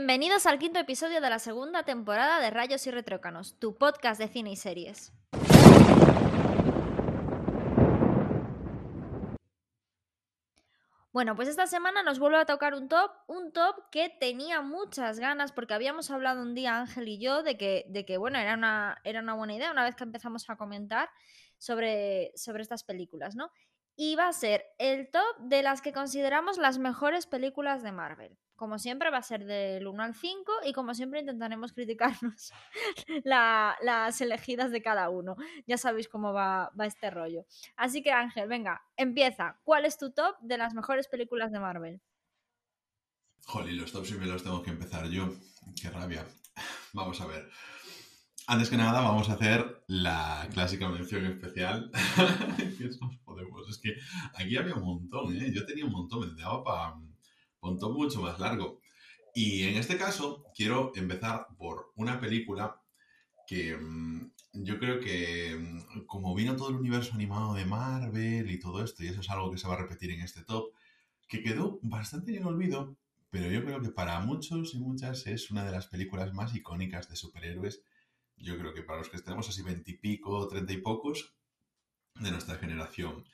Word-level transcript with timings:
Bienvenidos 0.00 0.46
al 0.46 0.58
quinto 0.58 0.78
episodio 0.78 1.20
de 1.20 1.28
la 1.28 1.38
segunda 1.38 1.82
temporada 1.82 2.40
de 2.40 2.48
Rayos 2.48 2.86
y 2.86 2.90
Retrócanos, 2.90 3.58
tu 3.58 3.76
podcast 3.76 4.18
de 4.18 4.28
cine 4.28 4.50
y 4.50 4.56
series. 4.56 5.12
Bueno, 11.12 11.36
pues 11.36 11.48
esta 11.48 11.66
semana 11.66 12.02
nos 12.02 12.18
vuelve 12.18 12.38
a 12.38 12.46
tocar 12.46 12.72
un 12.72 12.88
top, 12.88 13.10
un 13.26 13.52
top 13.52 13.90
que 13.92 14.08
tenía 14.08 14.62
muchas 14.62 15.20
ganas 15.20 15.52
porque 15.52 15.74
habíamos 15.74 16.10
hablado 16.10 16.40
un 16.40 16.54
día 16.54 16.78
Ángel 16.78 17.06
y 17.06 17.18
yo 17.18 17.42
de 17.42 17.58
que, 17.58 17.84
de 17.90 18.06
que 18.06 18.16
bueno, 18.16 18.38
era 18.38 18.54
una, 18.54 18.96
era 19.04 19.20
una 19.20 19.34
buena 19.34 19.54
idea 19.54 19.70
una 19.70 19.84
vez 19.84 19.96
que 19.96 20.04
empezamos 20.04 20.48
a 20.48 20.56
comentar 20.56 21.10
sobre, 21.58 22.32
sobre 22.36 22.62
estas 22.62 22.84
películas, 22.84 23.36
¿no? 23.36 23.52
Y 23.96 24.16
va 24.16 24.28
a 24.28 24.32
ser 24.32 24.64
el 24.78 25.10
top 25.10 25.40
de 25.40 25.62
las 25.62 25.82
que 25.82 25.92
consideramos 25.92 26.56
las 26.56 26.78
mejores 26.78 27.26
películas 27.26 27.82
de 27.82 27.92
Marvel. 27.92 28.38
Como 28.60 28.78
siempre 28.78 29.08
va 29.08 29.16
a 29.16 29.22
ser 29.22 29.46
del 29.46 29.86
1 29.86 30.02
al 30.02 30.14
5 30.14 30.52
y 30.66 30.74
como 30.74 30.92
siempre 30.92 31.20
intentaremos 31.20 31.72
criticarnos 31.72 32.52
las 33.24 34.20
elegidas 34.20 34.70
de 34.70 34.82
cada 34.82 35.08
uno. 35.08 35.34
Ya 35.66 35.78
sabéis 35.78 36.08
cómo 36.08 36.34
va, 36.34 36.70
este 36.84 37.08
rollo. 37.08 37.46
Así 37.74 38.02
que 38.02 38.12
Ángel, 38.12 38.48
venga, 38.48 38.82
empieza. 38.98 39.58
¿Cuál 39.64 39.86
es 39.86 39.96
tu 39.96 40.12
top 40.12 40.36
de 40.42 40.58
las 40.58 40.74
mejores 40.74 41.08
películas 41.08 41.52
de 41.52 41.58
Marvel? 41.58 42.02
Jolly, 43.46 43.76
los 43.76 43.92
tops 43.92 44.08
siempre 44.08 44.28
los 44.28 44.42
tengo 44.42 44.62
que 44.62 44.68
empezar 44.68 45.08
yo. 45.08 45.32
Qué 45.80 45.88
rabia. 45.88 46.26
Vamos 46.92 47.18
a 47.22 47.26
ver. 47.28 47.48
Antes 48.46 48.68
que 48.68 48.76
nada, 48.76 49.00
vamos 49.00 49.28
a 49.30 49.34
hacer 49.34 49.84
la 49.86 50.46
clásica 50.52 50.88
mención 50.90 51.24
especial. 51.24 51.90
Es 53.70 53.78
que 53.78 53.94
aquí 54.34 54.56
había 54.56 54.74
un 54.74 54.82
montón, 54.82 55.36
¿eh? 55.36 55.52
Yo 55.54 55.64
tenía 55.64 55.84
un 55.84 55.92
montón, 55.92 56.34
me 56.34 56.42
daba 56.42 56.64
para 56.64 56.96
un 57.60 57.78
top 57.78 57.92
mucho 57.92 58.20
más 58.22 58.38
largo. 58.38 58.80
Y 59.34 59.64
en 59.64 59.76
este 59.76 59.96
caso, 59.96 60.44
quiero 60.54 60.92
empezar 60.94 61.46
por 61.58 61.92
una 61.96 62.20
película 62.20 62.80
que 63.46 63.76
mm, 63.76 64.32
yo 64.52 64.78
creo 64.78 65.00
que, 65.00 65.56
mm, 65.58 66.06
como 66.06 66.34
vino 66.34 66.56
todo 66.56 66.70
el 66.70 66.76
universo 66.76 67.14
animado 67.14 67.54
de 67.54 67.64
Marvel 67.64 68.50
y 68.50 68.58
todo 68.60 68.82
esto, 68.84 69.04
y 69.04 69.08
eso 69.08 69.20
es 69.20 69.30
algo 69.30 69.50
que 69.50 69.58
se 69.58 69.68
va 69.68 69.74
a 69.74 69.78
repetir 69.78 70.10
en 70.10 70.20
este 70.20 70.42
top, 70.44 70.72
que 71.28 71.42
quedó 71.42 71.78
bastante 71.82 72.36
en 72.36 72.44
olvido, 72.44 72.96
pero 73.30 73.50
yo 73.50 73.64
creo 73.64 73.80
que 73.80 73.90
para 73.90 74.20
muchos 74.20 74.74
y 74.74 74.80
muchas 74.80 75.26
es 75.26 75.50
una 75.50 75.64
de 75.64 75.72
las 75.72 75.86
películas 75.86 76.32
más 76.34 76.54
icónicas 76.54 77.08
de 77.08 77.16
superhéroes 77.16 77.82
yo 78.40 78.58
creo 78.58 78.72
que 78.74 78.82
para 78.82 78.98
los 78.98 79.08
que 79.08 79.16
estemos 79.16 79.48
así 79.48 79.62
veintipico, 79.62 80.48
treinta 80.48 80.72
y 80.72 80.78
pocos 80.78 81.34
de 82.18 82.30
nuestra 82.30 82.56
generación. 82.56 83.24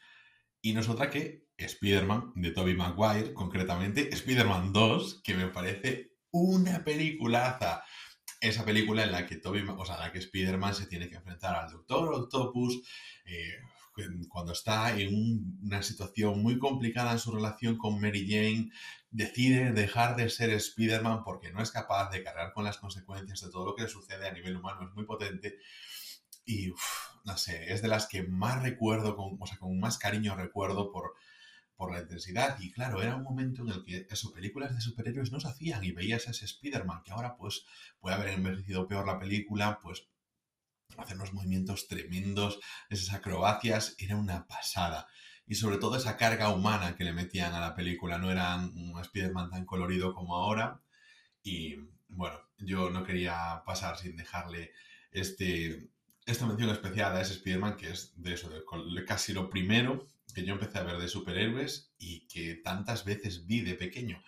Y 0.62 0.72
no 0.72 0.80
es 0.80 0.88
otra 0.88 1.10
que 1.10 1.46
Spider-Man 1.56 2.32
de 2.34 2.50
Tobey 2.50 2.74
Maguire, 2.74 3.32
concretamente 3.32 4.12
Spider-Man 4.12 4.72
2, 4.72 5.22
que 5.22 5.34
me 5.34 5.48
parece 5.48 6.16
una 6.30 6.84
peliculaza. 6.84 7.82
Esa 8.40 8.64
película 8.64 9.04
en 9.04 9.12
la 9.12 9.26
que 9.26 9.36
Toby, 9.36 9.64
o 9.66 9.84
sea, 9.84 9.98
la 9.98 10.12
que 10.12 10.18
Spider-Man 10.18 10.74
se 10.74 10.86
tiene 10.86 11.08
que 11.08 11.16
enfrentar 11.16 11.56
al 11.56 11.70
Doctor 11.70 12.12
Octopus, 12.12 12.82
eh, 13.24 13.54
cuando 14.28 14.52
está 14.52 14.98
en 14.98 15.58
una 15.62 15.82
situación 15.82 16.42
muy 16.42 16.58
complicada 16.58 17.12
en 17.12 17.18
su 17.18 17.32
relación 17.32 17.78
con 17.78 17.98
Mary 17.98 18.26
Jane, 18.28 18.70
decide 19.10 19.72
dejar 19.72 20.16
de 20.16 20.28
ser 20.28 20.50
Spider-Man 20.50 21.24
porque 21.24 21.50
no 21.50 21.62
es 21.62 21.70
capaz 21.70 22.10
de 22.10 22.22
cargar 22.22 22.52
con 22.52 22.64
las 22.64 22.76
consecuencias 22.76 23.40
de 23.40 23.50
todo 23.50 23.64
lo 23.64 23.74
que 23.74 23.88
sucede 23.88 24.28
a 24.28 24.32
nivel 24.32 24.56
humano, 24.56 24.86
es 24.86 24.94
muy 24.94 25.06
potente. 25.06 25.58
Y, 26.46 26.72
no 27.24 27.36
sé, 27.36 27.72
es 27.72 27.82
de 27.82 27.88
las 27.88 28.06
que 28.06 28.22
más 28.22 28.62
recuerdo, 28.62 29.16
o 29.18 29.46
sea, 29.46 29.58
con 29.58 29.78
más 29.80 29.98
cariño 29.98 30.36
recuerdo 30.36 30.92
por, 30.92 31.14
por 31.76 31.92
la 31.92 32.00
intensidad. 32.00 32.58
Y 32.60 32.70
claro, 32.70 33.02
era 33.02 33.16
un 33.16 33.22
momento 33.22 33.62
en 33.62 33.68
el 33.70 33.84
que 33.84 34.06
eso, 34.08 34.32
películas 34.32 34.74
de 34.74 34.80
superhéroes 34.80 35.32
no 35.32 35.40
se 35.40 35.48
hacían 35.48 35.84
y 35.84 35.92
veías 35.92 36.26
a 36.26 36.30
ese 36.30 36.44
Spider-Man 36.46 37.02
que 37.04 37.12
ahora 37.12 37.36
pues 37.36 37.66
puede 37.98 38.16
haber 38.16 38.28
envejecido 38.30 38.88
peor 38.88 39.06
la 39.06 39.18
película, 39.18 39.80
pues 39.82 40.06
hacer 40.96 41.16
unos 41.16 41.32
movimientos 41.32 41.88
tremendos, 41.88 42.60
esas 42.88 43.14
acrobacias, 43.14 43.96
era 43.98 44.16
una 44.16 44.46
pasada. 44.46 45.08
Y 45.46 45.56
sobre 45.56 45.78
todo 45.78 45.96
esa 45.96 46.16
carga 46.16 46.48
humana 46.50 46.96
que 46.96 47.04
le 47.04 47.12
metían 47.12 47.54
a 47.54 47.60
la 47.60 47.74
película, 47.74 48.18
no 48.18 48.30
era 48.30 48.56
un 48.56 48.98
Spider-Man 49.00 49.50
tan 49.50 49.66
colorido 49.66 50.14
como 50.14 50.36
ahora. 50.36 50.80
Y 51.42 51.76
bueno, 52.08 52.38
yo 52.58 52.90
no 52.90 53.04
quería 53.04 53.62
pasar 53.64 53.96
sin 53.98 54.16
dejarle 54.16 54.72
este, 55.12 55.88
esta 56.26 56.46
mención 56.46 56.70
especial 56.70 57.16
a 57.16 57.20
ese 57.20 57.34
Spider-Man 57.34 57.76
que 57.76 57.90
es 57.90 58.12
de 58.16 58.34
eso, 58.34 58.50
de 58.50 59.04
casi 59.04 59.32
lo 59.32 59.48
primero 59.48 60.06
que 60.34 60.44
yo 60.44 60.52
empecé 60.52 60.78
a 60.78 60.82
ver 60.82 60.98
de 60.98 61.08
superhéroes 61.08 61.92
y 61.98 62.26
que 62.26 62.56
tantas 62.56 63.04
veces 63.04 63.46
vi 63.46 63.62
de 63.62 63.74
pequeño. 63.74 64.22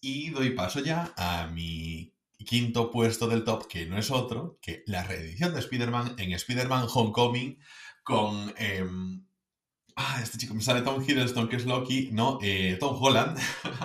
Y 0.00 0.30
doy 0.30 0.50
paso 0.50 0.80
ya 0.80 1.12
a 1.16 1.48
mi 1.48 2.14
quinto 2.38 2.90
puesto 2.90 3.28
del 3.28 3.44
top, 3.44 3.68
que 3.68 3.86
no 3.86 3.98
es 3.98 4.10
otro 4.10 4.58
que 4.62 4.82
la 4.86 5.04
reedición 5.04 5.52
de 5.52 5.60
Spider-Man 5.60 6.14
en 6.18 6.32
Spider-Man 6.32 6.86
Homecoming 6.92 7.58
con... 8.02 8.54
Em, 8.56 9.26
ah, 9.96 10.20
este 10.22 10.38
chico 10.38 10.54
me 10.54 10.62
sale 10.62 10.82
Tom 10.82 11.02
Hiddleston, 11.02 11.48
que 11.48 11.56
es 11.56 11.66
Loki, 11.66 12.10
¿no? 12.12 12.38
Eh, 12.42 12.76
Tom 12.78 12.96
Holland, 13.00 13.38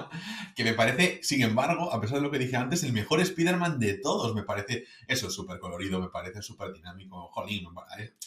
que 0.56 0.64
me 0.64 0.74
parece, 0.74 1.20
sin 1.24 1.42
embargo, 1.42 1.94
a 1.94 2.00
pesar 2.00 2.18
de 2.18 2.24
lo 2.24 2.32
que 2.32 2.40
dije 2.40 2.56
antes, 2.56 2.84
el 2.84 2.94
mejor 2.94 3.20
Spider-Man 3.20 3.80
de 3.80 3.96
todos. 3.96 4.34
Me 4.36 4.44
parece, 4.44 4.86
eso, 5.08 5.30
súper 5.30 5.60
colorido, 5.60 6.00
me 6.00 6.10
parece 6.10 6.42
súper 6.42 6.74
dinámico. 6.74 7.28
Jolín, 7.30 7.68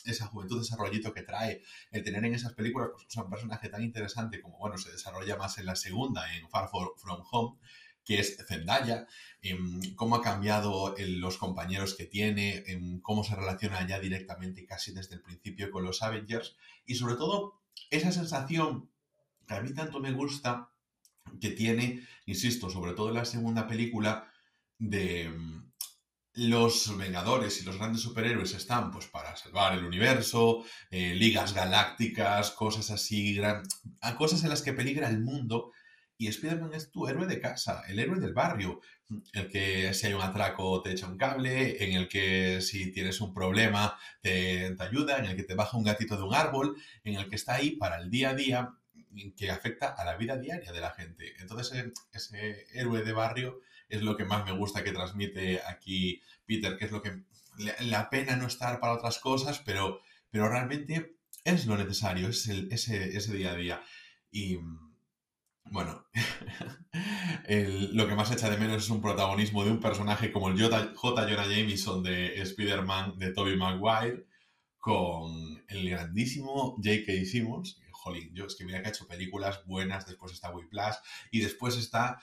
esa 0.04 0.26
juventud, 0.26 0.60
ese 0.60 0.76
rollito 0.76 1.12
que 1.12 1.22
trae, 1.22 1.62
el 1.90 2.02
tener 2.02 2.24
en 2.24 2.34
esas 2.34 2.52
películas 2.52 2.90
pues, 2.92 3.16
un 3.16 3.30
personaje 3.30 3.68
tan 3.68 3.82
interesante 3.82 4.40
como, 4.40 4.58
bueno, 4.58 4.78
se 4.78 4.92
desarrolla 4.92 5.36
más 5.36 5.58
en 5.58 5.66
la 5.66 5.76
segunda, 5.76 6.34
en 6.36 6.48
Far 6.48 6.68
From 6.68 7.22
Home, 7.30 7.58
que 8.04 8.18
es 8.18 8.36
Zendaya, 8.46 9.06
en 9.42 9.94
cómo 9.94 10.16
ha 10.16 10.22
cambiado 10.22 10.94
los 10.98 11.38
compañeros 11.38 11.94
que 11.94 12.06
tiene, 12.06 12.64
en 12.66 13.00
cómo 13.00 13.24
se 13.24 13.36
relaciona 13.36 13.86
ya 13.86 14.00
directamente 14.00 14.66
casi 14.66 14.92
desde 14.92 15.16
el 15.16 15.22
principio 15.22 15.70
con 15.70 15.84
los 15.84 16.02
Avengers 16.02 16.56
y 16.84 16.96
sobre 16.96 17.14
todo 17.14 17.59
esa 17.90 18.12
sensación 18.12 18.90
que 19.46 19.54
a 19.54 19.60
mí 19.60 19.72
tanto 19.74 20.00
me 20.00 20.12
gusta 20.12 20.70
que 21.40 21.50
tiene, 21.50 22.06
insisto, 22.26 22.70
sobre 22.70 22.92
todo 22.92 23.08
en 23.08 23.16
la 23.16 23.24
segunda 23.24 23.66
película 23.66 24.30
de 24.78 25.28
mm, 25.28 25.70
los 26.34 26.96
Vengadores 26.96 27.60
y 27.60 27.64
los 27.64 27.76
grandes 27.76 28.02
superhéroes 28.02 28.54
están 28.54 28.90
pues 28.90 29.06
para 29.06 29.36
salvar 29.36 29.76
el 29.76 29.84
universo, 29.84 30.64
eh, 30.90 31.14
ligas 31.14 31.52
galácticas, 31.52 32.52
cosas 32.52 32.90
así, 32.90 33.34
gran... 33.34 33.62
cosas 34.16 34.42
en 34.44 34.50
las 34.50 34.62
que 34.62 34.72
peligra 34.72 35.08
el 35.08 35.20
mundo 35.20 35.72
y 36.16 36.28
Spider-Man 36.28 36.74
es 36.74 36.90
tu 36.90 37.08
héroe 37.08 37.26
de 37.26 37.40
casa, 37.40 37.82
el 37.88 37.98
héroe 37.98 38.20
del 38.20 38.34
barrio, 38.34 38.80
el 39.32 39.48
que 39.48 39.92
si 39.94 40.06
hay 40.06 40.12
un 40.12 40.22
atraco 40.22 40.82
te 40.82 40.92
echa 40.92 41.06
un 41.06 41.16
cable, 41.16 41.82
en 41.84 41.94
el 41.94 42.08
que 42.08 42.60
si 42.60 42.92
tienes 42.92 43.20
un 43.20 43.34
problema 43.34 43.98
te, 44.20 44.76
ayuda, 44.78 45.18
en 45.18 45.26
el 45.26 45.36
que 45.36 45.42
te 45.42 45.54
baja 45.54 45.76
un 45.76 45.84
gatito 45.84 46.16
de 46.16 46.22
un 46.22 46.34
árbol, 46.34 46.76
en 47.04 47.16
el 47.16 47.28
que 47.28 47.36
está 47.36 47.54
ahí 47.54 47.72
para 47.72 47.98
el 48.00 48.10
día 48.10 48.30
a 48.30 48.34
día 48.34 48.74
que 49.36 49.50
afecta 49.50 49.88
a 49.88 50.04
la 50.04 50.16
vida 50.16 50.36
diaria 50.36 50.72
de 50.72 50.80
la 50.80 50.92
gente. 50.92 51.34
Entonces 51.40 51.92
ese, 52.12 52.66
héroe 52.72 53.02
de 53.02 53.12
barrio 53.12 53.60
es 53.88 54.02
lo 54.02 54.16
que 54.16 54.24
más 54.24 54.44
me 54.44 54.52
gusta 54.52 54.84
que 54.84 54.92
transmite 54.92 55.60
aquí 55.66 56.22
Peter, 56.46 56.76
que 56.76 56.84
es 56.84 56.92
lo 56.92 57.02
que 57.02 57.22
la 57.80 58.08
pena 58.08 58.36
no 58.36 58.46
estar 58.46 58.78
para 58.78 58.94
otras 58.94 59.18
cosas, 59.18 59.58
pero, 59.58 60.00
pero 60.30 60.48
realmente 60.48 61.16
es 61.44 61.66
lo 61.66 61.76
necesario, 61.76 62.28
es 62.28 62.46
el, 62.48 62.72
ese, 62.72 63.16
ese 63.16 63.34
día 63.34 63.52
a 63.52 63.56
día. 63.56 63.82
Y 64.30 64.58
bueno, 65.70 66.04
lo 67.92 68.08
que 68.08 68.14
más 68.14 68.30
echa 68.32 68.50
de 68.50 68.56
menos 68.56 68.84
es 68.84 68.90
un 68.90 69.00
protagonismo 69.00 69.64
de 69.64 69.70
un 69.70 69.80
personaje 69.80 70.32
como 70.32 70.48
el 70.48 70.60
J. 70.60 70.94
Jonah 70.96 71.46
Jameson 71.46 72.02
de 72.02 72.40
Spider-Man 72.40 73.18
de 73.18 73.32
Tobey 73.32 73.56
Maguire 73.56 74.26
con 74.78 75.62
el 75.68 75.90
grandísimo 75.90 76.76
J.K. 76.76 77.24
Simmons. 77.24 77.80
Jolín, 77.92 78.34
yo 78.34 78.46
es 78.46 78.56
que 78.56 78.64
mira 78.64 78.80
que 78.80 78.88
ha 78.88 78.90
hecho 78.90 79.06
películas 79.06 79.62
buenas, 79.66 80.06
después 80.06 80.32
está 80.32 80.50
Whiplash 80.50 80.96
y 81.30 81.40
después 81.40 81.76
está 81.76 82.18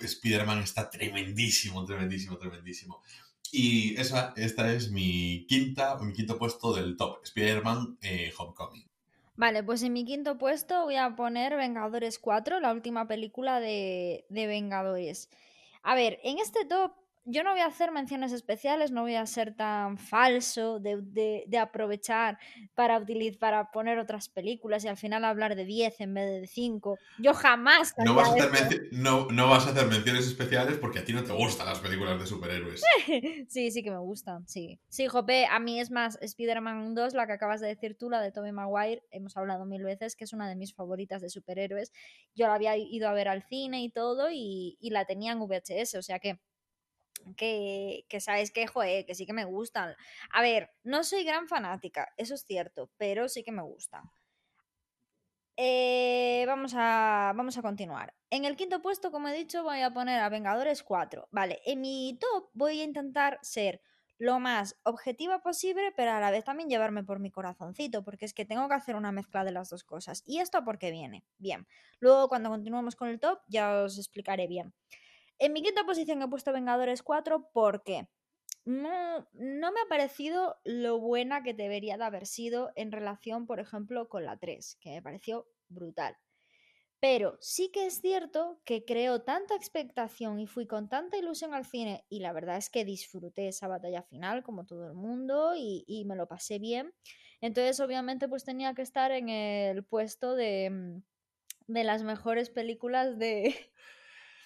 Spider-Man, 0.00 0.60
está 0.60 0.88
tremendísimo, 0.88 1.84
tremendísimo, 1.84 2.38
tremendísimo. 2.38 3.02
Y 3.52 3.94
esa, 4.00 4.32
esta 4.36 4.72
es 4.72 4.90
mi 4.90 5.44
quinta, 5.46 5.98
mi 5.98 6.14
quinto 6.14 6.38
puesto 6.38 6.72
del 6.72 6.96
top, 6.96 7.22
Spider-Man 7.22 7.98
eh, 8.00 8.32
Homecoming. 8.38 8.91
Vale, 9.34 9.62
pues 9.62 9.82
en 9.82 9.92
mi 9.92 10.04
quinto 10.04 10.38
puesto 10.38 10.84
voy 10.84 10.96
a 10.96 11.16
poner 11.16 11.56
Vengadores 11.56 12.18
4, 12.18 12.60
la 12.60 12.72
última 12.72 13.06
película 13.08 13.60
de, 13.60 14.26
de 14.28 14.46
Vengadores. 14.46 15.30
A 15.82 15.94
ver, 15.94 16.20
en 16.22 16.38
este 16.38 16.64
top 16.64 16.92
yo 17.24 17.44
no 17.44 17.52
voy 17.52 17.60
a 17.60 17.66
hacer 17.66 17.92
menciones 17.92 18.32
especiales, 18.32 18.90
no 18.90 19.02
voy 19.02 19.14
a 19.14 19.26
ser 19.26 19.54
tan 19.54 19.96
falso 19.96 20.80
de, 20.80 21.46
aprovechar 21.60 22.38
para, 22.74 22.98
utilizar, 22.98 23.38
para 23.38 23.70
poner 23.70 23.98
otras 23.98 24.28
películas 24.28 24.84
y 24.84 24.88
al 24.88 24.96
final 24.96 25.24
hablar 25.24 25.54
de 25.54 25.64
10 25.64 26.00
en 26.00 26.14
vez 26.14 26.40
de 26.40 26.46
5. 26.46 26.98
Yo 27.18 27.34
jamás... 27.34 27.94
No 27.98 28.14
vas, 28.14 28.30
a 28.30 28.32
hacer 28.32 28.88
no, 28.92 29.26
vas 29.48 29.66
a 29.66 29.70
hacer 29.70 29.86
menciones 29.86 30.26
especiales 30.26 30.78
porque 30.78 30.98
a 30.98 31.04
ti 31.04 31.12
no 31.12 31.22
te 31.22 31.32
gustan 31.32 31.66
las 31.66 31.78
películas 31.78 32.18
de 32.18 32.26
superhéroes. 32.26 32.82
sí, 33.48 33.70
sí 33.70 33.82
que 33.82 33.90
me 33.90 33.98
gustan, 33.98 34.46
sí. 34.48 34.80
Sí, 34.88 35.06
Jope, 35.06 35.46
a 35.46 35.60
mí 35.60 35.78
es 35.78 35.90
más 35.90 36.18
Spider-Man 36.20 36.94
2, 36.94 37.14
la 37.14 37.26
que 37.26 37.32
acabas 37.34 37.60
de 37.60 37.68
decir 37.68 37.96
tú, 37.96 38.10
la 38.10 38.20
de 38.20 38.32
Tobey 38.32 38.52
Maguire, 38.52 39.04
hemos 39.10 39.36
hablado 39.36 39.64
mil 39.64 39.84
veces, 39.84 40.16
que 40.16 40.24
es 40.24 40.32
una 40.32 40.48
de 40.48 40.56
mis 40.56 40.74
favoritas 40.74 41.22
de 41.22 41.30
superhéroes. 41.30 41.92
Yo 42.34 42.48
la 42.48 42.54
había 42.54 42.76
ido 42.76 43.08
a 43.08 43.12
ver 43.12 43.28
al 43.28 43.44
cine 43.44 43.82
y 43.82 43.90
todo 43.90 44.28
y, 44.30 44.76
y 44.80 44.90
la 44.90 45.04
tenía 45.04 45.32
en 45.32 45.38
VHS, 45.38 45.94
o 45.94 46.02
sea 46.02 46.18
que 46.18 46.40
que, 47.36 48.04
que 48.08 48.20
sabéis 48.20 48.50
que, 48.50 48.66
joder, 48.66 49.04
que 49.06 49.14
sí 49.14 49.26
que 49.26 49.32
me 49.32 49.44
gustan. 49.44 49.94
A 50.30 50.42
ver, 50.42 50.70
no 50.82 51.04
soy 51.04 51.24
gran 51.24 51.48
fanática, 51.48 52.12
eso 52.16 52.34
es 52.34 52.44
cierto, 52.44 52.90
pero 52.96 53.28
sí 53.28 53.42
que 53.42 53.52
me 53.52 53.62
gustan. 53.62 54.10
Eh, 55.56 56.44
vamos, 56.46 56.72
a, 56.74 57.32
vamos 57.36 57.58
a 57.58 57.62
continuar. 57.62 58.14
En 58.30 58.44
el 58.44 58.56
quinto 58.56 58.80
puesto, 58.80 59.10
como 59.10 59.28
he 59.28 59.36
dicho, 59.36 59.62
voy 59.62 59.80
a 59.80 59.92
poner 59.92 60.20
a 60.20 60.28
Vengadores 60.28 60.82
4. 60.82 61.28
Vale, 61.30 61.60
en 61.66 61.80
mi 61.80 62.18
top 62.18 62.50
voy 62.54 62.80
a 62.80 62.84
intentar 62.84 63.38
ser 63.42 63.82
lo 64.18 64.38
más 64.38 64.78
objetiva 64.84 65.42
posible, 65.42 65.92
pero 65.96 66.12
a 66.12 66.20
la 66.20 66.30
vez 66.30 66.44
también 66.44 66.68
llevarme 66.68 67.02
por 67.02 67.18
mi 67.18 67.30
corazoncito, 67.30 68.04
porque 68.04 68.24
es 68.24 68.32
que 68.32 68.44
tengo 68.44 68.68
que 68.68 68.74
hacer 68.74 68.94
una 68.94 69.12
mezcla 69.12 69.44
de 69.44 69.50
las 69.50 69.68
dos 69.68 69.84
cosas. 69.84 70.22
¿Y 70.24 70.38
esto 70.38 70.64
por 70.64 70.78
qué 70.78 70.90
viene? 70.90 71.24
Bien, 71.38 71.66
luego 71.98 72.28
cuando 72.28 72.48
continuemos 72.48 72.94
con 72.94 73.08
el 73.08 73.18
top 73.18 73.40
ya 73.48 73.82
os 73.82 73.98
explicaré 73.98 74.46
bien. 74.46 74.72
En 75.42 75.52
mi 75.52 75.60
quinta 75.60 75.82
posición 75.82 76.22
he 76.22 76.28
puesto 76.28 76.52
Vengadores 76.52 77.02
4 77.02 77.50
porque 77.52 78.06
no, 78.64 79.28
no 79.32 79.72
me 79.72 79.80
ha 79.80 79.88
parecido 79.88 80.60
lo 80.62 81.00
buena 81.00 81.42
que 81.42 81.52
debería 81.52 81.98
de 81.98 82.04
haber 82.04 82.26
sido 82.26 82.70
en 82.76 82.92
relación, 82.92 83.48
por 83.48 83.58
ejemplo, 83.58 84.08
con 84.08 84.24
la 84.24 84.36
3, 84.36 84.76
que 84.80 84.90
me 84.90 85.02
pareció 85.02 85.48
brutal. 85.68 86.16
Pero 87.00 87.38
sí 87.40 87.72
que 87.72 87.86
es 87.86 88.00
cierto 88.00 88.60
que 88.64 88.84
creo 88.84 89.22
tanta 89.22 89.56
expectación 89.56 90.38
y 90.38 90.46
fui 90.46 90.68
con 90.68 90.88
tanta 90.88 91.18
ilusión 91.18 91.54
al 91.54 91.66
cine 91.66 92.04
y 92.08 92.20
la 92.20 92.32
verdad 92.32 92.56
es 92.56 92.70
que 92.70 92.84
disfruté 92.84 93.48
esa 93.48 93.66
batalla 93.66 94.04
final 94.04 94.44
como 94.44 94.64
todo 94.64 94.86
el 94.86 94.94
mundo 94.94 95.56
y, 95.56 95.82
y 95.88 96.04
me 96.04 96.14
lo 96.14 96.28
pasé 96.28 96.60
bien. 96.60 96.94
Entonces 97.40 97.80
obviamente 97.80 98.28
pues 98.28 98.44
tenía 98.44 98.74
que 98.74 98.82
estar 98.82 99.10
en 99.10 99.28
el 99.28 99.82
puesto 99.82 100.36
de, 100.36 100.70
mm, 100.70 101.02
de 101.66 101.82
las 101.82 102.04
mejores 102.04 102.48
películas 102.48 103.18
de, 103.18 103.56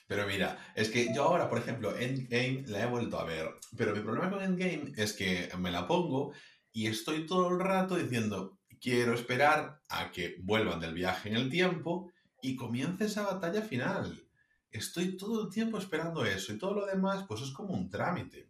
Pero 0.07 0.27
mira, 0.27 0.73
es 0.75 0.89
que 0.89 1.13
yo 1.15 1.25
ahora, 1.25 1.49
por 1.49 1.59
ejemplo, 1.59 1.97
Endgame 1.97 2.63
la 2.67 2.85
he 2.85 2.87
vuelto 2.87 3.19
a 3.19 3.25
ver, 3.25 3.49
pero 3.77 3.95
mi 3.95 4.01
problema 4.01 4.31
con 4.31 4.43
Endgame 4.43 4.93
es 4.97 5.13
que 5.13 5.51
me 5.59 5.73
la 5.73 5.87
pongo 5.87 6.33
y 6.73 6.87
estoy 6.87 7.27
todo 7.27 7.49
el 7.49 7.59
rato 7.59 7.97
diciendo, 7.97 8.59
quiero 8.81 9.15
esperar 9.15 9.83
a 9.89 10.13
que 10.13 10.37
vuelvan 10.41 10.79
del 10.79 10.95
viaje 10.95 11.29
en 11.29 11.37
el 11.37 11.51
tiempo 11.51 12.13
y 12.41 12.55
comience 12.55 13.07
esa 13.07 13.23
batalla 13.23 13.63
final. 13.63 14.23
Estoy 14.71 15.17
todo 15.17 15.47
el 15.47 15.53
tiempo 15.53 15.79
esperando 15.79 16.25
eso 16.25 16.53
y 16.53 16.59
todo 16.59 16.75
lo 16.75 16.87
demás, 16.87 17.25
pues 17.27 17.41
es 17.41 17.51
como 17.51 17.75
un 17.75 17.91
trámite. 17.91 18.49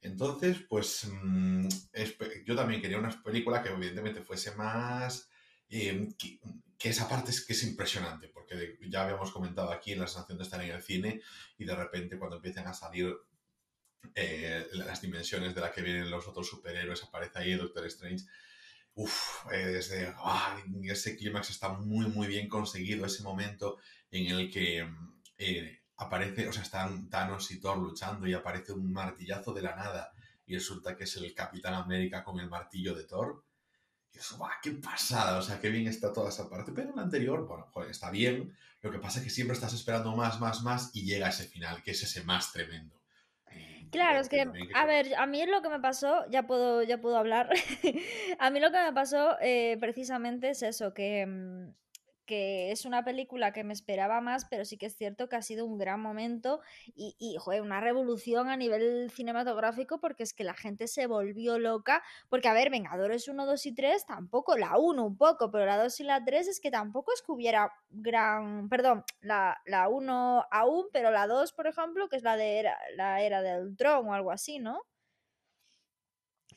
Entonces, 0.00 0.58
pues 0.68 1.08
mm, 1.22 1.68
yo 2.44 2.56
también 2.56 2.80
quería 2.80 2.98
una 2.98 3.10
película 3.22 3.62
que 3.62 3.68
evidentemente 3.70 4.22
fuese 4.22 4.54
más... 4.56 5.28
Eh, 5.68 6.08
que 6.78 6.90
esa 6.90 7.08
parte 7.08 7.32
es 7.32 7.44
que 7.44 7.54
es 7.54 7.62
impresionante, 7.64 8.28
porque 8.28 8.78
ya 8.88 9.02
habíamos 9.02 9.32
comentado 9.32 9.72
aquí 9.72 9.94
la 9.96 10.06
sensación 10.06 10.38
de 10.38 10.44
estar 10.44 10.62
en 10.62 10.70
el 10.70 10.82
cine 10.82 11.20
y 11.58 11.64
de 11.64 11.74
repente 11.74 12.18
cuando 12.18 12.36
empiezan 12.36 12.68
a 12.68 12.74
salir 12.74 13.14
eh, 14.14 14.66
las 14.72 15.02
dimensiones 15.02 15.54
de 15.54 15.60
las 15.60 15.72
que 15.72 15.82
vienen 15.82 16.10
los 16.10 16.28
otros 16.28 16.48
superhéroes, 16.48 17.02
aparece 17.02 17.40
ahí 17.40 17.54
Doctor 17.54 17.84
Strange. 17.86 18.24
Uf, 18.94 19.46
desde 19.50 20.14
ese 20.84 21.16
clímax 21.16 21.50
está 21.50 21.68
muy, 21.70 22.06
muy 22.06 22.26
bien 22.26 22.48
conseguido, 22.48 23.06
ese 23.06 23.22
momento 23.22 23.78
en 24.10 24.26
el 24.26 24.50
que 24.50 24.88
eh, 25.36 25.80
aparece, 25.96 26.48
o 26.48 26.52
sea, 26.52 26.62
están 26.62 27.08
Thanos 27.10 27.50
y 27.50 27.60
Thor 27.60 27.78
luchando 27.78 28.26
y 28.26 28.34
aparece 28.34 28.72
un 28.72 28.92
martillazo 28.92 29.52
de 29.52 29.62
la 29.62 29.76
nada 29.76 30.12
y 30.46 30.54
resulta 30.54 30.96
que 30.96 31.04
es 31.04 31.16
el 31.16 31.34
Capitán 31.34 31.74
América 31.74 32.24
con 32.24 32.40
el 32.40 32.48
martillo 32.48 32.94
de 32.94 33.04
Thor 33.04 33.44
qué 34.62 34.72
pasada, 34.72 35.38
o 35.38 35.42
sea, 35.42 35.60
qué 35.60 35.70
bien 35.70 35.86
está 35.86 36.12
toda 36.12 36.30
esa 36.30 36.48
parte. 36.48 36.72
Pero 36.72 36.94
la 36.94 37.02
anterior, 37.02 37.46
bueno, 37.46 37.66
joder, 37.72 37.90
está 37.90 38.10
bien. 38.10 38.54
Lo 38.80 38.90
que 38.90 38.98
pasa 38.98 39.18
es 39.18 39.24
que 39.24 39.30
siempre 39.30 39.54
estás 39.54 39.72
esperando 39.72 40.14
más, 40.16 40.40
más, 40.40 40.62
más 40.62 40.90
y 40.94 41.04
llega 41.04 41.28
ese 41.28 41.44
final, 41.44 41.82
que 41.82 41.92
es 41.92 42.02
ese 42.02 42.22
más 42.24 42.52
tremendo. 42.52 42.98
Claro, 43.90 44.20
es 44.20 44.28
que, 44.28 44.46
a 44.74 44.84
ver, 44.84 45.14
a 45.16 45.26
mí 45.26 45.44
lo 45.46 45.62
que 45.62 45.70
me 45.70 45.80
pasó, 45.80 46.28
ya 46.30 46.46
puedo, 46.46 46.82
ya 46.82 47.00
puedo 47.00 47.16
hablar. 47.16 47.48
a 48.38 48.50
mí 48.50 48.60
lo 48.60 48.70
que 48.70 48.82
me 48.82 48.92
pasó 48.92 49.38
eh, 49.40 49.78
precisamente 49.80 50.50
es 50.50 50.62
eso, 50.62 50.92
que 50.92 51.24
mm, 51.26 51.72
que 52.28 52.70
es 52.70 52.84
una 52.84 53.02
película 53.02 53.52
que 53.54 53.64
me 53.64 53.72
esperaba 53.72 54.20
más, 54.20 54.44
pero 54.44 54.66
sí 54.66 54.76
que 54.76 54.86
es 54.86 54.96
cierto 54.96 55.30
que 55.30 55.36
ha 55.36 55.42
sido 55.42 55.64
un 55.64 55.78
gran 55.78 56.00
momento 56.00 56.60
y, 56.94 57.16
y 57.18 57.36
joder, 57.38 57.62
una 57.62 57.80
revolución 57.80 58.50
a 58.50 58.56
nivel 58.56 59.10
cinematográfico 59.10 59.98
porque 59.98 60.22
es 60.22 60.34
que 60.34 60.44
la 60.44 60.52
gente 60.52 60.88
se 60.88 61.06
volvió 61.06 61.58
loca, 61.58 62.02
porque 62.28 62.48
a 62.48 62.52
ver, 62.52 62.68
Vengadores 62.70 63.28
1, 63.28 63.46
2 63.46 63.66
y 63.66 63.74
3 63.74 64.04
tampoco, 64.04 64.58
la 64.58 64.76
1 64.76 65.02
un 65.02 65.16
poco, 65.16 65.50
pero 65.50 65.64
la 65.64 65.82
2 65.82 66.00
y 66.00 66.04
la 66.04 66.22
3 66.22 66.48
es 66.48 66.60
que 66.60 66.70
tampoco 66.70 67.12
es 67.14 67.22
que 67.22 67.32
hubiera 67.32 67.72
gran, 67.88 68.68
perdón, 68.68 69.04
la, 69.20 69.56
la 69.64 69.88
1 69.88 70.44
aún, 70.50 70.86
pero 70.92 71.10
la 71.10 71.26
2, 71.26 71.54
por 71.54 71.66
ejemplo, 71.66 72.10
que 72.10 72.16
es 72.16 72.22
la 72.22 72.36
de 72.36 72.58
era, 72.58 72.78
la 72.94 73.22
era 73.22 73.40
del 73.40 73.74
Tron 73.74 74.06
o 74.06 74.12
algo 74.12 74.30
así, 74.30 74.58
¿no? 74.58 74.82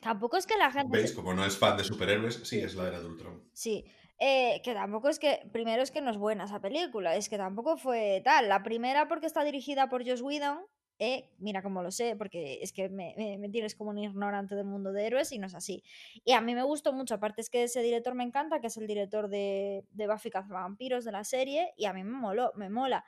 Tampoco 0.01 0.35
es 0.35 0.47
que 0.47 0.57
la 0.57 0.71
gente... 0.71 0.97
¿Veis? 0.97 1.13
Como 1.13 1.33
no 1.33 1.45
es 1.45 1.57
fan 1.57 1.77
de 1.77 1.83
superhéroes, 1.83 2.41
sí, 2.43 2.59
es 2.59 2.73
la 2.73 2.87
era 2.87 2.99
de 2.99 3.05
Ultron. 3.05 3.47
Sí, 3.53 3.85
eh, 4.23 4.61
que 4.63 4.75
tampoco 4.75 5.09
es 5.09 5.17
que, 5.17 5.49
primero 5.51 5.81
es 5.81 5.89
que 5.89 5.99
no 5.99 6.11
es 6.11 6.17
buena 6.17 6.43
esa 6.43 6.61
película, 6.61 7.15
es 7.15 7.27
que 7.27 7.39
tampoco 7.39 7.75
fue 7.75 8.21
tal. 8.23 8.49
La 8.49 8.61
primera 8.61 9.07
porque 9.07 9.25
está 9.25 9.43
dirigida 9.43 9.89
por 9.89 10.07
Joss 10.07 10.21
Whedon, 10.21 10.59
eh, 10.99 11.31
mira 11.39 11.63
cómo 11.63 11.81
lo 11.81 11.89
sé, 11.89 12.15
porque 12.15 12.59
es 12.61 12.71
que 12.71 12.87
me, 12.87 13.15
me, 13.39 13.49
tienes 13.49 13.73
como 13.73 13.89
un 13.89 13.97
ignorante 13.97 14.53
del 14.53 14.65
mundo 14.65 14.93
de 14.93 15.07
héroes 15.07 15.31
y 15.31 15.39
no 15.39 15.47
es 15.47 15.55
así. 15.55 15.83
Y 16.23 16.33
a 16.33 16.41
mí 16.41 16.53
me 16.53 16.61
gustó 16.61 16.93
mucho, 16.93 17.15
aparte 17.15 17.41
es 17.41 17.49
que 17.49 17.63
ese 17.63 17.81
director 17.81 18.13
me 18.13 18.23
encanta, 18.23 18.61
que 18.61 18.67
es 18.67 18.77
el 18.77 18.85
director 18.85 19.27
de, 19.27 19.85
de 19.89 20.07
Buffy 20.07 20.29
Vampiros 20.49 21.03
de 21.03 21.11
la 21.13 21.23
serie, 21.23 21.73
y 21.75 21.85
a 21.85 21.93
mí 21.93 22.03
me 22.03 22.11
moló, 22.11 22.51
me 22.55 22.69
mola. 22.69 23.03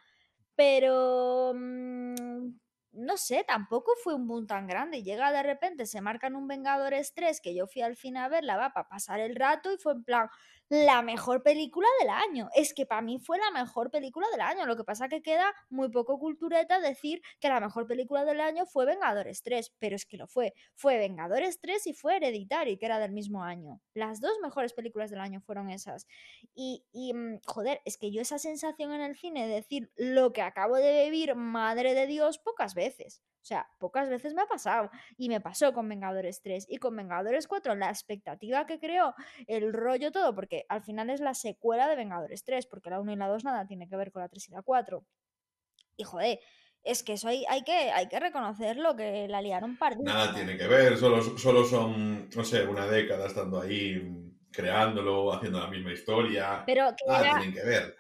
Pero... 0.56 1.54
Mmm, 1.54 2.54
no 2.94 3.18
sé, 3.18 3.44
tampoco 3.48 3.92
fue 4.04 4.13
un 4.13 4.27
boom 4.27 4.45
tan 4.45 4.68
grande. 4.68 5.04
Llega 5.04 5.31
de 5.31 5.44
repente, 5.44 5.86
se 5.86 6.01
marcan 6.01 6.36
un 6.36 6.48
Vengadores 6.48 7.13
3, 7.13 7.41
que 7.41 7.55
yo 7.55 7.67
fui 7.67 7.82
al 7.82 7.96
cine 7.96 8.20
a 8.20 8.29
verla, 8.29 8.55
va, 8.55 8.72
para 8.72 8.88
pasar 8.88 9.20
el 9.20 9.36
rato, 9.36 9.74
y 9.74 9.77
fue 9.77 9.93
en 9.93 10.03
plan, 10.03 10.29
la 10.74 11.03
mejor 11.03 11.44
película 11.44 11.88
del 12.00 12.10
año. 12.10 12.50
Es 12.56 12.74
que 12.74 12.88
para 12.88 13.03
mí 13.03 13.20
fue 13.20 13.38
la 13.38 13.51
mejor 13.51 13.92
película 13.92 14.25
del 14.32 14.42
año. 14.42 14.65
Lo 14.65 14.75
que 14.75 14.84
pasa 14.84 15.08
que 15.08 15.22
queda 15.22 15.53
muy 15.70 15.89
poco 15.89 16.18
cultureta 16.18 16.80
decir 16.80 17.22
que 17.39 17.48
la 17.48 17.60
mejor 17.60 17.86
película 17.86 18.25
del 18.25 18.42
año 18.42 18.65
fue 18.65 18.88
Vengadores 18.88 19.44
3, 19.44 19.72
pero 19.77 19.96
es 19.96 20.08
que 20.08 20.18
lo 20.18 20.25
fue. 20.25 20.56
Fue 20.74 20.98
Vengadores 20.98 21.60
3 21.60 21.86
y 21.86 21.94
fue 21.94 22.15
Hereditary, 22.15 22.80
que 22.80 22.88
era 22.88 22.98
del 22.98 23.12
mismo 23.12 23.44
año. 23.44 23.82
Las 23.94 24.20
dos 24.20 24.34
mejores 24.42 24.74
películas 24.74 25.12
del 25.12 25.20
año 25.20 25.42
fueron 25.42 25.70
esas. 25.70 26.08
Y, 26.56 26.84
y 26.92 27.13
mm, 27.13 27.42
joder, 27.46 27.80
es 27.86 28.00
que 28.00 28.12
yo 28.12 28.22
esa 28.22 28.39
sensación 28.39 28.94
en 28.94 29.01
el 29.01 29.15
cine 29.15 29.48
de 29.48 29.53
decir 29.53 29.92
lo 29.96 30.34
que 30.34 30.42
acabo 30.42 30.77
de 30.77 31.03
vivir, 31.03 31.36
madre 31.36 31.94
de 31.94 32.08
Dios, 32.08 32.39
pocas 32.39 32.74
veces. 32.74 33.22
O 33.43 33.45
sea, 33.45 33.67
pocas 33.77 34.09
veces 34.09 34.33
me 34.33 34.41
ha 34.41 34.45
pasado. 34.45 34.89
Y 35.17 35.27
me 35.27 35.41
pasó 35.41 35.73
con 35.73 35.89
Vengadores 35.89 36.41
3 36.41 36.65
y 36.69 36.77
con 36.77 36.95
Vengadores 36.95 37.45
4, 37.45 37.75
la 37.75 37.89
expectativa 37.89 38.65
que 38.65 38.79
creó, 38.79 39.13
el 39.47 39.73
rollo 39.73 40.13
todo, 40.13 40.33
porque 40.33 40.65
al 40.69 40.81
final 40.81 41.09
es 41.09 41.19
la 41.19 41.33
secuela 41.33 41.89
de 41.89 41.97
Vengadores 41.97 42.45
3, 42.45 42.65
porque 42.67 42.89
la 42.89 43.01
1 43.01 43.12
y 43.12 43.15
la 43.17 43.27
2 43.27 43.43
nada 43.43 43.67
tiene 43.67 43.89
que 43.89 43.97
ver 43.97 44.13
con 44.13 44.21
la 44.21 44.29
3 44.29 44.47
y 44.47 44.51
la 44.53 44.62
4. 44.62 45.05
Y 45.97 46.03
joder, 46.05 46.39
es 46.83 47.03
que 47.03 47.13
eso 47.13 47.27
hay, 47.27 47.43
hay, 47.50 47.63
que, 47.63 47.91
hay 47.91 48.07
que 48.07 48.17
reconocerlo, 48.17 48.95
que 48.95 49.27
la 49.27 49.41
liaron 49.41 49.77
pardísima. 49.77 50.13
Nada 50.13 50.33
tiene 50.33 50.57
que 50.57 50.67
ver, 50.67 50.97
solo, 50.97 51.21
solo 51.38 51.65
son, 51.65 52.29
no 52.29 52.45
sé, 52.45 52.65
una 52.65 52.88
década 52.88 53.27
estando 53.27 53.59
ahí 53.59 54.31
creándolo, 54.53 55.33
haciendo 55.33 55.59
la 55.59 55.67
misma 55.67 55.91
historia. 55.91 56.63
Pero 56.65 56.95
que 56.95 57.12
nada 57.12 57.39
tienen 57.39 57.53
que 57.53 57.65
ver. 57.65 57.97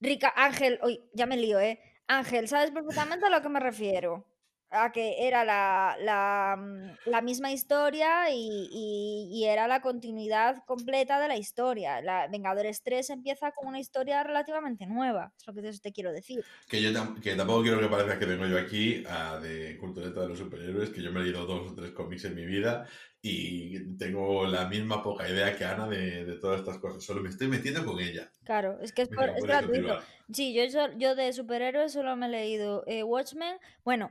Rica, 0.00 0.32
Ángel, 0.36 0.78
hoy 0.82 1.02
ya 1.12 1.26
me 1.26 1.36
lío, 1.36 1.58
¿eh? 1.58 1.80
Ángel, 2.10 2.48
sabes 2.48 2.72
perfectamente 2.72 3.26
a 3.26 3.30
lo 3.30 3.40
que 3.40 3.48
me 3.48 3.60
refiero. 3.60 4.26
A 4.70 4.92
que 4.92 5.26
era 5.26 5.44
la, 5.44 5.96
la, 6.00 6.56
mm, 6.56 7.24
misma 7.24 7.50
historia 7.52 8.30
y, 8.30 9.44
era 9.44 9.66
la 9.66 9.80
continuidad 9.80 10.62
completa 10.64 11.18
de 11.18 11.28
la 11.28 11.36
historia. 11.36 12.00
La 12.00 12.28
Vengadores 12.28 12.82
3 12.82 13.10
empieza 13.10 13.50
con 13.52 13.66
una 13.66 13.80
historia 13.80 14.22
relativamente 14.22 14.86
nueva, 14.86 15.32
es 15.36 15.46
lo 15.46 15.54
que 15.54 15.62
te 15.62 15.92
quiero 15.92 16.12
decir. 16.12 16.44
Que 16.68 16.80
yo 16.80 16.90
que 17.20 17.34
tampoco 17.34 17.62
quiero 17.62 17.80
que 17.80 17.88
parezca 17.88 18.18
que 18.18 18.26
vengo 18.26 18.46
yo 18.46 18.58
aquí 18.58 19.02
a 19.08 19.38
de 19.38 19.76
cultureta 19.78 20.20
de 20.20 20.28
los 20.28 20.38
superhéroes, 20.38 20.90
que 20.90 21.02
yo 21.02 21.10
me 21.10 21.20
he 21.20 21.24
leído 21.24 21.46
dos 21.46 21.72
o 21.72 21.74
tres 21.74 21.90
cómics 21.90 22.24
en 22.26 22.34
mi 22.36 22.44
vida 22.44 22.86
y 23.22 23.96
tengo 23.96 24.46
la 24.46 24.66
misma 24.66 25.02
poca 25.02 25.28
idea 25.28 25.54
que 25.54 25.64
Ana 25.64 25.86
de, 25.86 26.38
todas 26.40 26.60
estas 26.60 26.78
cosas. 26.78 27.04
Solo 27.04 27.22
me 27.22 27.28
estoy 27.28 27.48
metiendo 27.48 27.84
con 27.84 28.00
ella. 28.00 28.30
Claro, 28.44 28.78
es 28.80 28.92
que 28.92 29.02
es, 29.02 29.10
gratuito. 29.10 30.00
Sí, 30.32 30.54
yo, 30.54 30.62
yo 30.96 31.14
de 31.14 31.32
superhéroes 31.32 31.92
solo 31.92 32.16
me 32.16 32.26
he 32.26 32.30
leído 32.30 32.82
eh, 32.86 33.02
Watchmen. 33.02 33.58
Bueno, 33.84 34.10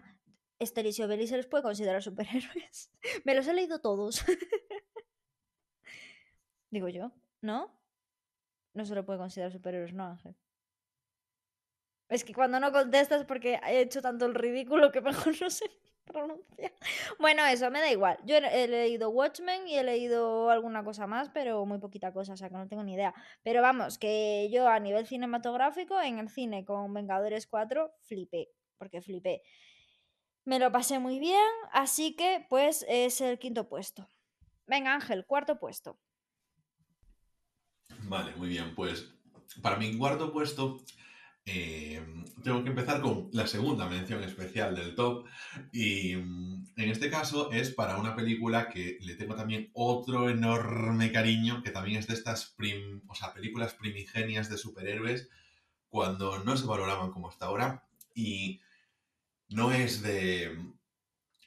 Asterix 0.59 0.99
y 0.99 1.03
Obelix 1.03 1.29
se 1.29 1.37
les 1.37 1.47
puede 1.47 1.63
considerar 1.63 2.03
superhéroes. 2.03 2.91
me 3.25 3.35
los 3.35 3.47
he 3.47 3.53
leído 3.53 3.79
todos. 3.79 4.23
Digo 6.71 6.87
yo, 6.89 7.11
¿no? 7.41 7.79
No 8.73 8.85
se 8.85 8.95
lo 8.95 9.05
puede 9.05 9.19
considerar 9.19 9.51
superhéroes, 9.51 9.93
¿no, 9.93 10.05
Ángel? 10.05 10.35
Es 12.09 12.23
que 12.23 12.33
cuando 12.33 12.59
no 12.59 12.71
contestas 12.71 13.25
porque 13.25 13.59
he 13.67 13.81
hecho 13.81 14.01
tanto 14.01 14.25
el 14.25 14.35
ridículo 14.35 14.91
que 14.91 15.01
mejor 15.01 15.33
no 15.41 15.49
sé 15.49 15.65
pronuncia. 16.05 16.73
Bueno, 17.19 17.45
eso 17.45 17.69
me 17.71 17.79
da 17.79 17.91
igual. 17.91 18.17
Yo 18.25 18.35
he, 18.37 18.67
leído 18.67 19.09
Watchmen 19.11 19.67
y 19.67 19.77
he 19.77 19.83
leído 19.83 20.49
alguna 20.49 20.83
cosa 20.83 21.07
más, 21.07 21.29
pero 21.29 21.65
muy 21.65 21.79
poquita 21.79 22.11
cosa, 22.11 22.33
o 22.33 22.37
sea 22.37 22.49
que 22.49 22.55
no 22.55 22.67
tengo 22.67 22.83
ni 22.83 22.93
idea. 22.95 23.13
Pero 23.43 23.61
vamos, 23.61 23.97
que 23.97 24.49
yo 24.51 24.67
a 24.67 24.79
nivel 24.79 25.05
cinematográfico, 25.05 25.99
en 26.01 26.19
el 26.19 26.29
cine 26.29 26.65
con 26.65 26.93
Vengadores 26.93 27.47
4, 27.47 27.93
flipé, 28.01 28.49
porque 28.77 29.01
flipé. 29.01 29.43
Me 30.49 30.57
lo 30.57 30.71
pasé 30.71 30.97
muy 30.97 31.19
bien, 31.19 31.47
así 31.71 32.15
que 32.15 32.43
pues 32.49 32.83
es 32.89 33.21
el 33.21 33.37
quinto 33.37 33.69
puesto. 33.69 34.09
Venga 34.65 34.95
Ángel, 34.95 35.27
cuarto 35.27 35.59
puesto. 35.59 35.99
Vale, 38.05 38.35
muy 38.35 38.49
bien. 38.49 38.73
Pues 38.73 39.13
para 39.61 39.75
mi 39.77 39.95
cuarto 39.95 40.33
puesto 40.33 40.83
eh, 41.45 42.03
tengo 42.43 42.63
que 42.63 42.69
empezar 42.71 42.99
con 42.99 43.29
la 43.31 43.45
segunda 43.45 43.87
mención 43.87 44.23
especial 44.23 44.75
del 44.75 44.95
top 44.95 45.27
y 45.71 46.15
mm, 46.15 46.65
en 46.77 46.89
este 46.89 47.11
caso 47.11 47.51
es 47.51 47.69
para 47.69 47.97
una 47.97 48.15
película 48.15 48.69
que 48.69 48.97
le 49.01 49.13
tengo 49.13 49.35
también 49.35 49.69
otro 49.73 50.31
enorme 50.31 51.11
cariño, 51.11 51.61
que 51.61 51.69
también 51.69 51.99
es 51.99 52.07
de 52.07 52.15
estas 52.15 52.55
o 53.07 53.13
sea, 53.13 53.35
películas 53.35 53.75
primigenias 53.75 54.49
de 54.49 54.57
superhéroes 54.57 55.29
cuando 55.89 56.43
no 56.43 56.57
se 56.57 56.65
valoraban 56.65 57.11
como 57.11 57.29
hasta 57.29 57.45
ahora 57.45 57.83
y 58.15 58.61
no 59.49 59.71
es 59.71 60.01
de... 60.01 60.57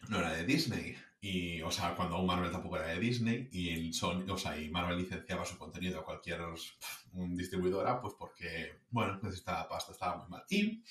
no 0.08 0.18
era 0.18 0.32
de 0.32 0.44
Disney, 0.44 0.96
y, 1.24 1.62
o 1.62 1.70
sea, 1.70 1.94
cuando 1.94 2.16
aún 2.16 2.26
Marvel 2.26 2.50
tampoco 2.50 2.76
era 2.76 2.88
de 2.88 2.98
Disney 2.98 3.48
y, 3.52 3.68
el 3.70 3.94
Sony, 3.94 4.28
o 4.28 4.36
sea, 4.36 4.58
y 4.58 4.68
Marvel 4.70 4.98
licenciaba 4.98 5.46
su 5.46 5.56
contenido 5.56 6.00
a 6.00 6.04
cualquier 6.04 6.40
distribuidora, 7.12 8.00
pues 8.00 8.14
porque, 8.18 8.80
bueno, 8.90 9.20
necesitaba 9.22 9.68
pasta, 9.68 9.92
estaba 9.92 10.16
muy 10.16 10.28
mal. 10.28 10.42
Y 10.48 10.82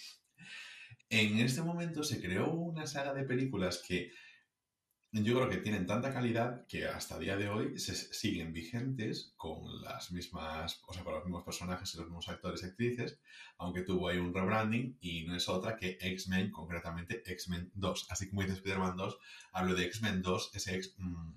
en 1.10 1.38
este 1.40 1.62
momento 1.62 2.02
se 2.02 2.22
creó 2.22 2.50
una 2.50 2.88
saga 2.88 3.14
de 3.14 3.26
películas 3.26 3.84
que 3.86 4.12
yo 5.14 5.36
creo 5.36 5.50
que 5.50 5.58
tienen 5.58 5.86
tanta 5.86 6.14
calidad 6.14 6.66
que 6.68 6.88
hasta 6.88 7.20
día 7.20 7.36
de 7.36 7.50
hoy 7.50 7.78
se 7.78 7.96
siguen 7.96 8.54
vigentes 8.54 9.34
con 9.36 9.82
las 9.82 10.12
mismas, 10.12 10.82
o 10.88 10.94
sea, 10.94 11.04
con 11.04 11.14
los 11.14 11.26
mismos 11.26 11.44
personajes 11.44 11.94
y 11.94 11.98
los 11.98 12.08
mismos 12.08 12.30
actores 12.30 12.64
y 12.64 12.68
actrices, 12.68 13.20
aunque 13.58 13.82
tuvo 13.82 14.08
ahí 14.08 14.18
un 14.18 14.34
rebranding 14.34 14.98
y 15.02 15.26
no 15.26 15.36
es 15.36 15.50
otra 15.50 15.76
que 15.76 15.98
X-Men, 16.00 16.52
concretamente 16.52 17.24
X-Men 17.26 17.72
2. 17.76 18.08
Así 18.10 18.30
como 18.30 18.42
dice 18.44 18.54
Spider-Man 18.54 18.96
2, 18.96 19.18
hablo 19.52 19.76
de 19.76 19.84
X-Men 19.84 20.22
2, 20.22 20.52
ese 20.54 20.76
X, 20.76 20.96
mmm, 20.98 21.34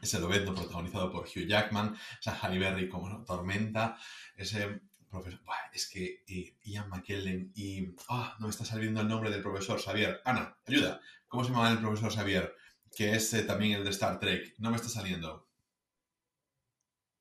ese 0.00 0.20
Lovendo 0.20 0.54
protagonizado 0.54 1.10
por 1.10 1.24
Hugh 1.24 1.48
Jackman, 1.48 1.96
esa 2.20 2.38
Halle 2.40 2.60
Berry 2.60 2.88
como 2.88 3.24
Tormenta, 3.24 3.98
ese 4.36 4.82
profesor, 5.10 5.40
es 5.72 5.88
que 5.88 6.22
eh, 6.28 6.56
Ian 6.62 6.88
McKellen 6.88 7.50
y, 7.56 7.92
ah, 8.08 8.36
no 8.38 8.46
me 8.46 8.50
está 8.50 8.64
saliendo 8.64 9.00
el 9.00 9.08
nombre 9.08 9.30
del 9.30 9.42
profesor 9.42 9.80
Xavier. 9.80 10.20
Ana, 10.24 10.56
ayuda, 10.64 11.00
¿cómo 11.26 11.42
se 11.42 11.50
llama 11.50 11.72
el 11.72 11.80
profesor 11.80 12.12
Xavier? 12.12 12.59
Que 12.96 13.14
es 13.14 13.32
eh, 13.34 13.42
también 13.42 13.72
el 13.72 13.84
de 13.84 13.90
Star 13.90 14.18
Trek. 14.18 14.54
No 14.58 14.70
me 14.70 14.76
está 14.76 14.88
saliendo. 14.88 15.48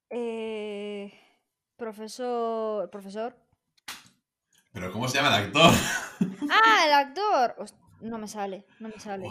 Eh, 0.09 1.13
profesor. 1.77 2.89
Profesor. 2.89 3.35
¿Pero 4.71 4.91
cómo 4.91 5.07
se 5.07 5.17
llama 5.17 5.35
el 5.37 5.45
actor? 5.45 5.71
¡Ah, 6.49 6.83
el 6.85 6.93
actor! 6.93 7.55
No 8.01 8.17
me 8.17 8.27
sale, 8.27 8.65
no 8.79 8.89
me 8.89 8.99
sale. 8.99 9.27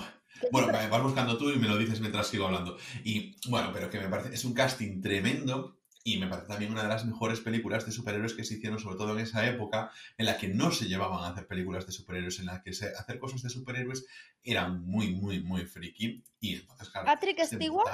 Bueno, 0.52 0.68
vas 0.68 1.02
buscando 1.02 1.38
tú 1.38 1.50
y 1.50 1.56
me 1.56 1.68
lo 1.68 1.78
dices 1.78 2.00
mientras 2.00 2.26
sigo 2.26 2.46
hablando. 2.46 2.76
Y 3.02 3.36
bueno, 3.48 3.70
pero 3.72 3.88
que 3.88 3.98
me 3.98 4.08
parece, 4.08 4.34
es 4.34 4.44
un 4.44 4.54
casting 4.54 5.00
tremendo 5.00 5.77
y 6.08 6.18
me 6.18 6.26
parece 6.26 6.48
también 6.48 6.72
una 6.72 6.82
de 6.82 6.88
las 6.88 7.04
mejores 7.04 7.40
películas 7.40 7.84
de 7.84 7.92
superhéroes 7.92 8.32
que 8.32 8.42
se 8.42 8.54
hicieron, 8.54 8.78
sobre 8.78 8.96
todo 8.96 9.12
en 9.12 9.20
esa 9.20 9.46
época 9.46 9.90
en 10.16 10.24
la 10.24 10.38
que 10.38 10.48
no 10.48 10.72
se 10.72 10.86
llevaban 10.86 11.22
a 11.22 11.28
hacer 11.28 11.46
películas 11.46 11.84
de 11.84 11.92
superhéroes, 11.92 12.38
en 12.38 12.46
la 12.46 12.62
que 12.62 12.70
hacer 12.70 13.18
cosas 13.18 13.42
de 13.42 13.50
superhéroes 13.50 14.06
era 14.42 14.68
muy, 14.68 15.14
muy, 15.14 15.40
muy 15.40 15.66
friki. 15.66 16.24
Y 16.40 16.54
entonces, 16.56 16.88
claro, 16.88 17.04
Patrick 17.04 17.44
Stewart. 17.44 17.90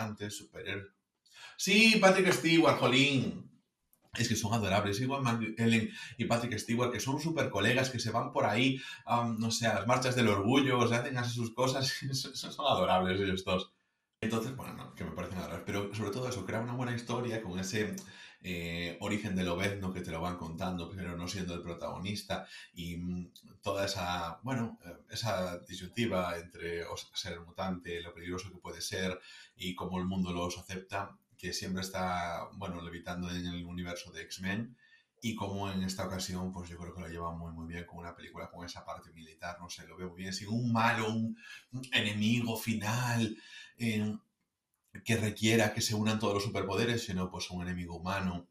Sí, 1.56 1.98
Patrick 2.00 2.32
Stewart, 2.32 2.78
jolín. 2.78 3.50
Es 4.16 4.28
que 4.28 4.36
son 4.36 4.54
adorables, 4.54 5.00
igual 5.00 5.24
Ellen 5.58 5.90
y 6.16 6.24
Patrick 6.26 6.56
Stewart, 6.56 6.92
que 6.92 7.00
son 7.00 7.20
super 7.20 7.50
colegas, 7.50 7.90
que 7.90 7.98
se 7.98 8.12
van 8.12 8.32
por 8.32 8.46
ahí, 8.46 8.80
no 9.38 9.50
sé, 9.50 9.66
a 9.66 9.74
las 9.74 9.88
marchas 9.88 10.14
del 10.14 10.28
orgullo, 10.28 10.86
se 10.86 10.94
hacen 10.94 11.18
así 11.18 11.34
sus 11.34 11.52
cosas, 11.52 11.92
son 12.12 12.66
adorables 12.68 13.20
ellos 13.20 13.44
dos. 13.44 13.73
Entonces, 14.24 14.56
bueno, 14.56 14.74
no, 14.74 14.94
que 14.94 15.04
me 15.04 15.12
parecen 15.12 15.38
adorables, 15.38 15.64
pero 15.66 15.94
sobre 15.94 16.10
todo 16.10 16.28
eso, 16.28 16.44
crea 16.44 16.60
una 16.60 16.74
buena 16.74 16.94
historia 16.94 17.42
con 17.42 17.58
ese 17.58 17.94
eh, 18.42 18.98
origen 19.00 19.34
del 19.34 19.48
obezno 19.48 19.92
que 19.92 20.02
te 20.02 20.10
lo 20.10 20.20
van 20.20 20.36
contando, 20.36 20.90
pero 20.90 21.16
no 21.16 21.26
siendo 21.28 21.54
el 21.54 21.62
protagonista, 21.62 22.46
y 22.74 22.96
mm, 22.96 23.32
toda 23.62 23.86
esa, 23.86 24.38
bueno, 24.42 24.78
eh, 24.84 24.96
esa 25.10 25.58
disyuntiva 25.60 26.36
entre 26.38 26.84
ser 27.14 27.40
mutante, 27.40 28.02
lo 28.02 28.12
peligroso 28.12 28.50
que 28.50 28.58
puede 28.58 28.82
ser 28.82 29.18
y 29.56 29.74
cómo 29.74 29.98
el 29.98 30.04
mundo 30.04 30.32
los 30.32 30.58
acepta, 30.58 31.16
que 31.38 31.52
siempre 31.52 31.82
está, 31.82 32.48
bueno, 32.54 32.82
levitando 32.82 33.30
en 33.30 33.46
el 33.46 33.64
universo 33.64 34.12
de 34.12 34.22
X-Men. 34.22 34.76
Y 35.22 35.34
como 35.34 35.70
en 35.72 35.82
esta 35.82 36.06
ocasión, 36.06 36.52
pues 36.52 36.68
yo 36.68 36.76
creo 36.76 36.94
que 36.94 37.00
lo 37.00 37.08
lleva 37.08 37.32
muy, 37.32 37.50
muy 37.50 37.66
bien 37.66 37.86
con 37.86 37.98
una 37.98 38.14
película 38.14 38.50
con 38.50 38.66
esa 38.66 38.84
parte 38.84 39.10
militar, 39.12 39.56
no 39.58 39.70
sé, 39.70 39.86
lo 39.86 39.96
veo 39.96 40.10
muy 40.10 40.18
bien, 40.18 40.34
sin 40.34 40.48
un 40.48 40.70
malo, 40.70 41.10
un 41.10 41.34
enemigo 41.92 42.58
final, 42.58 43.34
que 43.76 45.16
requiera 45.16 45.74
que 45.74 45.80
se 45.80 45.94
unan 45.94 46.18
todos 46.18 46.34
los 46.34 46.44
superpoderes, 46.44 47.04
sino 47.04 47.30
pues 47.30 47.50
un 47.50 47.62
enemigo 47.62 47.96
humano 47.96 48.48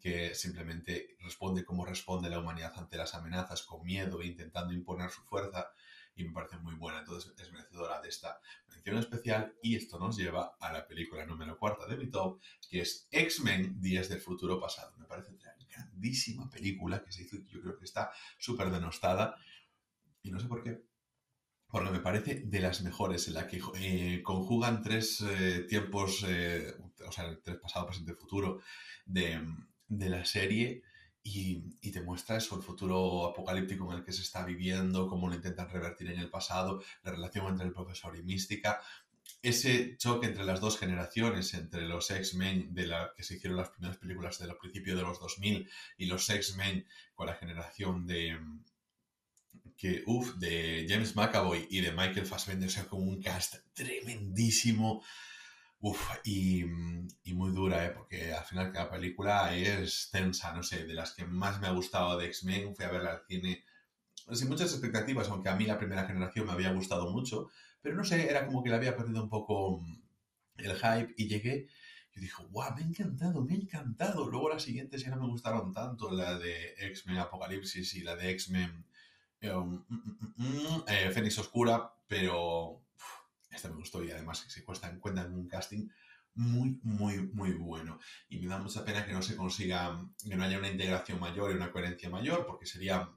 que 0.00 0.34
simplemente 0.34 1.16
responde 1.20 1.64
como 1.64 1.84
responde 1.84 2.30
la 2.30 2.38
humanidad 2.38 2.72
ante 2.76 2.96
las 2.96 3.14
amenazas, 3.14 3.62
con 3.62 3.84
miedo 3.84 4.22
e 4.22 4.26
intentando 4.26 4.72
imponer 4.72 5.10
su 5.10 5.22
fuerza, 5.22 5.68
y 6.16 6.24
me 6.24 6.32
parece 6.32 6.56
muy 6.58 6.74
buena. 6.74 7.00
Entonces 7.00 7.34
es 7.38 7.52
merecedora 7.52 8.00
de 8.00 8.08
esta 8.08 8.40
mención 8.68 8.98
especial 8.98 9.54
y 9.62 9.76
esto 9.76 9.98
nos 9.98 10.16
lleva 10.16 10.56
a 10.60 10.72
la 10.72 10.86
película 10.86 11.26
número 11.26 11.58
cuarta 11.58 11.86
de 11.86 11.96
mi 11.96 12.10
top, 12.10 12.40
que 12.68 12.80
es 12.80 13.08
X-Men 13.10 13.80
Días 13.80 14.08
del 14.08 14.20
Futuro 14.20 14.60
Pasado. 14.60 14.96
Me 14.96 15.06
parece 15.06 15.32
una 15.32 15.54
grandísima 15.68 16.48
película 16.48 17.02
que 17.02 17.12
se 17.12 17.22
hizo, 17.22 17.36
yo 17.46 17.60
creo 17.60 17.76
que 17.76 17.84
está 17.84 18.12
súper 18.38 18.70
denostada 18.70 19.36
y 20.22 20.30
no 20.30 20.40
sé 20.40 20.46
por 20.46 20.62
qué, 20.62 20.82
porque 21.74 21.90
me 21.90 21.98
parece 21.98 22.36
de 22.46 22.60
las 22.60 22.82
mejores, 22.82 23.26
en 23.26 23.34
la 23.34 23.48
que 23.48 23.60
eh, 23.80 24.22
conjugan 24.22 24.80
tres 24.80 25.20
eh, 25.22 25.66
tiempos, 25.68 26.24
eh, 26.24 26.72
o 27.04 27.10
sea, 27.10 27.36
tres 27.42 27.56
pasado, 27.56 27.86
presente, 27.86 28.14
futuro 28.14 28.60
de, 29.04 29.42
la 29.88 30.24
serie 30.24 30.84
y, 31.24 31.90
te 31.90 32.00
muestra 32.00 32.36
eso, 32.36 32.54
el 32.54 32.62
futuro 32.62 33.26
apocalíptico 33.26 33.90
en 33.90 33.98
el 33.98 34.04
que 34.04 34.12
se 34.12 34.22
está 34.22 34.44
viviendo, 34.44 35.08
cómo 35.08 35.28
lo 35.28 35.34
intentan 35.34 35.68
revertir 35.68 36.12
en 36.12 36.20
el 36.20 36.30
pasado, 36.30 36.80
la 37.02 37.10
relación 37.10 37.48
entre 37.48 37.66
el 37.66 37.72
profesor 37.72 38.16
y 38.16 38.22
Mística, 38.22 38.80
ese 39.42 39.96
choque 39.96 40.28
entre 40.28 40.44
las 40.44 40.60
dos 40.60 40.78
generaciones, 40.78 41.54
entre 41.54 41.88
los 41.88 42.08
X-Men 42.08 42.72
de 42.72 42.86
la 42.86 43.12
que 43.16 43.24
se 43.24 43.34
hicieron 43.34 43.56
las 43.58 43.70
primeras 43.70 43.96
películas 43.96 44.38
de 44.38 44.46
los 44.46 44.58
principios 44.58 44.96
de 44.96 45.02
los 45.02 45.18
2000 45.18 45.68
y 45.98 46.06
los 46.06 46.30
X-Men 46.30 46.86
con 47.16 47.26
la 47.26 47.34
generación 47.34 48.06
de 48.06 48.38
que, 49.76 50.02
uff, 50.06 50.34
de 50.36 50.86
James 50.88 51.14
McAvoy 51.16 51.66
y 51.70 51.80
de 51.80 51.92
Michael 51.92 52.26
Fassbender, 52.26 52.68
o 52.68 52.72
sea, 52.72 52.84
como 52.84 53.04
un 53.04 53.22
cast 53.22 53.56
tremendísimo. 53.74 55.02
Uf, 55.80 56.00
y, 56.24 56.64
muy 57.34 57.52
dura, 57.52 57.84
¿eh? 57.84 57.90
porque 57.90 58.32
al 58.32 58.44
final 58.44 58.72
cada 58.72 58.90
película 58.90 59.54
es 59.54 60.08
tensa, 60.10 60.52
no 60.54 60.62
sé, 60.62 60.86
de 60.86 60.94
las 60.94 61.12
que 61.12 61.26
más 61.26 61.60
me 61.60 61.66
ha 61.66 61.72
gustado 61.72 62.16
de 62.16 62.26
X-Men, 62.26 62.74
fui 62.74 62.84
a 62.84 62.90
verla 62.90 63.10
al 63.12 63.26
cine 63.28 63.64
sin 64.32 64.48
muchas 64.48 64.72
expectativas, 64.72 65.28
aunque 65.28 65.48
a 65.48 65.56
mí 65.56 65.66
la 65.66 65.78
primera 65.78 66.06
generación 66.06 66.46
me 66.46 66.52
había 66.52 66.72
gustado 66.72 67.10
mucho, 67.10 67.50
pero 67.82 67.96
no 67.96 68.04
sé, 68.04 68.30
era 68.30 68.46
como 68.46 68.62
que 68.62 68.70
le 68.70 68.76
había 68.76 68.96
perdido 68.96 69.22
un 69.22 69.28
poco 69.28 69.80
mm, 69.80 70.02
el 70.58 70.74
hype 70.76 71.14
y 71.16 71.28
llegué 71.28 71.68
y 72.14 72.20
dije, 72.20 72.42
guau, 72.50 72.74
me 72.74 72.82
ha 72.82 72.86
encantado, 72.86 73.42
me 73.42 73.52
ha 73.52 73.56
encantado. 73.56 74.30
Luego 74.30 74.48
las 74.48 74.62
siguientes 74.62 75.02
ya 75.02 75.10
no 75.10 75.20
me 75.20 75.28
gustaron 75.28 75.72
tanto, 75.72 76.10
la 76.12 76.38
de 76.38 76.74
X-Men 76.78 77.18
Apocalipsis 77.18 77.94
y 77.94 78.02
la 78.02 78.14
de 78.16 78.30
X-Men 78.30 78.86
Um, 79.52 79.84
Fénix 81.12 81.38
Oscura, 81.38 81.94
pero 82.06 82.82
este 83.50 83.68
me 83.68 83.76
gustó 83.76 84.02
y 84.02 84.10
además 84.10 84.44
se 84.48 84.64
cuesta 84.64 84.88
en 84.88 85.00
cuenta 85.00 85.22
en 85.22 85.34
un 85.34 85.48
casting 85.48 85.88
muy, 86.34 86.80
muy, 86.82 87.18
muy 87.32 87.52
bueno. 87.52 87.98
Y 88.28 88.38
me 88.40 88.48
da 88.48 88.58
mucha 88.58 88.84
pena 88.84 89.04
que 89.04 89.12
no 89.12 89.22
se 89.22 89.36
consiga, 89.36 90.00
que 90.28 90.36
no 90.36 90.44
haya 90.44 90.58
una 90.58 90.70
integración 90.70 91.20
mayor 91.20 91.52
y 91.52 91.54
una 91.54 91.70
coherencia 91.70 92.10
mayor, 92.10 92.46
porque 92.46 92.66
sería 92.66 93.08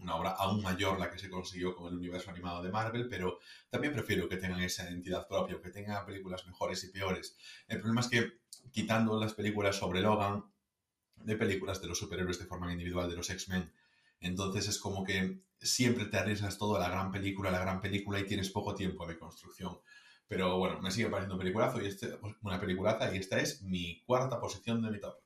una 0.00 0.16
obra 0.16 0.30
aún 0.30 0.62
mayor 0.62 0.98
la 0.98 1.10
que 1.10 1.18
se 1.18 1.30
consiguió 1.30 1.74
con 1.74 1.88
el 1.88 1.98
universo 1.98 2.30
animado 2.30 2.62
de 2.62 2.70
Marvel, 2.70 3.08
pero 3.08 3.38
también 3.70 3.92
prefiero 3.92 4.28
que 4.28 4.36
tengan 4.36 4.60
esa 4.60 4.88
identidad 4.88 5.26
propia, 5.28 5.60
que 5.60 5.70
tengan 5.70 6.04
películas 6.06 6.46
mejores 6.46 6.82
y 6.84 6.88
peores. 6.88 7.36
El 7.68 7.78
problema 7.78 8.00
es 8.00 8.08
que, 8.08 8.40
quitando 8.70 9.18
las 9.18 9.34
películas 9.34 9.76
sobre 9.76 10.00
Logan, 10.00 10.44
de 11.16 11.36
películas 11.36 11.80
de 11.80 11.88
los 11.88 11.98
superhéroes 11.98 12.38
de 12.38 12.46
forma 12.46 12.72
individual 12.72 13.08
de 13.08 13.16
los 13.16 13.30
X-Men, 13.30 13.72
entonces 14.22 14.68
es 14.68 14.78
como 14.78 15.04
que 15.04 15.42
siempre 15.60 16.06
te 16.06 16.18
arriesgas 16.18 16.58
todo 16.58 16.76
a 16.76 16.80
la 16.80 16.88
gran 16.88 17.10
película, 17.10 17.50
a 17.50 17.52
la 17.52 17.60
gran 17.60 17.80
película 17.80 18.18
y 18.18 18.26
tienes 18.26 18.50
poco 18.50 18.74
tiempo 18.74 19.06
de 19.06 19.18
construcción. 19.18 19.78
Pero 20.26 20.58
bueno, 20.58 20.80
me 20.80 20.90
sigue 20.90 21.08
pareciendo 21.08 21.34
un 21.34 21.40
peliculazo 21.40 21.80
y 21.82 21.86
este, 21.86 22.18
una 22.42 22.60
peliculaza 22.60 23.14
y 23.14 23.18
esta 23.18 23.38
es 23.38 23.62
mi 23.62 24.02
cuarta 24.06 24.40
posición 24.40 24.82
de 24.82 24.90
mi 24.90 24.98
top. 24.98 25.16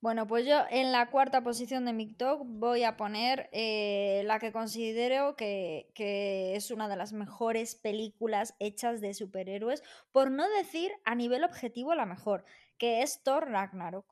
Bueno, 0.00 0.28
pues 0.28 0.46
yo 0.46 0.60
en 0.70 0.92
la 0.92 1.10
cuarta 1.10 1.42
posición 1.42 1.84
de 1.84 1.92
mi 1.92 2.06
top 2.14 2.42
voy 2.44 2.84
a 2.84 2.96
poner 2.96 3.48
eh, 3.50 4.22
la 4.26 4.38
que 4.38 4.52
considero 4.52 5.34
que, 5.34 5.90
es 6.54 6.70
una 6.70 6.88
de 6.88 6.94
las 6.94 7.12
mejores 7.12 7.74
películas 7.74 8.54
hechas 8.60 9.00
de 9.00 9.12
superhéroes, 9.12 9.82
por 10.12 10.30
no 10.30 10.48
decir 10.50 10.92
a 11.04 11.16
nivel 11.16 11.42
objetivo 11.42 11.96
la 11.96 12.06
mejor, 12.06 12.44
que 12.78 13.02
es 13.02 13.24
Thor 13.24 13.50
Ragnarok. 13.50 14.06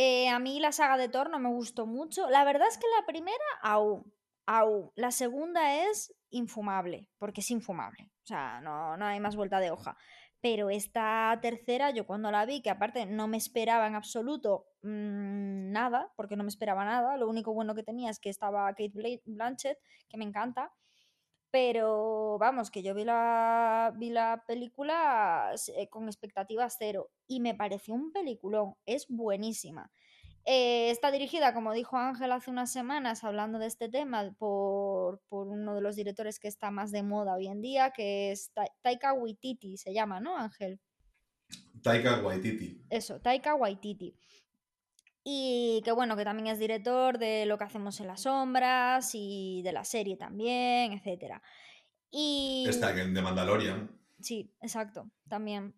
Eh, 0.00 0.28
a 0.28 0.38
mí 0.38 0.60
la 0.60 0.70
saga 0.70 0.96
de 0.96 1.08
Thor 1.08 1.28
no 1.28 1.40
me 1.40 1.48
gustó 1.48 1.84
mucho. 1.84 2.30
La 2.30 2.44
verdad 2.44 2.68
es 2.68 2.78
que 2.78 2.86
la 3.00 3.04
primera 3.04 3.44
aún, 3.62 4.14
aún. 4.46 4.92
La 4.94 5.10
segunda 5.10 5.74
es 5.88 6.14
infumable, 6.30 7.08
porque 7.18 7.40
es 7.40 7.50
infumable. 7.50 8.04
O 8.22 8.26
sea, 8.26 8.60
no, 8.60 8.96
no 8.96 9.06
hay 9.06 9.18
más 9.18 9.34
vuelta 9.34 9.58
de 9.58 9.72
hoja. 9.72 9.96
Pero 10.40 10.70
esta 10.70 11.36
tercera, 11.42 11.90
yo 11.90 12.06
cuando 12.06 12.30
la 12.30 12.46
vi, 12.46 12.62
que 12.62 12.70
aparte 12.70 13.06
no 13.06 13.26
me 13.26 13.38
esperaba 13.38 13.88
en 13.88 13.96
absoluto 13.96 14.66
mm, 14.82 15.72
nada, 15.72 16.12
porque 16.14 16.36
no 16.36 16.44
me 16.44 16.48
esperaba 16.48 16.84
nada, 16.84 17.16
lo 17.16 17.28
único 17.28 17.52
bueno 17.52 17.74
que 17.74 17.82
tenía 17.82 18.08
es 18.08 18.20
que 18.20 18.30
estaba 18.30 18.68
Kate 18.68 19.20
Blanchett, 19.24 19.78
que 20.08 20.16
me 20.16 20.24
encanta, 20.24 20.72
pero 21.50 22.36
vamos, 22.38 22.70
que 22.70 22.82
yo 22.82 22.94
vi 22.94 23.04
la, 23.04 23.92
vi 23.96 24.10
la 24.10 24.44
película 24.46 25.54
eh, 25.76 25.88
con 25.88 26.06
expectativas 26.06 26.76
cero 26.78 27.10
y 27.26 27.40
me 27.40 27.54
pareció 27.54 27.94
un 27.94 28.12
peliculón, 28.12 28.74
es 28.86 29.06
buenísima. 29.08 29.90
Eh, 30.44 30.90
está 30.90 31.10
dirigida, 31.10 31.52
como 31.52 31.74
dijo 31.74 31.98
Ángel 31.98 32.32
hace 32.32 32.50
unas 32.50 32.72
semanas, 32.72 33.22
hablando 33.22 33.58
de 33.58 33.66
este 33.66 33.88
tema, 33.88 34.34
por, 34.38 35.20
uno 35.28 35.74
de 35.74 35.82
los 35.82 35.94
directores 35.94 36.38
que 36.38 36.48
está 36.48 36.70
más 36.70 36.90
de 36.90 37.02
moda 37.02 37.34
hoy 37.34 37.48
en 37.48 37.60
día, 37.60 37.90
que 37.90 38.30
es 38.30 38.50
Taika 38.80 39.12
Waititi, 39.12 39.76
se 39.76 39.92
llama, 39.92 40.20
¿no, 40.20 40.38
Ángel? 40.38 40.80
Taika 41.82 42.22
Waititi. 42.22 42.82
Eso, 42.88 43.20
Taika 43.20 43.54
Waititi. 43.54 44.16
Y 45.30 45.82
que 45.84 45.92
bueno, 45.92 46.16
que 46.16 46.24
también 46.24 46.46
es 46.46 46.58
director 46.58 47.18
de 47.18 47.44
Lo 47.44 47.58
que 47.58 47.64
hacemos 47.64 48.00
en 48.00 48.06
las 48.06 48.22
sombras 48.22 49.10
y 49.12 49.60
de 49.62 49.72
la 49.72 49.84
serie 49.84 50.16
también, 50.16 50.94
etc. 50.94 51.34
Y... 52.10 52.64
Está 52.66 52.94
de 52.94 53.20
Mandalorian. 53.20 53.90
Sí, 54.18 54.56
exacto, 54.62 55.10
también. 55.28 55.74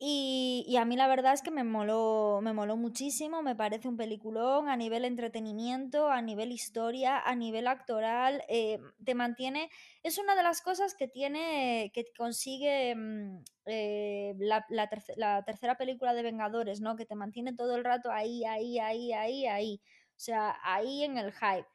Y, 0.00 0.76
a 0.78 0.84
mí 0.84 0.96
la 0.96 1.08
verdad 1.08 1.32
es 1.32 1.42
que 1.42 1.50
me 1.50 1.64
moló, 1.64 2.38
me 2.40 2.52
moló 2.52 2.76
muchísimo, 2.76 3.42
me 3.42 3.56
parece 3.56 3.88
un 3.88 3.96
peliculón 3.96 4.68
a 4.68 4.76
nivel 4.76 5.04
entretenimiento, 5.04 6.08
a 6.08 6.22
nivel 6.22 6.52
historia, 6.52 7.18
a 7.18 7.34
nivel 7.34 7.66
actoral, 7.66 8.44
eh, 8.48 8.78
te 9.04 9.16
mantiene, 9.16 9.70
es 10.04 10.18
una 10.18 10.36
de 10.36 10.44
las 10.44 10.62
cosas 10.62 10.94
que 10.94 11.08
tiene, 11.08 11.90
que 11.92 12.04
consigue 12.16 12.94
mm, 12.94 13.42
eh, 13.66 14.34
la, 14.38 15.42
tercera 15.44 15.76
película 15.76 16.14
de 16.14 16.22
Vengadores, 16.22 16.80
¿no? 16.80 16.94
Que 16.94 17.04
te 17.06 17.16
mantiene 17.16 17.54
todo 17.54 17.74
el 17.74 17.84
rato 17.84 18.12
ahí, 18.12 18.44
ahí, 18.44 18.78
ahí, 18.78 19.12
ahí, 19.12 19.46
ahí, 19.46 19.80
o 20.10 20.20
sea, 20.20 20.56
ahí 20.62 21.02
en 21.02 21.18
el 21.18 21.32
hype. 21.32 21.66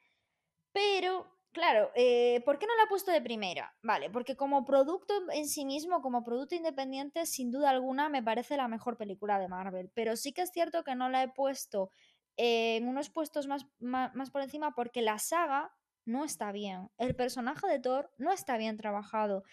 Pero 0.72 1.33
Claro, 1.54 1.92
eh, 1.94 2.42
¿por 2.44 2.58
qué 2.58 2.66
no 2.66 2.74
la 2.74 2.82
he 2.82 2.88
puesto 2.88 3.12
de 3.12 3.22
primera? 3.22 3.72
Vale, 3.80 4.10
porque 4.10 4.34
como 4.34 4.64
producto 4.64 5.14
en 5.32 5.46
sí 5.46 5.64
mismo, 5.64 6.02
como 6.02 6.24
producto 6.24 6.56
independiente, 6.56 7.26
sin 7.26 7.52
duda 7.52 7.70
alguna 7.70 8.08
me 8.08 8.24
parece 8.24 8.56
la 8.56 8.66
mejor 8.66 8.96
película 8.96 9.38
de 9.38 9.46
Marvel. 9.46 9.88
Pero 9.94 10.16
sí 10.16 10.32
que 10.32 10.42
es 10.42 10.50
cierto 10.50 10.82
que 10.82 10.96
no 10.96 11.08
la 11.08 11.22
he 11.22 11.28
puesto 11.28 11.90
en 12.36 12.88
unos 12.88 13.08
puestos 13.08 13.46
más, 13.46 13.68
más, 13.78 14.30
por 14.32 14.42
encima 14.42 14.74
porque 14.74 15.00
la 15.00 15.20
saga 15.20 15.72
no 16.04 16.24
está 16.24 16.50
bien. 16.50 16.90
El 16.98 17.14
personaje 17.14 17.68
de 17.68 17.78
Thor 17.78 18.10
no 18.18 18.32
está 18.32 18.56
bien 18.56 18.76
trabajado 18.76 19.44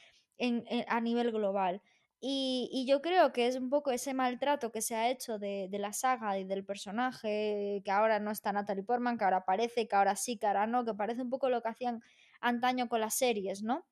a 0.87 1.01
nivel 1.01 1.31
global. 1.31 1.83
Y, 2.23 2.85
yo 2.87 3.01
creo 3.01 3.33
que 3.33 3.47
es 3.47 3.55
un 3.55 3.71
poco 3.71 3.89
ese 3.91 4.13
maltrato 4.13 4.71
que 4.71 4.83
se 4.83 4.95
ha 4.95 5.09
hecho 5.09 5.39
de, 5.39 5.67
la 5.71 5.91
saga 5.91 6.37
y 6.37 6.43
del 6.43 6.63
personaje, 6.63 7.81
que 7.83 7.91
ahora 7.91 8.19
no 8.19 8.29
está 8.29 8.53
Natalie 8.53 8.83
Portman, 8.83 9.17
que 9.17 9.23
ahora 9.23 9.37
aparece, 9.37 9.87
que 9.87 9.95
ahora 9.95 10.15
sí, 10.15 10.37
que 10.37 10.45
ahora 10.45 10.67
no, 10.67 10.85
que 10.85 10.93
parece 10.93 11.23
un 11.23 11.31
poco 11.31 11.49
lo 11.49 11.63
que 11.63 11.69
hacían 11.69 12.03
antaño 12.39 12.87
con 12.89 13.01
las 13.01 13.15
series, 13.15 13.63
¿no? 13.63 13.87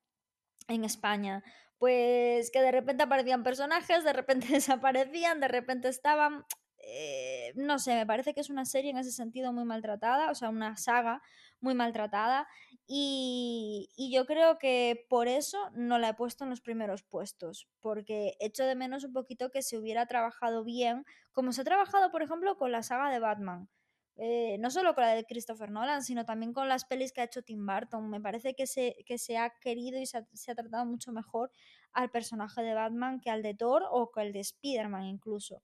En 0.68 0.84
España. 0.84 1.42
Pues 1.78 2.52
que 2.52 2.60
de 2.62 2.70
repente 2.70 3.02
aparecían 3.02 3.42
personajes, 3.42 4.04
de 4.04 4.12
repente 4.12 4.46
desaparecían, 4.52 5.40
de 5.40 5.48
repente 5.48 5.88
estaban... 5.88 6.44
Eh, 6.82 7.52
no 7.56 7.78
sé, 7.78 7.94
me 7.94 8.06
parece 8.06 8.32
que 8.32 8.40
es 8.40 8.50
una 8.50 8.64
serie 8.64 8.90
en 8.92 8.98
ese 8.98 9.12
sentido 9.12 9.52
muy 9.52 9.64
maltratada, 9.64 10.30
o 10.30 10.34
sea, 10.34 10.50
una 10.50 10.76
saga 10.76 11.20
muy 11.60 11.74
maltratada 11.74 12.48
y, 12.92 13.88
yo 14.12 14.26
creo 14.26 14.58
que 14.58 15.06
por 15.08 15.28
eso 15.28 15.70
no 15.74 16.00
la 16.00 16.08
he 16.08 16.14
puesto 16.14 16.42
en 16.42 16.50
los 16.50 16.60
primeros 16.60 17.04
puestos, 17.04 17.68
porque 17.80 18.34
echo 18.40 18.64
de 18.64 18.74
menos 18.74 19.04
un 19.04 19.12
poquito 19.12 19.50
que 19.52 19.62
se 19.62 19.78
hubiera 19.78 20.06
trabajado 20.06 20.64
bien, 20.64 21.04
como 21.30 21.52
se 21.52 21.60
ha 21.60 21.64
trabajado, 21.64 22.10
por 22.10 22.22
ejemplo, 22.22 22.56
con 22.56 22.72
la 22.72 22.82
saga 22.82 23.08
de 23.12 23.20
Batman. 23.20 23.68
Eh, 24.16 24.58
no 24.58 24.70
solo 24.72 24.96
con 24.96 25.04
la 25.04 25.14
de 25.14 25.24
Christopher 25.24 25.70
Nolan, 25.70 26.02
sino 26.02 26.24
también 26.24 26.52
con 26.52 26.68
las 26.68 26.84
pelis 26.84 27.12
que 27.12 27.20
ha 27.20 27.24
hecho 27.24 27.42
Tim 27.42 27.64
Burton. 27.64 28.10
Me 28.10 28.20
parece 28.20 28.54
que 28.54 28.66
se, 28.66 28.96
que 29.06 29.18
se 29.18 29.38
ha 29.38 29.50
querido 29.60 30.00
y 30.00 30.06
se 30.06 30.18
ha, 30.18 30.54
tratado 30.56 30.84
mucho 30.84 31.12
mejor 31.12 31.52
al 31.92 32.10
personaje 32.10 32.60
de 32.62 32.74
Batman 32.74 33.20
que 33.20 33.30
al 33.30 33.42
de 33.42 33.54
Thor 33.54 33.84
o 33.88 34.10
que 34.10 34.20
al 34.20 34.32
de 34.32 34.40
Spider-Man 34.40 35.04
incluso. 35.04 35.62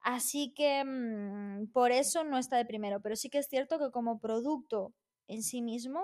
Así 0.00 0.54
que 0.54 0.82
mm, 0.84 1.70
por 1.70 1.92
eso 1.92 2.24
no 2.24 2.38
está 2.38 2.56
de 2.56 2.64
primero, 2.64 3.02
pero 3.02 3.14
sí 3.14 3.28
que 3.28 3.38
es 3.38 3.46
cierto 3.46 3.78
que 3.78 3.90
como 3.90 4.18
producto 4.18 4.94
en 5.28 5.42
sí 5.42 5.60
mismo 5.60 6.02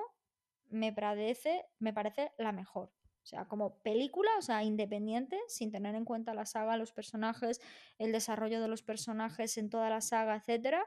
me 0.70 0.92
parece, 0.92 1.64
me 1.78 1.92
parece 1.92 2.32
la 2.38 2.52
mejor. 2.52 2.92
O 3.22 3.26
sea, 3.26 3.44
como 3.46 3.82
película, 3.82 4.30
o 4.38 4.42
sea, 4.42 4.62
independiente, 4.62 5.38
sin 5.48 5.70
tener 5.70 5.94
en 5.94 6.04
cuenta 6.04 6.32
la 6.32 6.46
saga, 6.46 6.78
los 6.78 6.92
personajes, 6.92 7.60
el 7.98 8.10
desarrollo 8.10 8.60
de 8.60 8.68
los 8.68 8.82
personajes 8.82 9.58
en 9.58 9.68
toda 9.68 9.90
la 9.90 10.00
saga, 10.00 10.36
etcétera, 10.36 10.86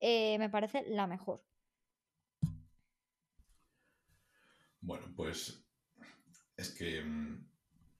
eh, 0.00 0.38
me 0.38 0.50
parece 0.50 0.82
la 0.88 1.06
mejor. 1.06 1.44
Bueno, 4.80 5.12
pues 5.14 5.64
es 6.56 6.70
que 6.70 7.02
mm, 7.02 7.46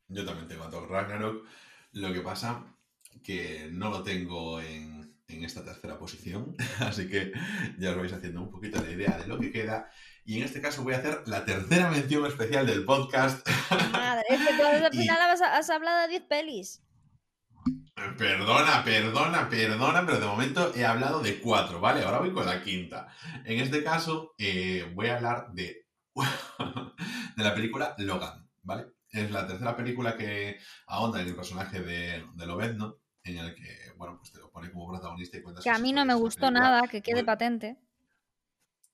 yo 0.09 0.25
también 0.25 0.49
tengo 0.49 0.65
a 0.65 0.71
Thor 0.71 0.91
Ragnarok. 0.91 1.47
Lo 1.93 2.13
que 2.13 2.21
pasa 2.21 2.77
que 3.23 3.69
no 3.71 3.91
lo 3.91 4.03
tengo 4.03 4.61
en, 4.61 5.19
en 5.29 5.45
esta 5.45 5.65
tercera 5.65 5.99
posición, 5.99 6.57
así 6.81 7.09
que 7.09 7.33
ya 7.79 7.91
os 7.91 7.97
vais 7.97 8.13
haciendo 8.13 8.43
un 8.43 8.51
poquito 8.51 8.83
la 8.83 8.91
idea 8.91 9.19
de 9.19 9.27
lo 9.27 9.39
que 9.39 9.53
queda. 9.53 9.91
Y 10.29 10.37
en 10.37 10.45
este 10.45 10.61
caso 10.61 10.83
voy 10.83 10.93
a 10.93 10.99
hacer 10.99 11.23
la 11.25 11.47
tercera 11.47 11.91
mención 11.91 12.27
especial 12.27 12.67
del 12.67 12.85
podcast. 12.85 13.49
Madre, 13.91 14.27
es 14.29 14.47
que 14.47 14.63
al 14.63 14.93
final 14.93 15.19
has, 15.23 15.71
hablado 15.71 16.03
de 16.03 16.09
10 16.09 16.23
pelis. 16.25 16.83
Perdona, 18.19 18.85
perdona, 18.85 19.49
perdona, 19.49 20.05
pero 20.05 20.21
de 20.21 20.27
momento 20.27 20.75
he 20.75 20.85
hablado 20.85 21.21
de 21.21 21.41
cuatro, 21.41 21.81
¿vale? 21.81 22.03
Ahora 22.03 22.19
voy 22.19 22.35
con 22.35 22.45
la 22.45 22.63
quinta. 22.63 23.09
En 23.47 23.59
este 23.59 23.83
caso 23.83 24.35
eh, 24.37 24.93
voy 24.95 25.07
a 25.07 25.17
hablar 25.17 25.47
de, 25.55 25.87
de 27.37 27.43
la 27.43 27.55
película 27.55 27.95
Logan, 27.97 28.51
¿vale? 28.65 28.85
Es 29.11 29.31
la 29.31 29.47
tercera 29.47 29.75
película 29.75 30.15
que 30.15 30.59
ahonda 30.89 31.23
en 31.23 31.29
el 31.29 31.37
personaje 31.37 31.81
de, 31.81 32.23
de 32.35 32.47
Lobezno, 32.47 32.99
en 33.23 33.39
el 33.39 33.55
que, 33.55 33.93
bueno, 33.97 34.19
pues 34.19 34.31
te 34.31 34.41
lo 34.41 34.51
pone 34.51 34.71
como 34.71 34.91
protagonista 34.91 35.39
y 35.39 35.43
cuentas... 35.43 35.65
Que 35.65 35.71
a 35.71 35.79
mí 35.79 35.95
no 35.95 36.05
me 36.05 36.13
gustó 36.13 36.51
nada, 36.51 36.87
que 36.87 37.01
quede 37.01 37.25
patente 37.25 37.79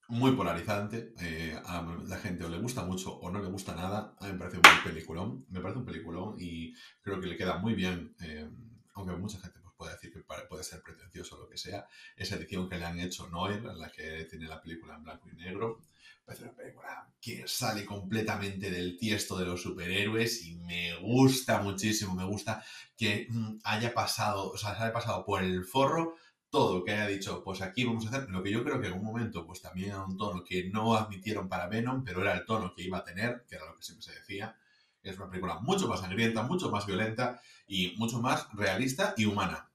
muy 0.09 0.33
polarizante. 0.33 1.12
Eh, 1.21 1.59
a 1.64 1.83
la 2.07 2.17
gente 2.19 2.45
o 2.45 2.49
le 2.49 2.59
gusta 2.59 2.85
mucho 2.85 3.12
o 3.19 3.31
no 3.31 3.40
le 3.40 3.49
gusta 3.49 3.75
nada. 3.75 4.14
Me 4.21 4.35
parece 4.35 4.57
un 4.59 4.62
peliculón. 4.85 5.47
Me 5.51 5.61
parece 5.61 5.79
un 5.79 5.85
peliculón 5.85 6.37
y 6.38 6.75
creo 7.03 7.21
que 7.21 7.27
le 7.27 7.37
queda 7.37 7.59
muy 7.59 7.75
bien, 7.75 8.14
eh, 8.21 8.49
aunque 8.95 9.17
mucha 9.17 9.40
gente 9.40 9.61
pues, 9.61 9.75
puede 9.77 9.93
decir 9.93 10.12
que 10.12 10.21
puede 10.49 10.64
ser 10.64 10.83
pretencioso 10.83 11.37
o 11.37 11.40
lo 11.40 11.49
que 11.49 11.59
sea. 11.59 11.87
Esa 12.17 12.37
edición 12.37 12.69
que 12.69 12.79
le 12.79 12.85
han 12.85 13.01
hecho 13.01 13.27
en 13.27 13.79
la 13.79 13.90
que 13.90 14.27
tiene 14.31 14.47
la 14.47 14.61
película 14.61 14.97
en 14.97 15.05
blanco 15.05 15.29
y 15.31 15.37
negro, 15.37 15.81
parece 16.25 16.45
una 16.45 16.55
película 16.55 17.09
que 17.21 17.47
sale 17.47 17.85
completamente 17.85 18.71
del 18.71 18.97
tiesto 18.97 19.38
de 19.38 19.47
los 19.47 19.62
superhéroes 19.62 20.45
y 20.45 20.57
me 20.57 20.97
gusta 21.01 21.61
muchísimo. 21.61 22.14
Me 22.14 22.25
gusta 22.25 22.64
que 22.97 23.27
mm, 23.29 23.59
haya 23.64 23.93
pasado, 23.93 24.51
o 24.51 24.57
sea, 24.57 24.73
haya 24.73 24.93
pasado 24.93 25.25
por 25.25 25.43
el 25.43 25.64
forro 25.64 26.17
todo 26.55 26.85
que 26.85 26.93
haya 26.93 27.09
dicho, 27.09 27.43
pues 27.43 27.62
aquí 27.62 27.83
vamos 27.85 28.07
a 28.07 28.11
hacer 28.11 28.31
lo 28.31 28.40
que 28.40 28.53
yo 28.53 28.62
creo 28.62 28.81
que 28.81 28.87
en 28.87 28.93
un 28.93 29.03
momento, 29.03 29.45
pues 29.45 29.61
también 29.61 29.88
era 29.90 30.05
un 30.05 30.17
tono 30.17 30.45
que 30.45 30.71
no 30.71 30.95
admitieron 30.95 31.49
para 31.49 31.67
Venom, 31.67 32.05
pero 32.05 32.21
era 32.21 32.33
el 32.33 32.47
tono 32.47 32.73
que 32.73 32.85
iba 32.85 32.99
a 32.99 33.05
tener, 33.05 33.45
que 33.49 33.57
era 33.57 33.67
lo 33.67 33.77
que 33.77 33.83
siempre 33.83 34.05
se 34.05 34.12
decía. 34.12 34.57
Es 35.03 35.17
una 35.17 35.29
película 35.29 35.59
mucho 35.59 35.88
más 35.88 35.99
sangrienta, 35.99 36.45
mucho 36.45 36.71
más 36.71 36.87
violenta 36.87 37.40
y 37.67 37.97
mucho 37.97 38.21
más 38.21 38.47
realista 38.53 39.14
y 39.17 39.25
humana. 39.25 39.69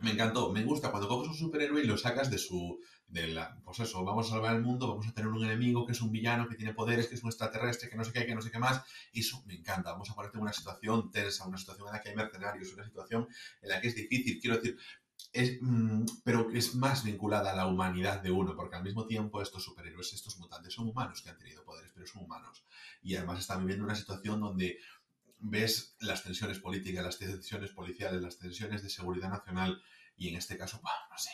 Me 0.00 0.10
encantó, 0.10 0.52
me 0.52 0.62
gusta 0.64 0.90
cuando 0.90 1.08
coges 1.08 1.30
un 1.30 1.34
superhéroe 1.34 1.82
y 1.82 1.86
lo 1.86 1.96
sacas 1.96 2.30
de 2.30 2.36
su. 2.36 2.78
De 3.08 3.28
la, 3.28 3.56
pues 3.64 3.78
eso, 3.78 4.04
vamos 4.04 4.26
a 4.26 4.30
salvar 4.30 4.54
el 4.54 4.62
mundo, 4.62 4.88
vamos 4.88 5.06
a 5.06 5.12
tener 5.12 5.30
un 5.30 5.44
enemigo 5.44 5.86
que 5.86 5.92
es 5.92 6.02
un 6.02 6.10
villano, 6.10 6.48
que 6.48 6.56
tiene 6.56 6.74
poderes, 6.74 7.06
que 7.06 7.14
es 7.14 7.22
un 7.22 7.30
extraterrestre, 7.30 7.88
que 7.88 7.96
no 7.96 8.04
sé 8.04 8.12
qué, 8.12 8.26
que 8.26 8.34
no 8.34 8.42
sé 8.42 8.50
qué 8.50 8.58
más. 8.58 8.82
Y 9.12 9.20
eso 9.20 9.42
me 9.46 9.54
encanta. 9.54 9.92
Vamos 9.92 10.10
a 10.10 10.14
ponerte 10.14 10.36
en 10.36 10.42
una 10.42 10.52
situación 10.52 11.10
tensa, 11.10 11.46
una 11.46 11.56
situación 11.56 11.86
en 11.88 11.94
la 11.94 12.02
que 12.02 12.10
hay 12.10 12.16
mercenarios, 12.16 12.74
una 12.74 12.84
situación 12.84 13.28
en 13.62 13.68
la 13.70 13.80
que 13.80 13.88
es 13.88 13.94
difícil. 13.94 14.38
Quiero 14.40 14.56
decir, 14.56 14.76
es, 15.32 15.58
mm, 15.60 16.04
pero 16.24 16.50
es 16.52 16.74
más 16.74 17.04
vinculada 17.04 17.52
a 17.52 17.56
la 17.56 17.66
humanidad 17.66 18.22
de 18.22 18.30
uno, 18.30 18.54
porque 18.56 18.76
al 18.76 18.84
mismo 18.84 19.06
tiempo 19.06 19.42
estos 19.42 19.64
superhéroes, 19.64 20.12
estos 20.12 20.38
mutantes 20.38 20.74
son 20.74 20.88
humanos 20.88 21.22
que 21.22 21.30
han 21.30 21.38
tenido 21.38 21.64
poderes, 21.64 21.92
pero 21.94 22.06
son 22.06 22.24
humanos. 22.24 22.64
Y 23.02 23.16
además 23.16 23.40
están 23.40 23.60
viviendo 23.60 23.84
una 23.84 23.94
situación 23.94 24.40
donde 24.40 24.78
ves 25.38 25.96
las 26.00 26.22
tensiones 26.22 26.58
políticas, 26.58 27.04
las 27.04 27.18
tensiones 27.18 27.70
policiales, 27.70 28.22
las 28.22 28.38
tensiones 28.38 28.82
de 28.82 28.90
seguridad 28.90 29.30
nacional, 29.30 29.82
y 30.16 30.28
en 30.28 30.36
este 30.36 30.56
caso, 30.56 30.80
no 30.82 31.18
sé, 31.18 31.30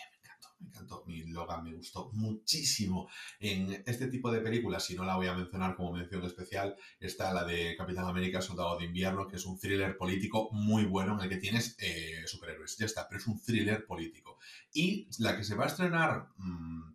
me 0.62 0.68
encantó. 0.68 1.04
Mi 1.06 1.24
Logan 1.24 1.64
me 1.64 1.74
gustó 1.74 2.10
muchísimo. 2.12 3.08
En 3.40 3.82
este 3.86 4.08
tipo 4.08 4.30
de 4.30 4.40
películas, 4.40 4.84
si 4.84 4.94
no 4.94 5.04
la 5.04 5.16
voy 5.16 5.26
a 5.26 5.34
mencionar 5.34 5.74
como 5.74 5.92
mención 5.92 6.24
especial, 6.24 6.76
está 7.00 7.32
la 7.32 7.44
de 7.44 7.76
Capitán 7.76 8.06
América, 8.06 8.40
Soldado 8.40 8.78
de 8.78 8.86
Invierno, 8.86 9.26
que 9.26 9.36
es 9.36 9.46
un 9.46 9.58
thriller 9.58 9.96
político 9.96 10.48
muy 10.52 10.84
bueno 10.84 11.14
en 11.14 11.24
el 11.24 11.28
que 11.28 11.36
tienes 11.36 11.76
eh, 11.78 12.22
superhéroes. 12.26 12.76
Ya 12.78 12.86
está, 12.86 13.08
pero 13.08 13.20
es 13.20 13.26
un 13.26 13.40
thriller 13.40 13.84
político. 13.84 14.38
Y 14.72 15.08
la 15.18 15.36
que 15.36 15.44
se 15.44 15.54
va 15.54 15.64
a 15.64 15.68
estrenar, 15.68 16.28
mm, 16.36 16.94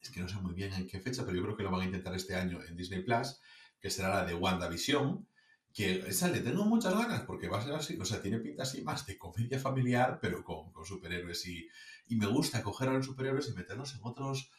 es 0.00 0.10
que 0.10 0.20
no 0.20 0.28
sé 0.28 0.36
muy 0.36 0.54
bien 0.54 0.72
en 0.72 0.86
qué 0.86 1.00
fecha, 1.00 1.24
pero 1.24 1.36
yo 1.36 1.42
creo 1.42 1.56
que 1.56 1.62
lo 1.62 1.70
van 1.70 1.82
a 1.82 1.86
intentar 1.86 2.14
este 2.14 2.34
año 2.34 2.62
en 2.62 2.76
Disney 2.76 3.02
Plus, 3.02 3.40
que 3.80 3.90
será 3.90 4.08
la 4.08 4.24
de 4.24 4.34
WandaVision, 4.34 5.26
que 5.74 6.04
esa 6.06 6.28
le 6.28 6.40
tengo 6.40 6.64
muchas 6.64 6.94
ganas 6.94 7.22
porque 7.22 7.48
va 7.48 7.58
a 7.58 7.64
ser 7.64 7.74
así, 7.74 7.98
o 8.00 8.04
sea, 8.04 8.22
tiene 8.22 8.38
pinta 8.38 8.62
así 8.62 8.82
más 8.82 9.04
de 9.06 9.18
comedia 9.18 9.58
familiar, 9.58 10.20
pero 10.22 10.44
con, 10.44 10.70
con 10.70 10.86
superhéroes 10.86 11.44
y, 11.46 11.68
y, 12.06 12.14
me 12.14 12.26
gusta 12.26 12.62
coger 12.62 12.88
a 12.88 12.92
los 12.92 13.06
superhéroes 13.06 13.48
y 13.48 13.54
meterlos 13.54 13.92
en 13.94 14.00
otros, 14.04 14.52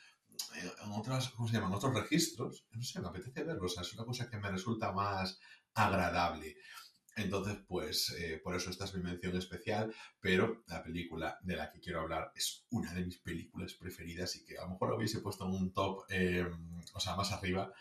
en 0.60 0.92
otras, 0.92 1.30
¿cómo 1.30 1.48
se 1.48 1.54
llaman? 1.54 1.72
Otros 1.74 1.94
registros. 1.94 2.66
No 2.74 2.84
sé, 2.84 3.00
me 3.00 3.08
apetece 3.08 3.46
verlos, 3.46 3.72
o 3.72 3.76
sea, 3.76 3.84
es 3.84 3.94
una 3.94 4.04
cosa 4.04 4.30
que 4.30 4.38
me 4.38 4.52
resulta 4.52 4.92
más 4.92 5.40
agradable. 5.74 6.58
Entonces, 7.18 7.58
pues 7.66 8.14
eh, 8.20 8.42
por 8.44 8.56
eso 8.56 8.70
esta 8.70 8.84
es 8.84 8.94
mi 8.94 9.02
mención 9.02 9.38
especial, 9.38 9.94
pero 10.20 10.64
la 10.68 10.84
película 10.84 11.40
de 11.44 11.56
la 11.56 11.72
que 11.72 11.80
quiero 11.80 12.02
hablar 12.02 12.34
es 12.36 12.66
una 12.72 12.94
de 12.94 13.06
mis 13.06 13.18
películas 13.20 13.74
preferidas 13.74 14.36
y 14.36 14.44
que 14.44 14.58
a 14.58 14.64
lo 14.64 14.72
mejor 14.72 14.90
lo 14.90 14.98
hubiese 14.98 15.22
puesto 15.22 15.46
en 15.46 15.52
un 15.52 15.72
top, 15.72 16.04
eh, 16.10 16.46
o 16.94 17.00
sea, 17.00 17.16
más 17.16 17.32
arriba, 17.32 17.72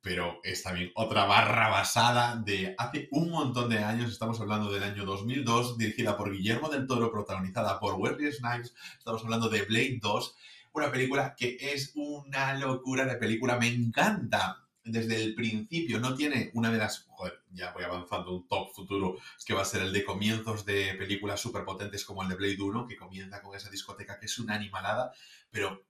pero 0.00 0.38
es 0.44 0.62
también 0.62 0.92
otra 0.94 1.24
barra 1.24 1.70
basada 1.70 2.36
de 2.36 2.76
hace 2.78 3.08
un 3.10 3.30
montón 3.30 3.68
de 3.68 3.78
años, 3.78 4.12
estamos 4.12 4.40
hablando 4.40 4.70
del 4.70 4.84
año 4.84 5.04
2002, 5.04 5.76
dirigida 5.76 6.16
por 6.16 6.30
Guillermo 6.30 6.68
del 6.68 6.86
Toro, 6.86 7.10
protagonizada 7.10 7.80
por 7.80 7.94
Wesley 7.94 8.30
Snipes, 8.30 8.74
estamos 8.96 9.24
hablando 9.24 9.48
de 9.48 9.62
Blade 9.62 9.98
2, 10.00 10.36
una 10.72 10.92
película 10.92 11.34
que 11.36 11.56
es 11.60 11.90
una 11.96 12.54
locura 12.54 13.04
de 13.06 13.16
película, 13.16 13.58
me 13.58 13.66
encanta 13.66 14.63
desde 14.84 15.22
el 15.22 15.34
principio, 15.34 15.98
no 15.98 16.14
tiene 16.14 16.50
una 16.54 16.70
de 16.70 16.78
las, 16.78 17.06
joder, 17.08 17.42
ya 17.52 17.72
voy 17.72 17.84
avanzando 17.84 18.34
un 18.34 18.46
top 18.46 18.72
futuro, 18.74 19.16
que 19.44 19.54
va 19.54 19.62
a 19.62 19.64
ser 19.64 19.82
el 19.82 19.92
de 19.92 20.04
comienzos 20.04 20.64
de 20.66 20.94
películas 20.94 21.40
súper 21.40 21.64
potentes 21.64 22.04
como 22.04 22.22
el 22.22 22.28
de 22.28 22.34
Blade 22.34 22.60
1, 22.60 22.86
que 22.86 22.96
comienza 22.96 23.40
con 23.40 23.56
esa 23.56 23.70
discoteca 23.70 24.18
que 24.18 24.26
es 24.26 24.38
una 24.38 24.54
animalada, 24.54 25.12
pero, 25.50 25.86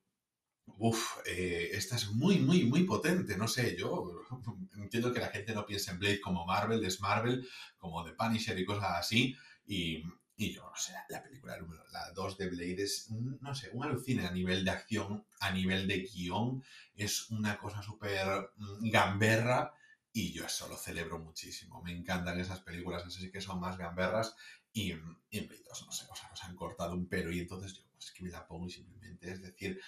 uff, 0.78 1.18
eh, 1.26 1.70
esta 1.72 1.96
es 1.96 2.10
muy, 2.12 2.38
muy, 2.38 2.64
muy 2.64 2.84
potente, 2.84 3.36
no 3.36 3.48
sé, 3.48 3.76
yo 3.76 4.12
entiendo 4.76 5.12
que 5.12 5.20
la 5.20 5.28
gente 5.28 5.54
no 5.54 5.66
piensa 5.66 5.90
en 5.90 5.98
Blade 5.98 6.20
como 6.20 6.46
Marvel, 6.46 6.84
es 6.84 7.00
Marvel, 7.00 7.48
como 7.78 8.04
The 8.04 8.12
Punisher 8.12 8.58
y 8.58 8.64
cosas 8.64 8.92
así, 8.98 9.36
y, 9.66 10.04
y 10.36 10.52
yo, 10.52 10.62
no 10.62 10.76
sé, 10.76 10.92
la 11.08 11.22
película 11.22 11.56
número, 11.58 11.84
la 11.92 12.10
2 12.10 12.38
de 12.38 12.48
Blade 12.48 12.82
es, 12.82 13.08
no 13.10 13.54
sé, 13.54 13.70
un 13.72 13.84
alucine 13.84 14.26
a 14.26 14.32
nivel 14.32 14.64
de 14.64 14.70
acción, 14.72 15.24
a 15.40 15.50
nivel 15.52 15.86
de 15.86 16.00
guion, 16.00 16.64
es 16.96 17.30
una 17.30 17.56
cosa 17.56 17.82
súper 17.82 18.50
mm, 18.56 18.90
gamberra 18.90 19.72
y 20.12 20.32
yo 20.32 20.44
eso 20.44 20.68
lo 20.68 20.76
celebro 20.76 21.18
muchísimo. 21.20 21.82
Me 21.82 21.92
encantan 21.92 22.40
esas 22.40 22.60
películas, 22.60 23.04
así 23.04 23.30
que 23.30 23.40
son 23.40 23.60
más 23.60 23.78
gamberras 23.78 24.34
y, 24.72 24.92
y 25.30 25.40
Blade 25.46 25.64
2, 25.68 25.86
no 25.86 25.92
sé, 25.92 26.06
o 26.10 26.16
sea, 26.16 26.28
nos 26.28 26.44
han 26.44 26.56
cortado 26.56 26.94
un 26.94 27.06
pelo 27.06 27.30
y 27.30 27.40
entonces 27.40 27.74
yo, 27.74 27.82
pues 27.94 28.10
que 28.10 28.24
me 28.24 28.30
la 28.30 28.46
pongo 28.46 28.66
y 28.66 28.70
simplemente 28.70 29.30
es 29.30 29.40
decir, 29.40 29.80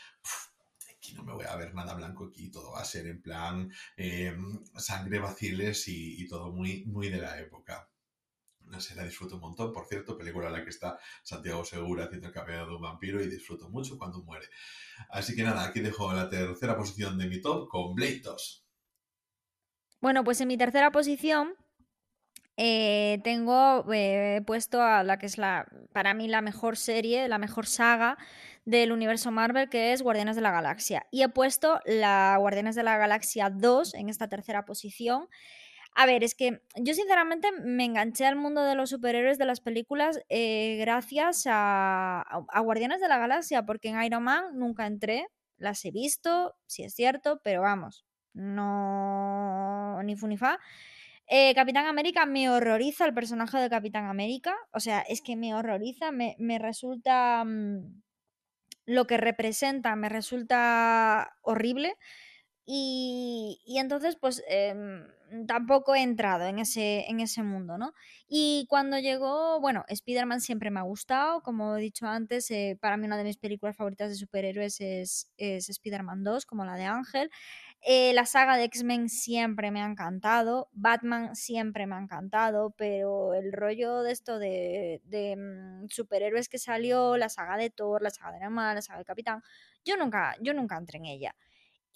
aquí 0.97 1.13
no 1.15 1.25
me 1.25 1.33
voy 1.33 1.47
a 1.47 1.57
ver 1.57 1.75
nada 1.75 1.95
blanco, 1.95 2.27
aquí 2.27 2.51
todo 2.51 2.71
va 2.71 2.83
a 2.83 2.85
ser 2.85 3.09
en 3.09 3.21
plan 3.21 3.73
eh, 3.97 4.37
sangre 4.77 5.19
vaciles 5.19 5.89
y, 5.89 6.23
y 6.23 6.29
todo 6.29 6.53
muy, 6.53 6.85
muy 6.85 7.09
de 7.09 7.19
la 7.19 7.41
época 7.41 7.86
no 8.67 8.81
sé, 8.81 8.95
la 8.95 9.05
disfruto 9.05 9.37
un 9.37 9.43
montón. 9.43 9.73
Por 9.73 9.87
cierto, 9.87 10.17
película 10.17 10.49
en 10.49 10.55
la 10.55 10.65
que 10.65 10.71
está 10.71 10.99
Santiago 11.23 11.65
Segura 11.65 12.05
haciendo 12.05 12.29
el 12.29 12.33
cameo 12.33 12.67
de 12.67 12.75
un 12.75 12.83
vampiro 12.83 13.23
y 13.23 13.29
disfruto 13.29 13.69
mucho 13.69 13.99
cuando 13.99 14.23
muere. 14.23 14.47
Así 15.11 15.35
que 15.35 15.43
nada, 15.43 15.65
aquí 15.65 15.81
dejo 15.81 16.13
la 16.13 16.29
tercera 16.29 16.77
posición 16.77 17.19
de 17.19 17.27
mi 17.27 17.41
top 17.41 17.69
con 17.69 17.95
Blade 17.95 18.21
2. 18.23 18.67
Bueno, 20.01 20.25
pues 20.25 20.41
en 20.41 20.49
mi 20.49 20.57
tercera 20.57 20.91
posición 20.93 21.55
eh, 22.57 23.21
tengo 23.23 23.85
eh, 23.93 24.43
puesto 24.47 24.81
a 24.83 25.03
la 25.05 25.19
que 25.19 25.27
es 25.27 25.37
la, 25.37 25.67
para 25.93 26.15
mí 26.15 26.27
la 26.27 26.41
mejor 26.41 26.77
serie, 26.77 27.29
la 27.29 27.39
mejor 27.39 27.67
saga 27.67 28.17
del 28.65 28.93
universo 28.93 29.31
Marvel, 29.31 29.69
que 29.69 29.93
es 29.93 30.03
Guardianes 30.03 30.37
de 30.37 30.43
la 30.43 30.51
Galaxia. 30.51 31.07
Y 31.11 31.23
he 31.23 31.29
puesto 31.29 31.81
la 31.85 32.37
Guardianes 32.39 32.75
de 32.75 32.83
la 32.83 32.97
Galaxia 32.97 33.51
2 33.51 33.95
en 33.95 34.09
esta 34.09 34.29
tercera 34.29 34.65
posición. 34.65 35.29
A 35.99 36.05
ver, 36.05 36.23
es 36.25 36.35
que 36.35 36.61
yo 36.77 36.93
sinceramente 36.93 37.51
me 37.53 37.87
enganché 37.87 38.27
al 38.27 38.37
mundo 38.37 38.63
de 38.63 38.75
los 38.75 38.91
superhéroes 38.91 39.39
de 39.39 39.47
las 39.47 39.61
películas 39.61 40.21
eh, 40.29 40.77
gracias 40.79 41.45
a, 41.47 42.23
Guardianes 42.63 43.01
de 43.01 43.09
la 43.09 43.17
Galaxia, 43.17 43.65
porque 43.65 43.89
en 43.89 44.03
Iron 44.03 44.23
Man 44.23 44.59
nunca 44.59 44.87
entré, 44.87 45.27
las 45.57 45.83
he 45.87 45.91
visto, 45.91 46.55
sí 46.67 46.83
es 46.83 46.95
cierto, 46.95 47.41
pero 47.43 47.63
vamos, 47.63 48.05
no 48.35 50.03
ni 50.03 50.17
fu 50.17 50.27
ni 50.27 50.37
fa. 50.37 50.59
Eh, 51.29 51.55
Capitán 51.55 51.87
América 51.87 52.27
me 52.27 52.51
horroriza 52.51 53.07
el 53.07 53.15
personaje 53.15 53.59
de 53.59 53.71
Capitán 53.71 54.05
América, 54.05 54.55
o 54.73 54.81
sea, 54.81 55.01
es 55.01 55.23
que 55.23 55.35
me 55.35 55.55
horroriza, 55.55 56.13
me, 56.13 56.37
me 56.39 56.59
resulta... 56.59 57.43
Mmm, 57.43 58.03
lo 58.87 59.07
que 59.07 59.17
representa 59.17 59.97
me 59.97 60.09
resulta 60.09 61.37
horrible. 61.43 61.97
Y, 62.67 63.61
y 63.65 63.79
entonces, 63.79 64.17
pues 64.17 64.43
eh, 64.49 64.75
tampoco 65.47 65.95
he 65.95 66.03
entrado 66.03 66.47
en 66.47 66.59
ese, 66.59 67.05
en 67.09 67.21
ese 67.21 67.43
mundo, 67.43 67.79
¿no? 67.79 67.93
Y 68.29 68.67
cuando 68.69 68.99
llegó, 68.99 69.61
bueno, 69.61 69.85
Spider-Man 69.89 70.41
siempre 70.41 70.71
me 70.71 70.81
ha 70.81 70.83
gustado, 70.83 71.43
como 71.43 71.77
he 71.77 71.81
dicho 71.81 72.07
antes, 72.07 72.51
eh, 72.51 72.77
para 72.81 72.97
mí 72.97 73.07
una 73.07 73.17
de 73.17 73.25
mis 73.25 73.37
películas 73.39 73.77
favoritas 73.77 74.09
de 74.11 74.17
superhéroes 74.17 74.81
es, 74.81 75.31
es 75.37 75.69
Spider-Man 75.69 76.25
2, 76.25 76.47
como 76.47 76.65
la 76.65 76.75
de 76.77 76.85
Ángel. 76.85 77.31
Eh, 77.83 78.13
la 78.15 78.27
saga 78.27 78.57
de 78.57 78.65
X-Men 78.65 79.09
siempre 79.09 79.71
me 79.71 79.81
ha 79.81 79.87
encantado, 79.87 80.69
Batman 80.73 81.37
siempre 81.37 81.87
me 81.87 81.95
ha 81.95 82.01
encantado, 82.01 82.71
pero 82.77 83.35
el 83.35 83.53
rollo 83.53 84.03
de 84.03 84.13
esto 84.13 84.39
de, 84.41 85.01
de 85.05 85.37
mm, 85.37 85.89
superhéroes 85.89 86.49
que 86.49 86.59
salió, 86.59 87.17
la 87.17 87.29
saga 87.29 87.57
de 87.57 87.71
Thor, 87.71 88.03
la 88.03 88.11
saga 88.11 88.39
de 88.39 88.49
Man, 88.51 88.75
la 88.75 88.83
saga 88.83 88.99
de 89.01 89.05
Capitán, 89.05 89.43
yo 89.85 89.97
nunca, 89.97 90.35
yo 90.41 90.53
nunca 90.53 90.77
entré 90.77 90.99
en 90.99 91.05
ella. 91.07 91.35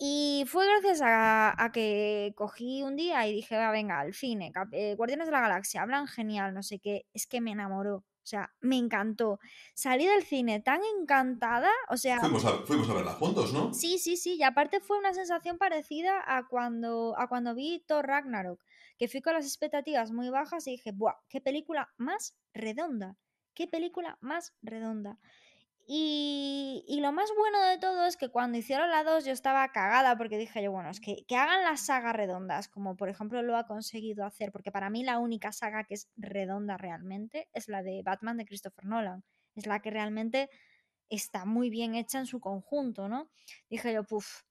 Y 0.02 0.44
fue 0.46 0.66
gracias 0.66 1.02
a, 1.02 1.62
a, 1.62 1.72
que 1.72 2.32
cogí 2.34 2.82
un 2.82 2.96
día 2.96 3.26
y 3.26 3.34
dije, 3.34 3.58
va, 3.58 3.70
venga, 3.70 4.00
al 4.00 4.14
cine, 4.14 4.50
eh, 4.72 4.94
Guardianes 4.96 5.26
de 5.26 5.32
la 5.32 5.42
Galaxia, 5.42 5.82
hablan 5.82 6.06
genial, 6.06 6.54
no 6.54 6.62
sé 6.62 6.78
qué, 6.78 7.04
es 7.12 7.26
que 7.26 7.42
me 7.42 7.50
enamoró. 7.50 7.96
O 7.96 8.26
sea, 8.30 8.50
me 8.60 8.78
encantó. 8.78 9.40
Salí 9.74 10.06
del 10.06 10.22
cine 10.22 10.60
tan 10.60 10.80
encantada, 10.98 11.68
o 11.90 11.98
sea... 11.98 12.18
Fuimos 12.20 12.46
a, 12.46 12.52
fuimos 12.64 12.88
a 12.88 12.94
verla 12.94 13.12
juntos, 13.12 13.52
¿no? 13.52 13.74
Sí, 13.74 13.98
sí, 13.98 14.16
sí, 14.16 14.36
y 14.36 14.42
aparte 14.42 14.80
fue 14.80 14.98
una 14.98 15.12
sensación 15.12 15.58
parecida 15.58 16.22
a 16.26 16.46
cuando, 16.48 17.14
a 17.18 17.28
cuando 17.28 17.54
vi 17.54 17.84
Thor 17.86 18.06
Ragnarok, 18.06 18.64
que 18.96 19.06
fui 19.06 19.20
con 19.20 19.34
las 19.34 19.44
expectativas 19.44 20.12
muy 20.12 20.30
bajas 20.30 20.66
y 20.66 20.72
dije, 20.72 20.92
¡buah! 20.92 21.16
¡Qué 21.28 21.42
película 21.42 21.92
más 21.98 22.38
redonda! 22.54 23.18
¡Qué 23.52 23.66
película 23.66 24.16
más 24.22 24.54
redonda! 24.62 25.18
Y, 25.92 27.00
lo 27.02 27.10
más 27.10 27.32
bueno 27.36 27.60
de 27.64 27.78
todo 27.78 28.06
es 28.06 28.16
que 28.16 28.28
cuando 28.28 28.56
hicieron 28.56 28.90
la 28.90 29.02
2 29.02 29.24
yo 29.24 29.32
estaba 29.32 29.72
cagada 29.72 30.16
porque 30.16 30.38
dije 30.38 30.62
yo, 30.62 30.70
bueno, 30.70 30.88
es 30.88 31.00
que, 31.00 31.24
que 31.26 31.34
hagan 31.34 31.64
las 31.64 31.80
sagas 31.86 32.14
redondas, 32.14 32.68
como 32.68 32.94
por 32.96 33.08
ejemplo 33.08 33.42
lo 33.42 33.56
ha 33.56 33.66
conseguido 33.66 34.24
hacer, 34.24 34.52
porque 34.52 34.70
para 34.70 34.88
mí 34.88 35.02
la 35.02 35.18
única 35.18 35.50
saga 35.50 35.82
que 35.82 35.94
es 35.94 36.08
redonda 36.16 36.76
realmente 36.76 37.48
es 37.52 37.66
la 37.66 37.82
de 37.82 38.02
Batman 38.04 38.36
de 38.36 38.44
Christopher 38.44 38.84
Nolan. 38.84 39.24
Es 39.56 39.66
la 39.66 39.80
que 39.80 39.90
realmente 39.90 40.48
está 41.08 41.44
muy 41.44 41.70
bien 41.70 41.96
hecha 41.96 42.20
en 42.20 42.26
su 42.26 42.38
conjunto, 42.38 43.08
¿no? 43.08 43.28
Dije 43.68 43.92
yo, 43.92 44.04
puff, 44.04 44.42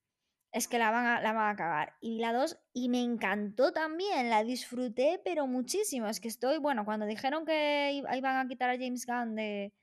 es 0.51 0.67
que 0.67 0.77
la 0.77 0.91
van 0.91 1.05
a, 1.05 1.21
la 1.21 1.31
van 1.31 1.53
a 1.53 1.55
cagar. 1.55 1.93
Y 2.01 2.19
la 2.19 2.33
2, 2.33 2.59
y 2.73 2.89
me 2.89 2.99
encantó 3.01 3.71
también, 3.71 4.29
la 4.29 4.43
disfruté, 4.43 5.21
pero 5.23 5.47
muchísimo. 5.47 6.07
Es 6.07 6.19
que 6.19 6.27
estoy, 6.27 6.57
bueno, 6.57 6.83
cuando 6.83 7.05
dijeron 7.05 7.45
que 7.45 7.93
iban 7.93 8.35
a 8.35 8.47
quitar 8.49 8.69
a 8.69 8.77
James 8.77 9.05
Gunn 9.05 9.35
de 9.35 9.73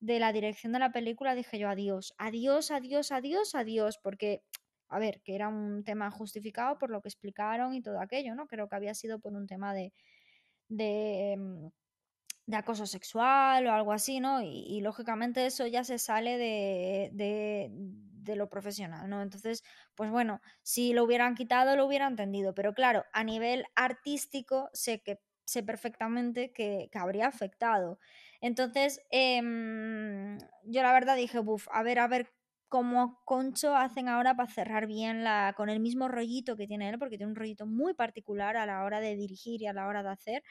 de 0.00 0.18
la 0.18 0.32
dirección 0.32 0.72
de 0.72 0.78
la 0.78 0.92
película 0.92 1.34
dije 1.34 1.58
yo 1.58 1.68
adiós, 1.68 2.14
adiós, 2.18 2.70
adiós, 2.70 3.12
adiós, 3.12 3.54
adiós, 3.54 3.98
porque, 4.02 4.42
a 4.88 4.98
ver, 4.98 5.20
que 5.22 5.34
era 5.34 5.48
un 5.48 5.84
tema 5.84 6.10
justificado 6.10 6.78
por 6.78 6.90
lo 6.90 7.00
que 7.02 7.08
explicaron 7.08 7.74
y 7.74 7.82
todo 7.82 8.00
aquello, 8.00 8.34
¿no? 8.34 8.46
Creo 8.46 8.68
que 8.68 8.76
había 8.76 8.94
sido 8.94 9.18
por 9.20 9.32
un 9.34 9.46
tema 9.46 9.74
de, 9.74 9.92
de, 10.68 11.36
mm, 11.38 11.68
de 12.46 12.56
acoso 12.56 12.86
sexual 12.86 13.66
o 13.66 13.72
algo 13.72 13.92
así, 13.92 14.20
¿no? 14.20 14.42
Y, 14.42 14.64
y 14.68 14.80
lógicamente 14.80 15.46
eso 15.46 15.66
ya 15.66 15.84
se 15.84 15.98
sale 15.98 16.38
de, 16.38 17.10
de, 17.12 17.68
de, 17.72 18.36
lo 18.36 18.48
profesional, 18.48 19.08
¿no? 19.08 19.22
Entonces, 19.22 19.62
pues 19.94 20.10
bueno, 20.10 20.40
si 20.62 20.92
lo 20.92 21.04
hubieran 21.04 21.34
quitado 21.34 21.76
lo 21.76 21.86
hubiera 21.86 22.06
entendido, 22.06 22.54
pero 22.54 22.74
claro, 22.74 23.04
a 23.12 23.24
nivel 23.24 23.64
artístico 23.74 24.70
sé 24.72 25.00
que 25.02 25.18
sé 25.44 25.62
perfectamente 25.62 26.52
que, 26.52 26.88
que 26.90 26.98
habría 26.98 27.28
afectado. 27.28 27.98
Entonces, 28.40 29.00
eh, 29.10 29.40
yo 30.64 30.82
la 30.82 30.92
verdad 30.92 31.16
dije, 31.16 31.38
buf, 31.40 31.66
a 31.70 31.82
ver, 31.82 31.98
a 31.98 32.08
ver 32.08 32.32
cómo 32.68 33.20
Concho 33.24 33.76
hacen 33.76 34.08
ahora 34.08 34.34
para 34.36 34.50
cerrar 34.50 34.86
bien 34.86 35.22
la, 35.24 35.54
con 35.56 35.68
el 35.70 35.80
mismo 35.80 36.08
rollito 36.08 36.56
que 36.56 36.66
tiene 36.66 36.88
él, 36.88 36.98
porque 36.98 37.16
tiene 37.16 37.30
un 37.32 37.36
rollito 37.36 37.66
muy 37.66 37.94
particular 37.94 38.56
a 38.56 38.66
la 38.66 38.84
hora 38.84 39.00
de 39.00 39.16
dirigir 39.16 39.62
y 39.62 39.66
a 39.66 39.72
la 39.72 39.86
hora 39.86 40.02
de 40.02 40.10
hacer. 40.10 40.42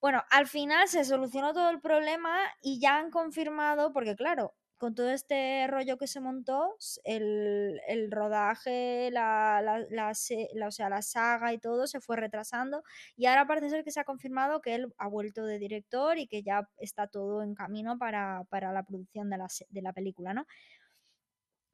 Bueno, 0.00 0.22
al 0.30 0.46
final 0.46 0.88
se 0.88 1.04
solucionó 1.04 1.52
todo 1.54 1.70
el 1.70 1.80
problema 1.80 2.38
y 2.62 2.80
ya 2.80 2.98
han 2.98 3.10
confirmado, 3.10 3.92
porque 3.92 4.16
claro, 4.16 4.54
con 4.84 4.94
todo 4.94 5.08
este 5.08 5.66
rollo 5.66 5.96
que 5.96 6.06
se 6.06 6.20
montó, 6.20 6.76
el, 7.04 7.80
el 7.88 8.10
rodaje, 8.10 9.10
la, 9.10 9.62
la, 9.62 9.78
la, 9.88 10.10
o 10.68 10.70
sea, 10.70 10.90
la 10.90 11.00
saga 11.00 11.54
y 11.54 11.58
todo 11.58 11.86
se 11.86 12.02
fue 12.02 12.18
retrasando 12.18 12.82
y 13.16 13.24
ahora 13.24 13.46
parece 13.46 13.70
ser 13.70 13.82
que 13.82 13.90
se 13.92 14.00
ha 14.00 14.04
confirmado 14.04 14.60
que 14.60 14.74
él 14.74 14.92
ha 14.98 15.08
vuelto 15.08 15.46
de 15.46 15.58
director 15.58 16.18
y 16.18 16.26
que 16.26 16.42
ya 16.42 16.68
está 16.76 17.06
todo 17.06 17.42
en 17.42 17.54
camino 17.54 17.96
para, 17.96 18.44
para 18.50 18.72
la 18.74 18.82
producción 18.82 19.30
de 19.30 19.38
la, 19.38 19.46
de 19.70 19.80
la 19.80 19.94
película, 19.94 20.34
¿no? 20.34 20.46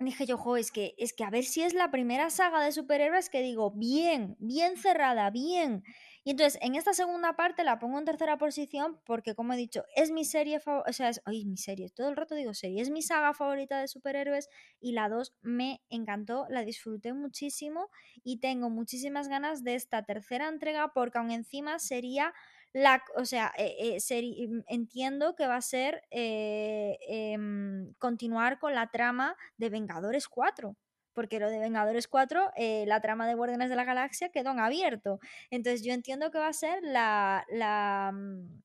Dije 0.00 0.26
yo, 0.26 0.38
jo, 0.38 0.56
es 0.56 0.72
que, 0.72 0.94
es 0.98 1.12
que 1.12 1.24
a 1.24 1.30
ver 1.30 1.44
si 1.44 1.62
es 1.62 1.74
la 1.74 1.90
primera 1.90 2.30
saga 2.30 2.62
de 2.62 2.72
superhéroes 2.72 3.28
que 3.28 3.42
digo, 3.42 3.70
bien, 3.72 4.36
bien 4.40 4.76
cerrada, 4.76 5.30
bien. 5.30 5.84
Y 6.24 6.30
entonces, 6.32 6.58
en 6.62 6.74
esta 6.74 6.92
segunda 6.92 7.34
parte 7.36 7.64
la 7.64 7.78
pongo 7.78 7.98
en 7.98 8.04
tercera 8.04 8.38
posición 8.38 9.00
porque, 9.04 9.34
como 9.34 9.52
he 9.52 9.56
dicho, 9.56 9.84
es 9.94 10.10
mi 10.10 10.24
serie 10.24 10.60
favorita, 10.60 10.90
o 10.90 10.92
sea, 10.92 11.08
es, 11.10 11.20
mi 11.46 11.56
serie, 11.56 11.90
todo 11.90 12.08
el 12.08 12.16
rato 12.16 12.34
digo 12.34 12.54
serie, 12.54 12.82
es 12.82 12.90
mi 12.90 13.02
saga 13.02 13.34
favorita 13.34 13.80
de 13.80 13.88
superhéroes 13.88 14.48
y 14.80 14.92
la 14.92 15.08
2 15.08 15.34
me 15.42 15.80
encantó, 15.88 16.46
la 16.50 16.62
disfruté 16.64 17.12
muchísimo 17.14 17.88
y 18.22 18.38
tengo 18.40 18.70
muchísimas 18.70 19.28
ganas 19.28 19.64
de 19.64 19.74
esta 19.74 20.02
tercera 20.04 20.48
entrega 20.48 20.92
porque 20.92 21.18
aún 21.18 21.30
encima 21.30 21.78
sería 21.78 22.34
la, 22.72 23.02
o 23.16 23.24
sea, 23.24 23.52
eh, 23.58 23.98
eh, 24.08 24.48
mm, 24.48 24.62
entiendo 24.68 25.34
que 25.34 25.46
va 25.46 25.56
a 25.56 25.60
ser 25.62 26.02
eh, 26.10 26.98
em, 27.08 27.92
continuar 27.98 28.58
con 28.58 28.74
la 28.74 28.90
trama 28.90 29.36
de 29.56 29.70
Vengadores 29.70 30.28
4 30.28 30.76
porque 31.12 31.40
lo 31.40 31.50
de 31.50 31.58
Vengadores 31.58 32.08
4, 32.08 32.52
la 32.86 33.00
trama 33.00 33.26
de 33.26 33.34
Guardianes 33.34 33.68
de 33.68 33.76
la 33.76 33.84
Galaxia 33.84 34.30
quedó 34.30 34.52
en 34.52 34.60
abierto. 34.60 35.18
Entonces 35.50 35.82
yo 35.84 35.92
entiendo 35.92 36.30
que 36.30 36.38
va 36.38 36.46
a 36.48 36.52
ser 36.52 36.78
la, 36.82 37.44
la, 37.50 38.12
mm, 38.14 38.62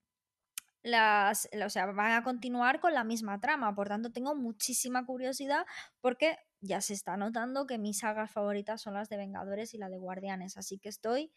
las, 0.84 1.50
o 1.66 1.70
sea, 1.70 1.88
van 1.88 2.12
a 2.14 2.24
continuar 2.24 2.80
con 2.80 2.94
la 2.94 3.04
misma 3.04 3.40
trama. 3.40 3.74
Por 3.76 3.90
tanto, 3.90 4.12
tengo 4.12 4.36
muchísima 4.36 5.06
curiosidad 5.06 5.66
porque 6.00 6.38
ya 6.62 6.82
se 6.82 6.94
está 6.94 7.18
notando 7.18 7.66
que 7.66 7.80
mis 7.80 8.00
sagas 8.00 8.32
favoritas 8.32 8.82
son 8.82 8.94
las 8.94 9.10
de 9.10 9.18
Vengadores 9.18 9.74
y 9.74 9.80
la 9.80 9.90
de 9.90 9.98
Guardianes. 9.98 10.58
Así 10.58 10.78
que 10.78 10.90
estoy 10.90 11.32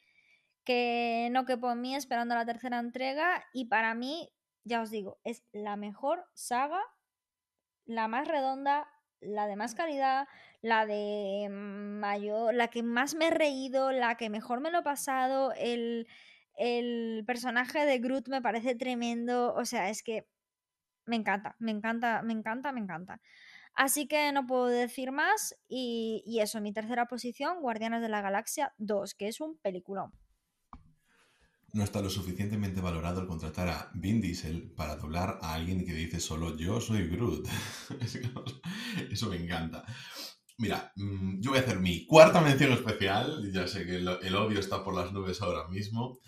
que 0.68 1.30
no 1.32 1.46
quepo 1.46 1.72
en 1.72 1.80
mí 1.80 1.96
esperando 1.96 2.34
la 2.34 2.44
tercera 2.44 2.78
entrega 2.78 3.42
y 3.54 3.68
para 3.68 3.94
mí, 3.94 4.30
ya 4.64 4.82
os 4.82 4.90
digo, 4.90 5.18
es 5.24 5.42
la 5.50 5.76
mejor 5.76 6.26
saga, 6.34 6.82
la 7.86 8.06
más 8.06 8.28
redonda, 8.28 8.86
la 9.20 9.46
de 9.46 9.56
más 9.56 9.74
calidad, 9.74 10.28
la 10.60 10.84
de 10.84 11.48
mayor, 11.48 12.52
la 12.52 12.68
que 12.68 12.82
más 12.82 13.14
me 13.14 13.28
he 13.28 13.30
reído, 13.30 13.92
la 13.92 14.18
que 14.18 14.28
mejor 14.28 14.60
me 14.60 14.70
lo 14.70 14.80
he 14.80 14.82
pasado, 14.82 15.54
el, 15.56 16.06
el 16.54 17.24
personaje 17.26 17.86
de 17.86 17.98
Groot 17.98 18.28
me 18.28 18.42
parece 18.42 18.74
tremendo, 18.74 19.54
o 19.54 19.64
sea, 19.64 19.88
es 19.88 20.02
que 20.02 20.28
me 21.06 21.16
encanta, 21.16 21.56
me 21.60 21.70
encanta, 21.70 22.20
me 22.20 22.34
encanta, 22.34 22.72
me 22.72 22.80
encanta. 22.80 23.22
Así 23.72 24.06
que 24.06 24.32
no 24.32 24.46
puedo 24.46 24.66
decir 24.66 25.12
más 25.12 25.56
y, 25.66 26.22
y 26.26 26.40
eso, 26.40 26.60
mi 26.60 26.74
tercera 26.74 27.06
posición, 27.06 27.62
Guardianes 27.62 28.02
de 28.02 28.10
la 28.10 28.20
Galaxia 28.20 28.74
2, 28.76 29.14
que 29.14 29.28
es 29.28 29.40
un 29.40 29.56
peliculón 29.56 30.12
no 31.72 31.84
está 31.84 32.00
lo 32.00 32.10
suficientemente 32.10 32.80
valorado 32.80 33.20
el 33.20 33.26
contratar 33.26 33.68
a 33.68 33.90
Vin 33.94 34.20
Diesel 34.20 34.72
para 34.76 34.96
doblar 34.96 35.38
a 35.42 35.54
alguien 35.54 35.84
que 35.84 35.92
dice 35.92 36.20
solo 36.20 36.56
yo 36.56 36.80
soy 36.80 37.08
Groot. 37.08 37.46
Eso 39.10 39.28
me 39.28 39.36
encanta. 39.36 39.84
Mira, 40.56 40.92
mm, 40.96 41.40
yo 41.40 41.50
voy 41.50 41.60
a 41.60 41.62
hacer 41.62 41.78
mi 41.78 42.06
cuarta 42.06 42.40
mención 42.40 42.72
especial. 42.72 43.50
Ya 43.52 43.68
sé 43.68 43.86
que 43.86 43.96
el, 43.96 44.08
odio 44.08 44.58
está 44.58 44.82
por 44.82 44.94
las 44.94 45.12
nubes 45.12 45.40
ahora 45.42 45.68
mismo. 45.68 46.18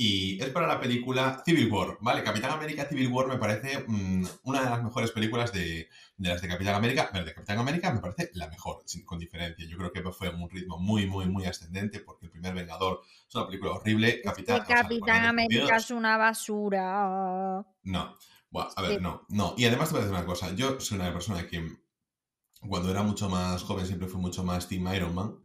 Y 0.00 0.40
es 0.40 0.50
para 0.50 0.68
la 0.68 0.78
película 0.78 1.42
Civil 1.44 1.72
War, 1.72 1.98
¿vale? 2.00 2.22
Capitán 2.22 2.52
América 2.52 2.84
Civil 2.84 3.08
War 3.08 3.26
me 3.26 3.36
parece 3.36 3.84
mm, 3.84 4.24
una 4.44 4.62
de 4.62 4.70
las 4.70 4.80
mejores 4.80 5.10
películas 5.10 5.52
de, 5.52 5.88
las 6.18 6.40
de 6.40 6.46
Capitán 6.46 6.76
América. 6.76 7.08
Pero 7.10 7.24
de 7.24 7.34
Capitán 7.34 7.58
América 7.58 7.92
me 7.92 7.98
parece 7.98 8.30
la 8.34 8.46
mejor, 8.46 8.84
con 9.04 9.18
diferencia. 9.18 9.66
Yo 9.66 9.76
creo 9.76 9.90
que 9.90 10.02
fue 10.12 10.28
un 10.28 10.48
ritmo 10.48 10.78
muy, 10.78 11.08
muy, 11.08 11.26
muy 11.26 11.46
ascendente 11.46 11.98
porque 11.98 12.26
el 12.26 12.30
primer 12.30 12.54
Vengador 12.54 13.00
es 13.28 13.34
una 13.34 13.46
película 13.48 13.72
horrible. 13.72 14.20
Capitán, 14.22 14.62
Capitán 14.68 15.24
América 15.24 15.74
es 15.74 15.90
una 15.90 16.16
basura. 16.16 17.66
No, 17.82 18.14
bueno, 18.50 18.70
a 18.76 18.82
ver, 18.82 19.02
no, 19.02 19.26
no. 19.30 19.54
Y 19.56 19.64
además 19.64 19.88
te 19.88 19.94
voy 19.94 20.02
a 20.02 20.04
decir 20.04 20.16
una 20.16 20.26
cosa. 20.26 20.54
Yo 20.54 20.78
soy 20.78 21.00
una 21.00 21.12
persona 21.12 21.44
que 21.48 21.76
cuando 22.60 22.88
era 22.92 23.02
mucho 23.02 23.28
más 23.28 23.64
joven 23.64 23.84
siempre 23.84 24.06
fui 24.06 24.20
mucho 24.20 24.44
más 24.44 24.68
Team 24.68 24.94
Iron 24.94 25.12
Man. 25.12 25.44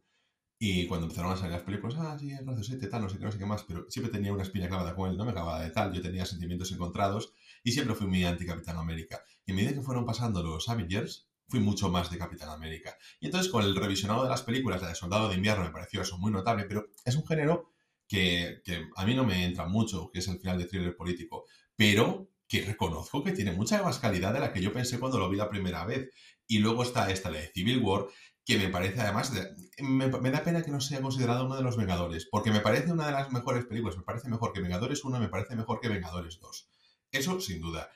Y 0.66 0.88
cuando 0.88 1.08
empezaron 1.08 1.34
a 1.34 1.36
salir 1.36 1.52
las 1.52 1.64
películas, 1.64 1.98
ah, 2.00 2.18
sí, 2.18 2.32
el 2.32 2.64
7, 2.64 2.88
tal, 2.88 3.02
no 3.02 3.10
sé 3.10 3.18
qué, 3.18 3.26
no 3.26 3.34
sé 3.34 3.38
qué 3.38 3.46
más, 3.46 3.64
pero 3.64 3.86
siempre 3.90 4.14
tenía 4.14 4.32
una 4.32 4.44
espina 4.44 4.70
clavada 4.70 4.96
con 4.96 5.10
él, 5.10 5.18
no 5.18 5.26
me 5.26 5.32
acababa 5.32 5.62
de 5.62 5.72
tal, 5.72 5.92
yo 5.92 6.02
tenía 6.02 6.26
sentimientos 6.26 6.72
encontrados 6.72 7.34
y 7.66 7.74
siempre 7.74 7.96
fui 7.96 8.08
muy 8.08 8.24
anti-Capitán 8.24 8.78
América. 8.78 9.22
Y 9.46 9.52
a 9.52 9.56
medida 9.56 9.74
que 9.74 9.82
fueron 9.82 10.06
pasando 10.06 10.42
los 10.42 10.70
Avengers, 10.70 11.28
fui 11.50 11.60
mucho 11.60 11.90
más 11.90 12.10
de 12.10 12.18
Capitán 12.18 12.48
América. 12.48 12.96
Y 13.20 13.26
entonces 13.26 13.52
con 13.52 13.66
el 13.66 13.76
revisionado 13.76 14.24
de 14.24 14.30
las 14.30 14.44
películas, 14.44 14.82
la 14.82 14.88
de 14.88 14.96
Soldado 14.96 15.28
de 15.28 15.36
Invierno, 15.36 15.66
me 15.66 15.72
pareció 15.72 16.02
eso 16.02 16.18
muy 16.18 16.32
notable, 16.32 16.64
pero 16.64 16.86
es 17.04 17.18
un 17.18 17.28
género 17.28 17.74
que, 18.08 18.62
que 18.64 18.86
a 18.96 19.06
mí 19.06 19.16
no 19.16 19.26
me 19.26 19.44
entra 19.44 19.66
mucho, 19.66 20.12
que 20.14 20.20
es 20.20 20.28
el 20.30 20.40
final 20.40 20.60
de 20.60 20.66
thriller 20.68 20.96
político, 20.96 21.44
pero 21.76 22.30
que 22.48 22.62
reconozco 22.62 23.22
que 23.22 23.34
tiene 23.34 23.52
mucha 23.52 23.84
más 23.84 24.00
calidad 24.00 24.32
de 24.32 24.40
la 24.40 24.54
que 24.54 24.62
yo 24.62 24.72
pensé 24.72 24.98
cuando 24.98 25.20
lo 25.20 25.30
vi 25.30 25.36
la 25.36 25.50
primera 25.50 25.84
vez. 25.84 26.10
Y 26.48 26.60
luego 26.60 26.84
está 26.84 27.10
esta, 27.10 27.32
la 27.32 27.40
de 27.40 27.48
Civil 27.48 27.80
War, 27.80 28.06
que 28.46 28.58
me 28.58 28.70
parece 28.70 29.02
además, 29.02 29.32
me, 29.80 30.10
da 30.10 30.44
pena 30.44 30.62
que 30.62 30.72
no 30.72 30.82
sea 30.82 31.02
considerado 31.02 31.46
uno 31.46 31.56
de 31.56 31.64
los 31.64 31.78
Vengadores, 31.78 32.28
porque 32.30 32.52
me 32.52 32.60
parece 32.60 32.92
una 32.92 33.06
de 33.06 33.14
las 33.14 33.32
mejores 33.32 33.66
películas, 33.66 33.98
me 33.98 34.04
parece 34.04 34.28
mejor 34.28 34.52
que 34.52 34.62
Vengadores 34.62 35.04
1, 35.04 35.20
me 35.20 35.30
parece 35.30 35.56
mejor 35.56 35.80
que 35.80 35.88
Vengadores 35.88 36.40
2. 36.40 36.70
Eso 37.12 37.40
sin 37.40 37.62
duda. 37.62 37.90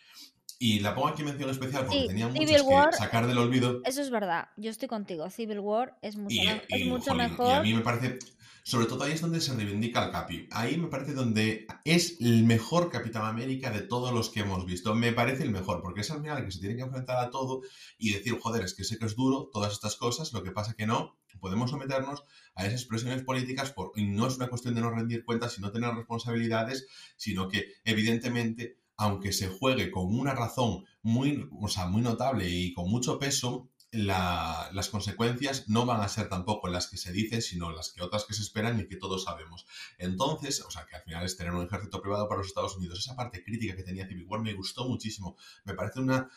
Y 0.60 0.80
la 0.80 0.96
pongo 0.96 1.10
aquí 1.10 1.22
en 1.22 1.28
mención 1.28 1.50
especial 1.50 1.86
porque 1.86 2.08
tenía 2.08 2.28
muchas 2.30 2.64
que 2.64 2.98
sacar 2.98 3.28
del 3.28 3.38
olvido. 3.38 3.82
Eso 3.84 4.02
es 4.02 4.10
verdad, 4.10 4.50
yo 4.56 4.72
estoy 4.72 4.88
contigo, 4.88 5.30
Civil 5.30 5.60
War 5.60 5.98
es 6.02 6.16
mucho, 6.16 6.42
es 6.70 6.86
mucho 6.86 7.14
mejor. 7.14 7.48
Y 7.48 7.52
a 7.52 7.62
mí 7.62 7.74
me 7.74 7.82
parece, 7.82 8.18
sobre 8.68 8.88
todo 8.88 9.06
ahí 9.06 9.14
es 9.14 9.22
donde 9.22 9.40
se 9.40 9.54
reivindica 9.54 10.04
el 10.04 10.12
Capi. 10.12 10.50
Ahí 10.52 10.78
me 10.78 10.90
parece 10.90 11.14
donde 11.14 11.68
es 11.86 12.18
el 12.20 12.44
mejor 12.44 12.92
Capitán 12.92 13.24
América 13.24 13.72
de 13.72 13.80
todos 13.80 14.14
los 14.14 14.30
que 14.30 14.42
hemos 14.42 14.66
visto. 14.66 14.94
Me 14.94 15.14
parece 15.14 15.44
el 15.44 15.52
mejor, 15.52 15.82
porque 15.82 16.02
es 16.02 16.12
al 16.12 16.20
final 16.20 16.44
que 16.44 16.52
se 16.52 16.60
tiene 16.60 16.76
que 16.76 16.82
enfrentar 16.82 17.18
a 17.18 17.30
todo 17.30 17.62
y 17.98 18.12
decir, 18.12 18.38
joder, 18.38 18.66
es 18.66 18.74
que 18.74 18.84
sé 18.84 18.98
que 18.98 19.06
es 19.06 19.16
duro 19.16 19.50
todas 19.54 19.72
estas 19.72 19.96
cosas, 19.96 20.34
lo 20.34 20.44
que 20.44 20.52
pasa 20.52 20.74
que 20.74 20.86
no, 20.86 21.16
podemos 21.40 21.72
someternos 21.72 22.26
a 22.56 22.66
esas 22.66 22.84
presiones 22.84 23.24
políticas 23.24 23.72
por, 23.72 23.94
y 23.96 24.06
no 24.06 24.28
es 24.28 24.36
una 24.36 24.50
cuestión 24.50 24.76
de 24.76 24.82
no 24.82 24.92
rendir 24.92 25.24
cuentas 25.24 25.58
y 25.58 25.62
no 25.62 25.72
tener 25.72 25.96
responsabilidades, 25.96 26.88
sino 27.16 27.48
que 27.48 27.72
evidentemente, 27.86 28.80
aunque 28.98 29.32
se 29.32 29.48
juegue 29.48 29.92
con 29.92 30.14
una 30.14 30.34
razón 30.34 30.84
muy, 31.02 31.48
o 31.58 31.70
sea, 31.70 31.88
muy 31.88 32.02
notable 32.02 32.50
y 32.50 32.74
con 32.74 32.90
mucho 32.92 33.18
peso, 33.18 33.70
las 33.92 34.90
consecuencias 34.90 35.70
no 35.70 35.86
van 35.86 36.02
a 36.02 36.10
ser 36.10 36.28
tampoco 36.28 36.68
las 36.68 36.88
que 36.88 36.98
se 36.98 37.14
dicen, 37.14 37.42
sino 37.42 37.72
las 37.72 37.94
que 37.94 38.02
otras 38.02 38.26
que 38.26 38.34
se 38.34 38.42
esperan 38.42 38.80
y 38.80 38.88
que 38.88 38.98
todos 38.98 39.24
sabemos. 39.24 39.66
Entonces, 39.98 40.62
o 40.62 40.70
sea, 40.70 40.86
que 40.86 40.98
al 40.98 41.04
final 41.04 41.24
es 41.24 41.38
tener 41.38 41.54
un 41.54 41.66
ejército 41.66 42.02
privado 42.02 42.28
para 42.28 42.40
los 42.40 42.48
Estados 42.48 42.76
Unidos. 42.76 43.00
Esa 43.00 43.16
parte 43.16 43.44
crítica 43.44 43.76
que 43.76 43.84
tenía 43.84 44.08
Civil 44.08 44.26
War 44.28 44.42
me 44.42 44.54
gustó 44.54 44.88
muchísimo. 44.88 45.38
Me 45.64 45.74
parece 45.74 46.02
una... 46.02 46.30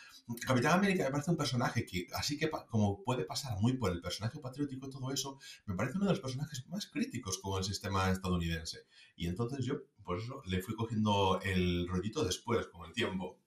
Capitán 0.47 0.79
América 0.79 1.05
me 1.05 1.11
parece 1.11 1.33
un 1.33 1.37
personaje 1.37 1.85
que, 1.85 2.07
así 2.15 2.39
que 2.39 2.49
como 2.69 3.03
puede 3.03 3.25
pasar 3.25 3.59
muy 3.61 3.73
por 3.73 3.91
el 3.91 4.01
personaje 4.01 4.39
patriótico 4.39 4.87
y 4.87 4.91
todo 4.91 5.13
eso, 5.13 5.39
me 5.67 5.75
parece 5.75 5.97
uno 5.97 6.07
de 6.07 6.13
los 6.13 6.21
personajes 6.21 6.65
más 6.69 6.87
críticos 6.87 7.39
con 7.39 7.59
el 7.59 7.65
sistema 7.65 8.11
estadounidense. 8.11 8.87
Y 9.17 9.27
entonces 9.27 9.67
yo, 9.67 9.75
por 10.05 10.19
eso, 10.19 10.41
le 10.47 10.63
fui 10.63 10.77
cogiendo 10.77 11.41
el 11.43 11.89
rollito 11.89 12.25
después, 12.25 12.69
con 12.69 12.87
el 12.87 12.95
tiempo. 12.95 13.40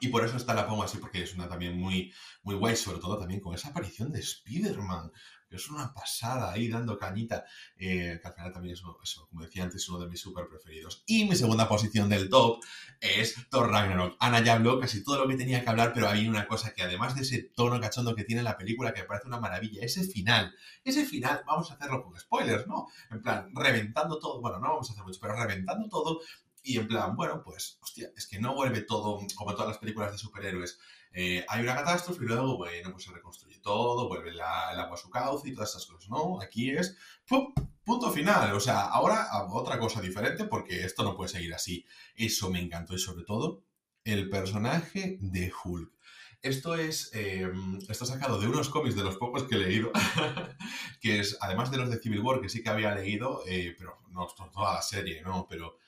Y 0.00 0.08
por 0.08 0.24
eso 0.24 0.36
está 0.36 0.54
la 0.54 0.66
pongo 0.66 0.82
así, 0.82 0.98
porque 0.98 1.22
es 1.22 1.34
una 1.34 1.48
también 1.48 1.78
muy, 1.78 2.12
muy 2.42 2.54
guay, 2.56 2.76
sobre 2.76 2.98
todo 2.98 3.18
también 3.18 3.40
con 3.40 3.54
esa 3.54 3.68
aparición 3.68 4.10
de 4.10 4.20
Spider-Man, 4.20 5.12
que 5.52 5.56
es 5.56 5.68
una 5.68 5.92
pasada 5.92 6.50
ahí 6.50 6.66
dando 6.68 6.98
cañita, 6.98 7.44
eh, 7.76 8.18
que 8.20 8.26
al 8.26 8.34
final 8.34 8.52
también 8.52 8.72
es, 8.72 8.82
eso, 9.02 9.28
como 9.28 9.42
decía 9.42 9.62
antes, 9.62 9.86
uno 9.90 9.98
de 9.98 10.08
mis 10.08 10.18
súper 10.18 10.48
preferidos. 10.48 11.02
Y 11.06 11.26
mi 11.26 11.36
segunda 11.36 11.68
posición 11.68 12.08
del 12.08 12.30
top 12.30 12.64
es 12.98 13.36
Thor 13.50 13.70
Ragnarok. 13.70 14.16
Ana 14.18 14.42
ya 14.42 14.54
habló 14.54 14.80
casi 14.80 15.04
todo 15.04 15.18
lo 15.18 15.28
que 15.28 15.36
tenía 15.36 15.62
que 15.62 15.68
hablar, 15.68 15.92
pero 15.92 16.08
hay 16.08 16.26
una 16.26 16.48
cosa 16.48 16.72
que 16.72 16.82
además 16.82 17.14
de 17.14 17.22
ese 17.22 17.42
tono 17.54 17.78
cachondo 17.80 18.14
que 18.14 18.24
tiene 18.24 18.42
la 18.42 18.56
película, 18.56 18.94
que 18.94 19.02
me 19.02 19.06
parece 19.06 19.28
una 19.28 19.40
maravilla, 19.40 19.84
ese 19.84 20.04
final, 20.04 20.54
ese 20.84 21.04
final, 21.04 21.42
vamos 21.46 21.70
a 21.70 21.74
hacerlo 21.74 22.02
con 22.02 22.18
spoilers, 22.18 22.66
¿no? 22.66 22.86
En 23.10 23.20
plan, 23.20 23.50
reventando 23.54 24.18
todo, 24.18 24.40
bueno, 24.40 24.58
no 24.58 24.70
vamos 24.70 24.88
a 24.88 24.94
hacer 24.94 25.04
mucho, 25.04 25.20
pero 25.20 25.36
reventando 25.36 25.86
todo 25.90 26.20
y 26.62 26.78
en 26.78 26.86
plan, 26.88 27.16
bueno, 27.16 27.42
pues, 27.42 27.78
hostia, 27.80 28.10
es 28.16 28.26
que 28.26 28.38
no 28.38 28.54
vuelve 28.54 28.82
todo 28.82 29.18
como 29.34 29.52
todas 29.54 29.68
las 29.68 29.78
películas 29.78 30.12
de 30.12 30.18
superhéroes. 30.18 30.78
Eh, 31.12 31.44
hay 31.48 31.62
una 31.62 31.74
catástrofe 31.74 32.24
y 32.24 32.28
luego, 32.28 32.56
bueno, 32.56 32.90
pues 32.92 33.04
se 33.04 33.12
reconstruye 33.12 33.58
todo, 33.58 34.08
vuelve 34.08 34.30
el 34.30 34.40
agua 34.40 34.94
a 34.94 34.96
su 34.96 35.10
cauce 35.10 35.48
y 35.48 35.54
todas 35.54 35.70
esas 35.70 35.86
cosas, 35.86 36.08
¿no? 36.08 36.40
Aquí 36.40 36.70
es 36.70 36.96
¡pum! 37.26 37.52
punto 37.84 38.10
final. 38.10 38.54
O 38.54 38.60
sea, 38.60 38.82
ahora 38.86 39.28
otra 39.50 39.78
cosa 39.78 40.00
diferente 40.00 40.44
porque 40.44 40.84
esto 40.84 41.02
no 41.02 41.16
puede 41.16 41.28
seguir 41.30 41.52
así. 41.54 41.84
Eso 42.14 42.50
me 42.50 42.60
encantó 42.60 42.94
y 42.94 42.98
sobre 42.98 43.24
todo 43.24 43.64
el 44.04 44.28
personaje 44.28 45.18
de 45.20 45.52
Hulk. 45.64 45.92
Esto 46.40 46.74
es, 46.74 47.10
em, 47.14 47.78
está 47.88 48.04
sacado 48.04 48.40
de 48.40 48.48
unos 48.48 48.68
cómics 48.68 48.96
de 48.96 49.04
los 49.04 49.16
pocos 49.16 49.44
que 49.44 49.54
he 49.54 49.58
leído, 49.58 49.92
que 51.00 51.20
es, 51.20 51.38
además 51.40 51.70
de 51.70 51.76
los 51.76 51.88
de 51.88 52.00
Civil 52.00 52.20
War, 52.20 52.40
que 52.40 52.48
sí 52.48 52.64
que 52.64 52.70
había 52.70 52.94
leído, 52.94 53.44
eh, 53.46 53.76
pero 53.78 54.00
no 54.08 54.26
toda 54.26 54.74
la 54.74 54.82
serie, 54.82 55.22
¿no? 55.22 55.46
Pero 55.48 55.78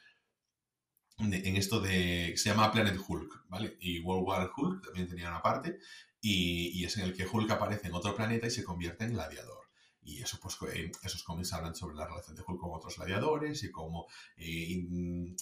en 1.19 1.57
esto 1.57 1.81
de. 1.81 2.35
Se 2.37 2.51
llama 2.51 2.73
Planet 2.73 2.99
Hulk, 3.07 3.45
¿vale? 3.49 3.77
Y 3.81 4.01
World 4.01 4.27
War 4.27 4.51
Hulk 4.57 4.85
también 4.85 5.09
tenía 5.09 5.29
una 5.29 5.43
parte, 5.43 5.79
y, 6.21 6.85
es 6.85 6.97
en 6.97 7.05
el 7.05 7.15
que 7.15 7.27
Hulk 7.27 7.51
aparece 7.51 7.89
en 7.89 7.95
otro 7.95 8.17
planeta 8.17 8.47
y 8.47 8.51
se 8.51 8.65
convierte 8.65 9.05
en 9.05 9.13
gladiador. 9.13 9.69
Y 10.03 10.23
eso, 10.23 10.39
pues, 10.41 10.59
esos 11.03 11.23
cómics 11.23 11.53
hablan 11.53 11.75
sobre 11.75 11.97
la 11.97 12.07
relación 12.07 12.37
de 12.37 12.43
Hulk 12.47 12.61
con 12.61 12.75
otros 12.75 12.97
gladiadores 12.97 13.63
y 13.63 13.71
cómo 13.71 14.07
eh, 14.37 14.87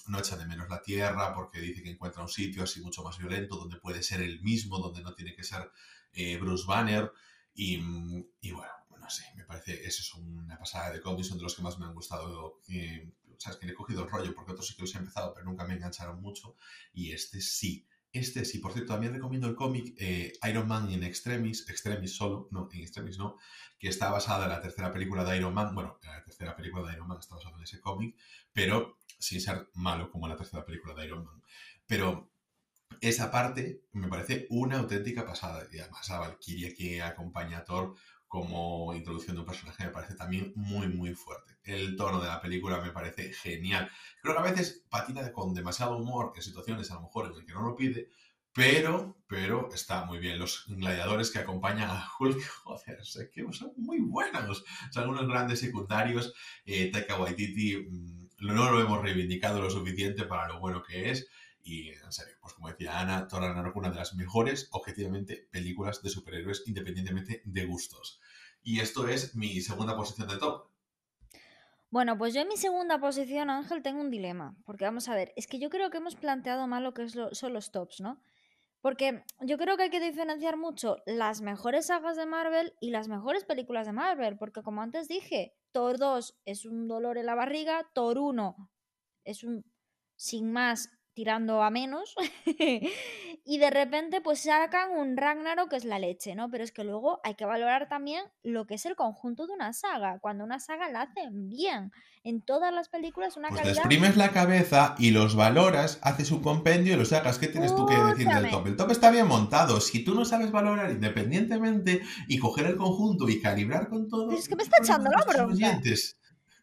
no 0.07 0.19
echa 0.19 0.37
de 0.37 0.47
menos 0.47 0.69
la 0.69 0.83
Tierra 0.83 1.35
porque 1.35 1.61
dice 1.61 1.83
que 1.83 1.91
encuentra 1.91 2.23
un 2.23 2.29
sitio 2.29 2.63
así 2.63 2.81
mucho 2.81 3.03
más 3.03 3.19
violento 3.19 3.57
donde 3.57 3.79
puede 3.79 4.03
ser 4.03 4.23
el 4.23 4.41
mismo, 4.43 4.79
donde 4.79 5.03
no 5.03 5.15
tiene 5.15 5.35
que 5.35 5.43
ser 5.43 5.71
eh, 6.13 6.37
Bruce 6.37 6.65
Banner. 6.67 7.13
Y, 7.55 7.81
y, 8.41 8.53
bueno, 8.53 8.73
no 8.99 9.11
sé, 9.11 9.25
me 9.37 9.45
parece, 9.45 9.85
eso 9.87 10.01
es 10.01 10.15
una 10.15 10.59
pasada 10.59 10.93
de 10.93 11.01
cómics, 11.01 11.29
son 11.29 11.39
de 11.39 11.45
los 11.45 11.55
que 11.55 11.63
más 11.63 11.79
me 11.79 11.87
han 11.87 11.95
gustado. 11.95 12.61
Eh, 12.69 13.13
Sabes 13.43 13.59
que 13.59 13.67
le 13.67 13.73
he 13.73 13.75
cogido 13.75 14.05
el 14.05 14.11
rollo 14.11 14.35
porque 14.35 14.53
otros 14.53 14.67
sí 14.67 14.75
que 14.75 14.83
los 14.83 14.95
he 14.95 14.99
empezado, 14.99 15.35
pero 15.35 15.47
nunca 15.47 15.65
me 15.65 15.75
engancharon 15.75 16.21
mucho. 16.21 16.57
Y 16.93 17.13
este 17.13 17.41
sí. 17.41 17.87
Este 18.13 18.45
sí, 18.45 18.59
por 18.59 18.73
cierto, 18.73 18.93
también 18.93 19.15
recomiendo 19.15 19.49
el 19.49 19.55
cómic 19.55 19.95
eh, 19.99 20.35
Iron 20.49 20.69
Man 20.69 20.91
in 20.91 21.03
Extremis, 21.03 21.69
Extremis 21.71 22.15
solo, 22.15 22.47
no, 22.51 22.69
en 22.71 22.81
Extremis 22.83 23.17
no, 23.17 23.39
que 23.79 23.89
está 23.89 24.11
basada 24.11 24.45
en 24.45 24.51
la 24.51 24.61
tercera 24.61 24.93
película 24.93 25.25
de 25.25 25.39
Iron 25.39 25.55
Man. 25.55 25.75
Bueno, 25.75 25.99
la 26.03 26.23
tercera 26.23 26.55
película 26.55 26.87
de 26.87 26.95
Iron 26.95 27.09
Man 27.09 27.19
está 27.19 27.37
basada 27.37 27.57
en 27.57 27.63
ese 27.63 27.81
cómic, 27.81 28.15
pero 28.53 28.99
sin 29.19 29.41
ser 29.41 29.71
malo 29.75 30.11
como 30.11 30.29
la 30.29 30.37
tercera 30.37 30.65
película 30.65 30.95
de 30.95 31.07
Iron 31.07 31.25
Man. 31.25 31.43
Pero 31.87 32.33
esa 33.01 33.31
parte 33.31 33.87
me 33.93 34.09
parece 34.09 34.47
una 34.51 34.79
auténtica 34.79 35.25
pasada. 35.25 35.67
Y 35.73 35.79
además 35.79 36.11
a 36.11 36.19
Valkyria 36.19 36.75
que 36.75 37.03
acompaña 37.03 37.59
a 37.59 37.65
Thor 37.65 37.97
como 38.33 38.95
introducción 38.95 39.37
de 39.37 39.41
un 39.41 39.47
personaje 39.47 39.85
me 39.85 39.91
parece 39.91 40.15
también 40.15 40.55
muy, 40.57 40.89
muy 40.89 41.15
fuerte. 41.15 41.59
El 41.65 41.97
tono 41.97 42.19
de 42.19 42.29
la 42.29 42.41
película 42.41 42.81
me 42.81 42.91
parece 42.91 43.31
genial. 43.35 43.91
Creo 44.23 44.35
que 44.35 44.41
a 44.41 44.51
veces 44.51 44.87
patina 44.89 45.31
con 45.33 45.53
demasiado 45.53 45.99
humor 45.99 46.33
en 46.35 46.41
situaciones 46.41 46.91
a 46.91 46.95
lo 46.95 47.03
mejor 47.03 47.27
en 47.27 47.35
el 47.35 47.45
que 47.45 47.53
no 47.53 47.61
lo 47.61 47.77
pide, 47.77 48.09
pero, 48.55 49.19
pero 49.27 49.69
está 49.75 50.07
muy 50.07 50.19
bien. 50.19 50.39
Los 50.39 50.65
gladiadores 50.67 51.31
que 51.31 51.41
acompañan 51.41 51.91
a 51.91 52.09
Hulk, 52.19 52.43
joder, 52.65 53.01
que 53.35 53.53
son 53.53 53.75
muy 53.77 54.01
buenos. 54.01 54.65
Son 54.93 55.11
unos 55.11 55.29
grandes 55.29 55.61
secundarios. 55.61 56.33
Eh, 56.65 56.91
Taika 56.91 57.21
Waititi 57.21 57.87
mm, 57.87 58.29
no 58.47 58.71
lo 58.71 58.81
hemos 58.81 59.03
reivindicado 59.03 59.61
lo 59.61 59.69
suficiente 59.69 60.25
para 60.25 60.49
lo 60.49 60.59
bueno 60.59 60.83
que 60.83 61.11
es. 61.11 61.29
Y 61.63 61.91
en 61.91 62.13
serio, 62.13 62.35
pues 62.41 62.55
como 62.55 62.69
decía 62.69 62.99
Ana, 62.99 63.29
Thor 63.29 63.43
Ragnarok, 63.43 63.77
una 63.77 63.91
de 63.91 63.97
las 63.97 64.15
mejores, 64.15 64.69
objetivamente, 64.73 65.49
películas 65.51 66.03
de 66.03 66.11
superhéroes, 66.11 66.65
independientemente 66.67 67.43
de 67.45 67.67
gustos. 67.67 68.21
Y 68.63 68.81
esto 68.81 69.09
es 69.09 69.35
mi 69.35 69.61
segunda 69.61 69.97
posición 69.97 70.29
de 70.29 70.39
top. 70.39 70.69
Bueno, 71.91 72.17
pues 72.17 72.33
yo 72.35 72.41
en 72.41 72.49
mi 72.49 72.57
segunda 72.57 72.99
posición, 72.99 73.51
Ángel, 73.51 73.83
tengo 73.83 74.01
un 74.01 74.11
dilema. 74.11 74.57
Porque 74.65 74.85
vamos 74.85 75.09
a 75.09 75.15
ver, 75.15 75.33
es 75.37 75.47
que 75.47 75.59
yo 75.59 75.69
creo 75.69 75.91
que 75.91 75.99
hemos 75.99 76.17
planteado 76.17 76.67
mal 76.67 76.83
lo 76.83 76.95
que 76.95 77.09
son 77.09 77.53
los 77.53 77.71
tops, 77.71 78.01
¿no? 78.01 78.21
Porque 78.81 79.23
yo 79.41 79.59
creo 79.59 79.77
que 79.77 79.85
hay 79.85 79.91
que 79.91 80.01
diferenciar 80.01 80.57
mucho 80.57 80.97
las 81.07 81.41
mejores 81.41 81.87
sagas 81.87 82.17
de 82.17 82.27
Marvel 82.27 82.75
y 82.81 82.91
las 82.91 83.09
mejores 83.09 83.45
películas 83.45 83.87
de 83.87 83.93
Marvel. 83.93 84.37
Porque 84.37 84.63
como 84.63 84.83
antes 84.83 85.07
dije, 85.07 85.55
Thor 85.71 85.99
2 85.99 86.41
es 86.45 86.65
un 86.65 86.89
dolor 86.89 87.19
en 87.19 87.27
la 87.27 87.35
barriga, 87.37 87.89
Thor 87.95 88.19
1 88.19 88.71
es 89.25 89.45
un, 89.45 89.65
sin 90.17 90.53
más, 90.53 90.91
tirando 91.15 91.63
a 91.63 91.71
menos. 91.71 92.15
y 93.45 93.59
de 93.59 93.71
repente 93.71 94.21
pues 94.21 94.41
sacan 94.41 94.93
un 94.93 95.17
Ragnarok 95.17 95.71
que 95.71 95.77
es 95.77 95.85
la 95.85 95.99
leche, 95.99 96.35
¿no? 96.35 96.51
Pero 96.51 96.65
es 96.65 96.73
que 96.73 96.85
luego 96.85 97.21
hay 97.25 97.35
que 97.35 97.45
valorar 97.45 97.89
también 97.89 98.25
lo 98.43 98.67
que 98.67 98.75
es 98.75 98.87
el 98.87 98.97
conjunto 98.97 99.47
de 99.47 99.55
una 99.55 99.73
saga. 99.73 100.19
Cuando 100.21 100.45
una 100.45 100.61
saga 100.61 100.89
la 100.91 101.03
hacen 101.03 101.49
bien. 101.49 101.93
En 102.25 102.41
todas 102.41 102.73
las 102.73 102.89
películas 102.89 103.37
una 103.37 103.49
pues 103.49 103.67
exprimes 103.67 104.17
la 104.17 104.31
cabeza 104.31 104.95
y 104.97 105.11
los 105.11 105.35
valoras, 105.35 105.99
haces 106.03 106.31
un 106.31 106.41
compendio 106.41 106.95
y 106.95 106.97
los 106.97 107.09
sacas. 107.09 107.39
¿Qué 107.39 107.49
tienes 107.49 107.75
tú 107.75 107.85
que 107.85 107.97
decir 107.97 108.29
del 108.29 108.49
top? 108.49 108.67
El 108.69 108.77
top 108.77 108.93
está 108.93 109.11
bien 109.11 109.27
montado. 109.27 109.81
Si 109.81 110.05
tú 110.05 110.15
no 110.15 110.25
sabes 110.25 110.53
valorar 110.53 110.93
independientemente 110.93 112.03
y 112.29 112.39
coger 112.39 112.67
el 112.67 112.77
conjunto 112.77 113.29
y 113.29 113.41
calibrar 113.41 113.89
con 113.89 114.09
todo... 114.09 114.31
Es 114.31 114.49
que 114.49 114.55
me 114.55 114.63
está 114.63 114.77
echando 114.81 115.11
la 115.11 115.25
bronca. 115.25 115.81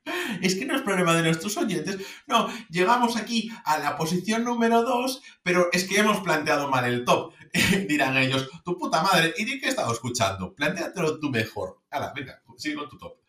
Es 0.41 0.56
que 0.56 0.65
no 0.65 0.76
es 0.76 0.82
problema 0.82 1.15
de 1.15 1.24
nuestros 1.24 1.58
oyentes. 1.58 1.98
No, 2.28 2.48
llegamos 2.69 3.15
aquí 3.15 3.52
a 3.65 3.80
la 3.80 3.95
posición 3.95 4.43
número 4.43 4.84
2, 4.84 5.22
pero 5.43 5.69
es 5.72 5.86
que 5.86 6.00
hemos 6.00 6.19
planteado 6.22 6.69
mal 6.69 6.86
el 6.86 7.06
top. 7.06 7.34
Dirán 7.88 8.17
ellos, 8.17 8.50
tu 8.63 8.78
puta 8.78 9.02
madre, 9.02 9.34
¿y 9.38 9.45
de 9.45 9.60
qué 9.60 9.67
he 9.67 9.69
estado 9.69 9.91
escuchando? 9.91 10.54
Plantéatelo 10.54 11.19
tú 11.19 11.30
mejor. 11.30 11.82
Hala, 11.89 12.13
venga, 12.15 12.41
sigue 12.58 12.76
con 12.76 12.89
tu 12.89 12.98
top. 12.98 13.19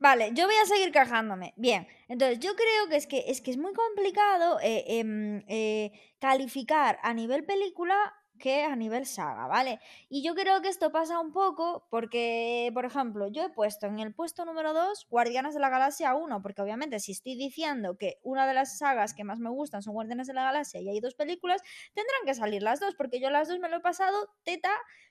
Vale, 0.00 0.30
yo 0.32 0.46
voy 0.46 0.54
a 0.54 0.66
seguir 0.66 0.92
cajándome. 0.92 1.52
Bien, 1.56 1.86
entonces 2.08 2.38
yo 2.38 2.54
creo 2.56 2.88
que 2.88 2.96
es 2.96 3.06
que 3.06 3.24
es, 3.28 3.42
que 3.42 3.50
es 3.50 3.58
muy 3.58 3.74
complicado 3.74 4.58
eh, 4.62 4.84
em, 4.98 5.42
eh, 5.46 5.92
calificar 6.18 6.98
a 7.02 7.12
nivel 7.12 7.44
película 7.44 7.94
que 8.40 8.64
a 8.64 8.74
nivel 8.74 9.06
saga, 9.06 9.46
¿vale? 9.46 9.78
Y 10.08 10.24
yo 10.24 10.34
creo 10.34 10.60
que 10.60 10.68
esto 10.68 10.90
pasa 10.90 11.20
un 11.20 11.32
poco 11.32 11.86
porque, 11.90 12.72
por 12.74 12.84
ejemplo, 12.84 13.28
yo 13.28 13.44
he 13.44 13.50
puesto 13.50 13.86
en 13.86 14.00
el 14.00 14.12
puesto 14.12 14.44
número 14.44 14.72
2 14.74 15.06
Guardianes 15.08 15.54
de 15.54 15.60
la 15.60 15.68
Galaxia 15.68 16.14
1, 16.14 16.42
porque 16.42 16.62
obviamente 16.62 16.98
si 16.98 17.12
estoy 17.12 17.36
diciendo 17.36 17.96
que 17.96 18.18
una 18.24 18.48
de 18.48 18.54
las 18.54 18.78
sagas 18.78 19.14
que 19.14 19.22
más 19.22 19.38
me 19.38 19.50
gustan 19.50 19.82
son 19.82 19.94
Guardianes 19.94 20.26
de 20.26 20.34
la 20.34 20.42
Galaxia 20.42 20.80
y 20.80 20.88
hay 20.88 20.98
dos 20.98 21.14
películas, 21.14 21.62
tendrán 21.94 22.22
que 22.26 22.34
salir 22.34 22.62
las 22.62 22.80
dos, 22.80 22.96
porque 22.96 23.20
yo 23.20 23.30
las 23.30 23.46
dos 23.46 23.60
me 23.60 23.68
lo 23.68 23.76
he 23.76 23.80
pasado 23.80 24.30
teta, 24.42 24.70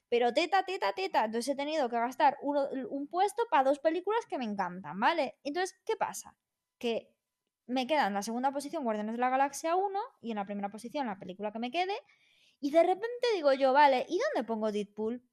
pero 0.09 0.33
teta, 0.33 0.63
teta, 0.63 0.91
teta. 0.93 1.25
Entonces 1.25 1.53
he 1.53 1.55
tenido 1.55 1.87
que 1.87 1.95
gastar 1.95 2.37
un 2.41 3.07
puesto 3.07 3.43
para 3.49 3.63
dos 3.63 3.79
películas 3.79 4.25
que 4.27 4.37
me 4.37 4.45
encantan, 4.45 4.99
¿vale? 4.99 5.37
Entonces, 5.43 5.79
¿qué 5.85 5.95
pasa? 5.95 6.35
Que 6.79 7.13
me 7.67 7.85
queda 7.85 8.07
en 8.07 8.15
la 8.15 8.23
segunda 8.23 8.51
posición 8.51 8.83
Guardianes 8.83 9.13
de 9.13 9.19
la 9.19 9.29
Galaxia 9.29 9.75
1 9.75 9.99
y 10.21 10.31
en 10.31 10.37
la 10.37 10.45
primera 10.45 10.69
posición 10.69 11.05
la 11.05 11.19
película 11.19 11.51
que 11.51 11.59
me 11.59 11.69
quede. 11.69 11.93
Y 12.59 12.71
de 12.71 12.83
repente 12.83 13.27
digo 13.35 13.53
yo, 13.53 13.73
vale, 13.73 14.05
¿y 14.09 14.19
dónde 14.19 14.45
pongo 14.45 14.71
Deadpool? 14.71 15.23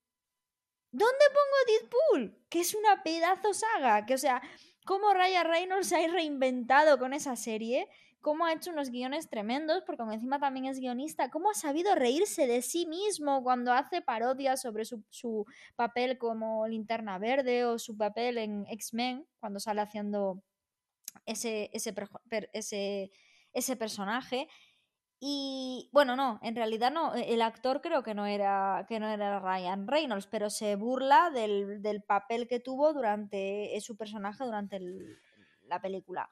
¿Dónde 0.92 1.24
pongo 1.28 1.80
Deadpool? 1.80 2.46
Que 2.48 2.60
es 2.60 2.74
una 2.74 3.02
pedazo 3.02 3.52
saga. 3.52 4.06
Que, 4.06 4.14
o 4.14 4.18
sea, 4.18 4.40
cómo 4.86 5.12
Ryan 5.12 5.46
Reynolds 5.46 5.88
se 5.90 5.96
ha 5.96 6.08
reinventado 6.08 6.98
con 6.98 7.12
esa 7.12 7.36
serie. 7.36 7.88
Cómo 8.20 8.44
ha 8.44 8.52
hecho 8.52 8.70
unos 8.70 8.90
guiones 8.90 9.28
tremendos, 9.28 9.82
porque 9.84 10.02
encima 10.02 10.38
también 10.40 10.66
es 10.66 10.80
guionista. 10.80 11.30
Cómo 11.30 11.50
ha 11.50 11.54
sabido 11.54 11.94
reírse 11.94 12.46
de 12.46 12.62
sí 12.62 12.86
mismo 12.86 13.42
cuando 13.42 13.72
hace 13.72 14.02
parodias 14.02 14.62
sobre 14.62 14.84
su, 14.84 15.04
su 15.10 15.44
papel 15.76 16.18
como 16.18 16.66
linterna 16.66 17.18
verde 17.18 17.64
o 17.64 17.78
su 17.78 17.96
papel 17.96 18.38
en 18.38 18.66
X-Men, 18.68 19.26
cuando 19.38 19.60
sale 19.60 19.80
haciendo 19.80 20.42
ese, 21.24 21.70
ese, 21.72 21.94
ese, 22.52 23.10
ese 23.52 23.76
personaje. 23.76 24.48
Y 25.18 25.88
bueno, 25.92 26.14
no, 26.14 26.38
en 26.42 26.55
realidad 26.55 26.92
no, 26.92 27.14
e, 27.14 27.33
el 27.33 27.42
actor 27.42 27.81
creo 27.81 28.02
que 28.02 28.14
no 28.14 28.26
era, 28.26 28.85
que 28.88 29.00
no 29.00 29.09
era 29.09 29.40
Ryan 29.40 29.87
Reynolds, 29.87 30.26
pero 30.26 30.50
se 30.50 30.76
burla 30.76 31.31
del, 31.31 31.81
del 31.81 32.02
papel 32.02 32.46
que 32.48 32.61
tuvo 32.61 32.92
durante 32.92 33.79
su 33.81 33.96
personaje 33.96 34.44
durante 34.44 34.79
la 35.62 35.81
película. 35.81 36.29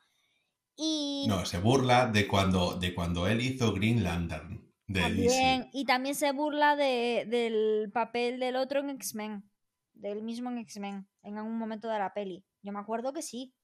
Y... 0.76 1.26
No, 1.28 1.46
se 1.46 1.58
burla 1.58 2.08
de 2.08 2.26
cuando, 2.26 2.74
de 2.74 2.94
cuando 2.94 3.26
él 3.26 3.40
hizo 3.40 3.72
Green 3.72 4.02
Lantern. 4.02 4.64
De 4.86 5.00
también, 5.00 5.70
y 5.72 5.86
también 5.86 6.14
se 6.14 6.32
burla 6.32 6.76
de, 6.76 7.26
del 7.26 7.90
papel 7.90 8.38
del 8.38 8.56
otro 8.56 8.80
en 8.80 8.90
X-Men, 8.90 9.50
del 9.94 10.22
mismo 10.22 10.50
en 10.50 10.58
X-Men, 10.58 11.08
en 11.22 11.38
algún 11.38 11.56
momento 11.56 11.88
de 11.88 11.98
la 11.98 12.12
peli. 12.12 12.44
Yo 12.60 12.72
me 12.72 12.80
acuerdo 12.80 13.14
que 13.14 13.22
sí. 13.22 13.54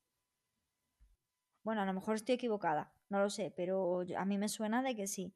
Bueno, 1.62 1.82
a 1.82 1.84
lo 1.84 1.92
mejor 1.92 2.14
estoy 2.14 2.36
equivocada. 2.36 2.94
No 3.10 3.18
lo 3.18 3.28
sé, 3.28 3.52
pero 3.54 4.02
a 4.16 4.24
mí 4.24 4.38
me 4.38 4.48
suena 4.48 4.82
de 4.82 4.96
que 4.96 5.06
sí. 5.06 5.34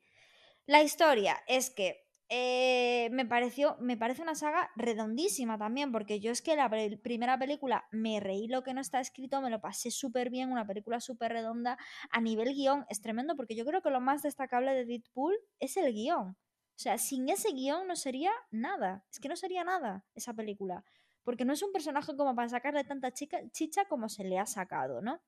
La 0.64 0.82
historia 0.82 1.36
es 1.46 1.70
que 1.70 2.04
eh, 2.30 3.10
me 3.12 3.26
pareció, 3.26 3.76
me 3.80 3.96
parece 3.96 4.22
una 4.22 4.34
saga 4.34 4.70
redondísima 4.76 5.58
también, 5.58 5.92
porque 5.92 6.20
yo 6.20 6.32
es 6.32 6.40
que 6.40 6.56
la 6.56 6.70
primera 7.02 7.38
película 7.38 7.86
me 7.90 8.18
reí 8.20 8.48
lo 8.48 8.62
que 8.62 8.72
no 8.72 8.80
está 8.80 9.00
escrito, 9.00 9.42
me 9.42 9.50
lo 9.50 9.60
pasé 9.60 9.90
súper 9.90 10.30
bien, 10.30 10.50
una 10.50 10.66
película 10.66 11.00
súper 11.00 11.32
redonda. 11.32 11.76
A 12.10 12.20
nivel 12.20 12.54
guion 12.54 12.86
es 12.88 13.02
tremendo, 13.02 13.36
porque 13.36 13.56
yo 13.56 13.66
creo 13.66 13.82
que 13.82 13.90
lo 13.90 14.00
más 14.00 14.22
destacable 14.22 14.72
de 14.72 14.86
Deadpool 14.86 15.36
es 15.58 15.76
el 15.76 15.92
guion. 15.92 16.30
O 16.30 16.78
sea, 16.78 16.96
sin 16.98 17.28
ese 17.28 17.52
guion 17.52 17.86
no 17.86 17.94
sería 17.94 18.32
nada, 18.50 19.04
es 19.12 19.20
que 19.20 19.28
no 19.28 19.36
sería 19.36 19.64
nada 19.64 20.04
esa 20.14 20.32
película, 20.32 20.84
porque 21.24 21.44
no 21.44 21.52
es 21.52 21.62
un 21.62 21.72
personaje 21.72 22.16
como 22.16 22.34
para 22.34 22.48
sacarle 22.48 22.84
tanta 22.84 23.12
chicha 23.12 23.84
como 23.88 24.08
se 24.08 24.24
le 24.24 24.38
ha 24.38 24.46
sacado, 24.46 25.02
¿no? 25.02 25.20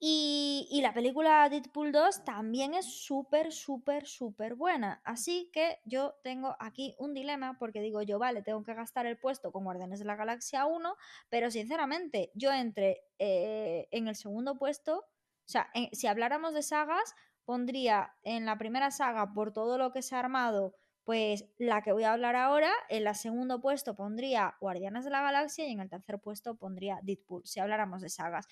Y, 0.00 0.80
la 0.82 0.92
película 0.92 1.48
Deadpool 1.48 1.92
2 1.92 2.24
también 2.24 2.74
es 2.74 2.84
súper, 2.84 3.52
súper, 3.52 4.06
súper 4.06 4.54
buena. 4.54 5.00
Así 5.04 5.50
que 5.52 5.78
yo 5.86 6.14
tengo 6.22 6.56
aquí 6.58 6.94
un 6.98 7.14
dilema 7.14 7.56
porque 7.58 7.80
digo 7.80 8.02
yo, 8.02 8.18
vale, 8.18 8.42
tengo 8.42 8.62
que 8.62 8.74
gastar 8.74 9.06
el 9.06 9.16
puesto 9.16 9.50
con 9.50 9.64
Guardianes 9.64 10.00
de 10.00 10.04
la 10.04 10.16
Galaxia 10.16 10.66
1, 10.66 10.94
pero 11.30 11.50
sinceramente 11.50 12.30
yo 12.34 12.52
entre 12.52 13.02
eh, 13.18 13.88
en 13.92 14.08
el 14.08 14.16
segundo 14.16 14.58
puesto, 14.58 14.98
o 14.98 15.48
sea, 15.48 15.70
si 15.92 16.06
habláramos 16.06 16.52
de 16.52 16.62
sagas, 16.62 17.14
pondría 17.44 18.14
en 18.22 18.46
la 18.46 18.58
primera 18.58 18.90
saga 18.90 19.32
por 19.32 19.52
todo 19.52 19.78
lo 19.78 19.92
que 19.92 20.02
se 20.02 20.16
ha 20.16 20.20
armado 20.20 20.74
pues 21.04 21.44
la 21.58 21.82
que 21.82 21.92
voy 21.92 22.04
a 22.04 22.12
hablar 22.12 22.34
ahora, 22.34 22.72
en 22.88 23.06
el 23.06 23.14
segundo 23.14 23.60
puesto 23.60 23.94
pondría 23.94 24.56
Guardianes 24.60 25.04
de 25.04 25.10
la 25.10 25.20
Galaxia 25.20 25.68
y 25.68 25.72
en 25.72 25.80
el 25.80 25.90
tercer 25.90 26.18
puesto 26.18 26.56
pondría 26.56 26.98
Deadpool, 27.02 27.42
si 27.44 27.60
habláramos 27.60 28.00
de 28.00 28.08
sagas. 28.08 28.46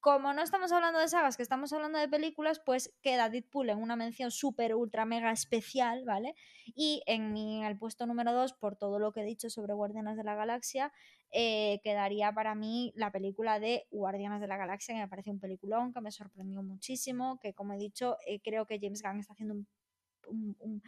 Como 0.00 0.32
no 0.32 0.42
estamos 0.42 0.72
hablando 0.72 1.00
de 1.00 1.08
sagas, 1.08 1.36
que 1.36 1.42
estamos 1.42 1.72
hablando 1.72 1.98
de 1.98 2.08
películas, 2.08 2.60
pues 2.64 2.94
queda 3.02 3.28
Deadpool 3.28 3.68
en 3.68 3.82
una 3.82 3.94
mención 3.94 4.30
súper, 4.30 4.74
ultra, 4.74 5.04
mega 5.04 5.30
especial, 5.32 6.04
¿vale? 6.06 6.34
Y 6.66 7.02
en, 7.06 7.36
el 7.36 7.78
puesto 7.78 8.06
número 8.06 8.32
2, 8.32 8.54
por 8.54 8.76
todo 8.76 8.98
lo 8.98 9.12
que 9.12 9.20
he 9.20 9.24
dicho 9.24 9.50
sobre 9.50 9.74
Guardianes 9.74 10.16
de 10.16 10.24
la 10.24 10.34
Galaxia, 10.34 10.92
eh, 11.30 11.80
quedaría 11.82 12.32
para 12.32 12.54
mí 12.54 12.90
la 12.96 13.12
película 13.12 13.60
de 13.60 13.86
Guardianes 13.90 14.40
de 14.40 14.46
la 14.46 14.56
Galaxia, 14.56 14.94
que 14.94 15.00
me 15.00 15.08
parece 15.08 15.30
un 15.30 15.40
peliculón, 15.40 15.92
que 15.92 16.00
me 16.00 16.10
sorprendió 16.10 16.62
muchísimo, 16.62 17.38
que 17.38 17.52
como 17.52 17.74
he 17.74 17.78
dicho, 17.78 18.16
eh, 18.26 18.40
creo 18.40 18.64
que 18.64 18.78
James 18.80 19.02
Gunn 19.02 19.20
está 19.20 19.34
haciendo 19.34 19.54
un 19.54 19.66
un, 20.30 20.82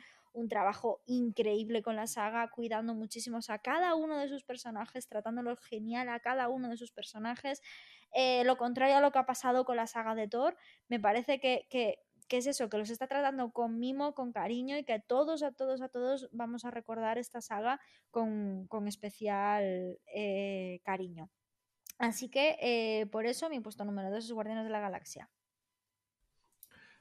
trabajo 0.49 1.03
increíble 1.07 1.83
con 1.83 1.97
la 1.97 2.07
saga, 2.07 2.51
cuidando 2.51 2.95
muchísimos 2.95 3.51
a 3.51 3.59
cada 3.59 3.95
uno 3.95 4.19
de 4.19 4.29
sus 4.29 4.45
personajes, 4.45 5.09
tratándolos 5.09 5.61
genial 5.61 6.09
a 6.09 6.21
cada 6.21 6.49
uno 6.49 6.69
de 6.69 6.77
sus 6.77 6.93
personajes. 6.93 7.63
Eh, 8.13 8.45
lo 8.45 8.57
contrario 8.57 8.97
a 8.97 9.01
lo 9.01 9.13
que 9.13 9.19
ha 9.19 9.27
pasado 9.27 9.65
con 9.65 9.77
la 9.77 9.87
saga 9.87 10.15
de 10.15 10.29
Thor, 10.29 10.57
me 10.89 10.99
parece 10.99 11.41
que, 11.41 11.67
que 12.31 12.37
es 12.39 12.47
eso, 12.47 12.71
que 12.71 12.79
los 12.79 12.91
está 12.91 13.09
tratando 13.09 13.51
con 13.51 13.81
mimo, 13.81 14.15
con 14.15 14.33
cariño 14.33 14.79
y 14.79 14.85
que 14.85 15.01
todos, 15.01 15.43
a 15.43 15.51
todos, 15.51 15.83
a 15.83 15.89
todos 15.89 16.29
vamos 16.31 16.65
a 16.65 16.71
recordar 16.71 17.19
esta 17.19 17.41
saga 17.41 17.81
con, 18.13 18.69
especial 18.87 19.99
eh, 20.15 20.81
cariño. 20.85 21.29
Así 21.99 22.31
que 22.31 22.57
eh, 22.61 23.07
por 23.07 23.27
eso 23.27 23.51
mi 23.51 23.59
puesto 23.59 23.85
número 23.85 24.11
2 24.13 24.25
es 24.25 24.33
Guardianes 24.33 24.65
de 24.65 24.71
la 24.71 24.79
Galaxia. 24.79 25.29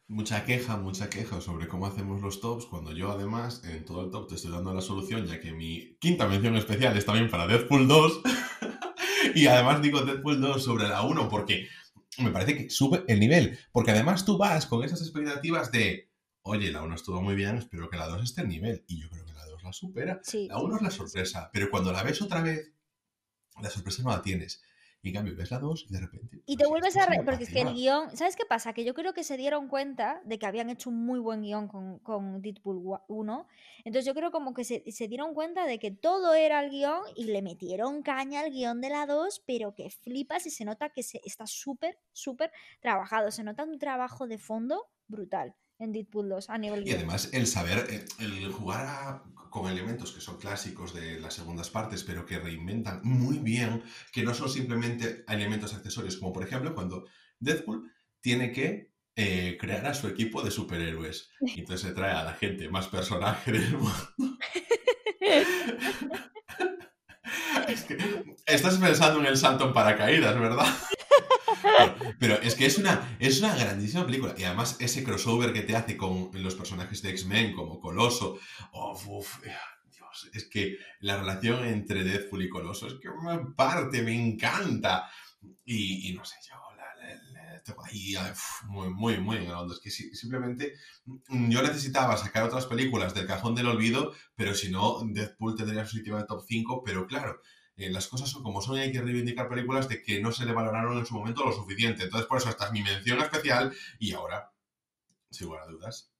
Mucha 0.09 0.43
queja, 0.43 0.75
mucha 0.75 1.07
queja 1.07 1.39
sobre 1.39 1.67
cómo 1.67 1.85
hacemos 1.85 2.19
los 2.23 2.41
tops, 2.41 2.65
cuando 2.65 2.93
yo 2.93 3.11
además 3.11 3.63
en 3.63 3.85
todo 3.85 4.03
el 4.03 4.09
top 4.09 4.27
te 4.27 4.35
estoy 4.35 4.49
dando 4.51 4.73
la 4.73 4.81
solución, 4.81 5.27
ya 5.27 5.39
que 5.39 5.51
mi 5.51 5.97
quinta 5.99 6.27
mención 6.27 6.55
especial 6.55 6.97
es 6.97 7.05
también 7.05 7.29
para 7.29 7.45
Deadpool 7.45 7.87
2. 7.87 8.21
y 9.35 9.45
además 9.45 9.83
digo 9.83 10.01
Deadpool 10.01 10.41
2 10.41 10.63
sobre 10.63 10.87
la 10.87 11.03
1 11.03 11.29
porque 11.29 11.67
me 12.17 12.31
parece 12.31 12.57
que 12.57 12.71
sube 12.71 13.03
el 13.07 13.19
nivel. 13.19 13.59
Porque 13.71 13.91
además 13.91 14.25
tú 14.25 14.39
vas 14.39 14.65
con 14.65 14.83
esas 14.83 14.99
expectativas 15.01 15.71
de, 15.71 16.09
oye, 16.41 16.71
la 16.71 16.81
1 16.81 16.95
estuvo 16.95 17.21
muy 17.21 17.35
bien, 17.35 17.57
espero 17.57 17.87
que 17.87 17.97
la 17.97 18.07
2 18.07 18.23
esté 18.23 18.41
en 18.41 18.49
nivel. 18.49 18.83
Y 18.87 18.99
yo 18.99 19.11
creo 19.11 19.23
que 19.25 19.33
la 19.33 19.45
2 19.45 19.61
la 19.61 19.73
supera. 19.73 20.21
la 20.47 20.57
1 20.57 20.75
es 20.75 20.81
la 20.81 20.89
sorpresa, 20.89 21.51
pero 21.53 21.69
cuando 21.69 21.91
la 21.91 22.01
ves 22.01 22.19
otra 22.23 22.41
vez, 22.41 22.73
la 23.61 23.69
sorpresa 23.69 24.01
no 24.01 24.09
la 24.09 24.23
tienes. 24.23 24.59
Y 25.01 25.09
en 25.09 25.15
cambio 25.15 25.35
ves 25.35 25.49
la 25.49 25.59
2 25.59 25.85
y 25.89 25.93
de 25.93 25.99
repente. 26.01 26.41
Y 26.45 26.57
te 26.57 26.65
pues, 26.65 26.69
vuelves 26.69 26.97
a. 26.97 27.07
porque 27.23 27.45
es 27.45 27.53
que 27.53 27.61
el 27.61 27.73
guion. 27.73 28.15
¿Sabes 28.17 28.35
qué 28.35 28.45
pasa? 28.45 28.73
Que 28.73 28.83
yo 28.83 28.93
creo 28.93 29.13
que 29.13 29.23
se 29.23 29.37
dieron 29.37 29.69
cuenta 29.69 30.21
de 30.25 30.37
que 30.37 30.45
habían 30.45 30.69
hecho 30.69 30.89
un 30.89 31.05
muy 31.05 31.19
buen 31.19 31.41
guion 31.41 31.67
con, 31.67 31.99
con 31.99 32.41
Deadpool 32.41 32.99
1. 33.07 33.47
Entonces 33.85 34.05
yo 34.05 34.13
creo 34.13 34.31
como 34.31 34.53
que 34.53 34.65
se, 34.65 34.83
se, 34.91 35.07
dieron 35.07 35.33
cuenta 35.33 35.65
de 35.65 35.79
que 35.79 35.91
todo 35.91 36.33
era 36.33 36.61
el 36.61 36.69
guion 36.69 37.01
y 37.15 37.25
le 37.25 37.41
metieron 37.41 38.03
caña 38.03 38.41
al 38.41 38.51
guion 38.51 38.81
de 38.81 38.89
la 38.89 39.05
2, 39.05 39.43
pero 39.45 39.73
que 39.73 39.89
flipas 39.89 40.45
y 40.45 40.49
se 40.49 40.65
nota 40.65 40.89
que 40.89 41.03
se, 41.03 41.21
está 41.23 41.47
súper, 41.47 41.97
súper 42.11 42.51
trabajado. 42.81 43.31
Se 43.31 43.43
nota 43.43 43.63
un 43.63 43.79
trabajo 43.79 44.27
de 44.27 44.37
fondo 44.37 44.89
brutal 45.07 45.55
en 45.79 45.91
Deadpool 45.91 46.29
2 46.29 46.49
a 46.49 46.57
nivel 46.57 46.87
Y 46.87 46.91
además 46.91 47.29
el 47.33 47.47
saber, 47.47 47.87
eh, 47.89 48.05
el 48.19 48.51
jugar 48.51 49.23
con 49.49 49.69
elementos 49.69 50.11
que 50.11 50.21
son 50.21 50.37
clásicos 50.37 50.93
de 50.93 51.19
las 51.19 51.33
segundas 51.33 51.69
partes, 51.69 52.03
pero 52.03 52.25
que 52.25 52.39
reinventan 52.39 53.01
muy 53.03 53.39
bien, 53.39 53.83
que 54.11 54.23
no 54.23 54.33
son 54.33 54.49
simplemente 54.49 55.23
elementos 55.27 55.73
accesorios, 55.73 56.17
como 56.17 56.31
por 56.31 56.43
ejemplo 56.43 56.75
cuando 56.75 57.05
Deadpool 57.39 57.91
tiene 58.21 58.51
que 58.51 58.91
eh, 59.15 59.57
crear 59.59 59.87
a 59.87 59.93
su 59.93 60.07
equipo 60.07 60.43
de 60.43 60.51
superhéroes. 60.51 61.31
Y 61.41 61.61
entonces 61.61 61.87
se 61.87 61.95
trae 61.95 62.11
a 62.11 62.23
la 62.23 62.33
gente 62.33 62.69
más 62.69 62.87
personaje 62.87 63.51
del 63.51 63.77
mundo. 63.77 63.93
es 67.67 67.83
que 67.83 67.97
estás 68.45 68.77
pensando 68.77 69.19
en 69.19 69.25
el 69.25 69.37
salto 69.37 69.65
en 69.65 69.73
paracaídas, 69.73 70.39
¿verdad? 70.39 70.67
Pero 72.19 72.35
es 72.35 72.55
que 72.55 72.65
es 72.65 72.77
una, 72.77 73.17
es 73.19 73.39
una 73.39 73.55
grandísima 73.55 74.05
película. 74.05 74.35
Y 74.37 74.43
además 74.43 74.75
ese 74.79 75.03
crossover 75.03 75.53
que 75.53 75.61
te 75.61 75.75
hace 75.75 75.97
con 75.97 76.29
los 76.33 76.55
personajes 76.55 77.01
de 77.01 77.11
X-Men, 77.11 77.53
como 77.53 77.79
Coloso. 77.79 78.39
Dios, 79.91 80.29
es 80.33 80.49
que 80.49 80.77
la 80.99 81.17
relación 81.17 81.65
entre 81.65 82.03
Deadpool 82.03 82.43
y 82.43 82.49
Coloso 82.49 82.87
es 82.87 82.95
que 82.95 83.09
me 83.09 83.53
parte, 83.55 84.01
me 84.01 84.13
encanta. 84.13 85.09
Y, 85.65 86.13
no 86.13 86.25
sé, 86.25 86.35
yo 86.45 86.55
ahí 87.85 88.15
muy, 88.67 88.89
muy, 88.89 89.17
muy 89.19 89.37
en 89.37 89.51
Es 89.71 89.79
que 89.79 89.91
simplemente 89.91 90.73
mm, 91.05 91.49
yo 91.49 91.61
necesitaba 91.61 92.17
sacar 92.17 92.43
otras 92.43 92.65
películas 92.65 93.13
del 93.13 93.27
cajón 93.27 93.55
del 93.55 93.67
olvido, 93.67 94.13
pero 94.35 94.53
si 94.53 94.69
no, 94.69 95.01
Deadpool 95.03 95.55
tendría 95.55 95.85
su 95.85 95.97
sitio 95.97 96.17
en 96.17 96.25
top 96.25 96.43
5. 96.47 96.83
Pero 96.83 97.07
claro, 97.07 97.41
eh, 97.79 97.89
las 97.89 98.07
cosas 98.07 98.29
son 98.29 98.43
como 98.43 98.61
son 98.61 98.77
y 98.77 98.81
hay 98.81 98.91
que 98.91 99.01
reivindicar 99.01 99.47
películas 99.47 99.87
de 99.87 100.03
que 100.03 100.21
no 100.21 100.33
se 100.33 100.45
le 100.45 100.51
valoraron 100.51 100.97
en 100.97 101.05
su 101.05 101.13
momento 101.15 101.45
lo 101.45 101.53
suficiente. 101.53 102.03
Entonces, 102.03 102.27
por 102.27 102.37
eso 102.37 102.49
esta 102.49 102.65
es 102.65 102.71
mi 102.73 102.83
mención 102.83 103.19
especial 103.19 103.73
y 103.99 104.11
ahora, 104.11 104.51
sin 105.31 105.47
lugar 105.47 105.63
a 105.63 105.67
dudas, 105.67 106.11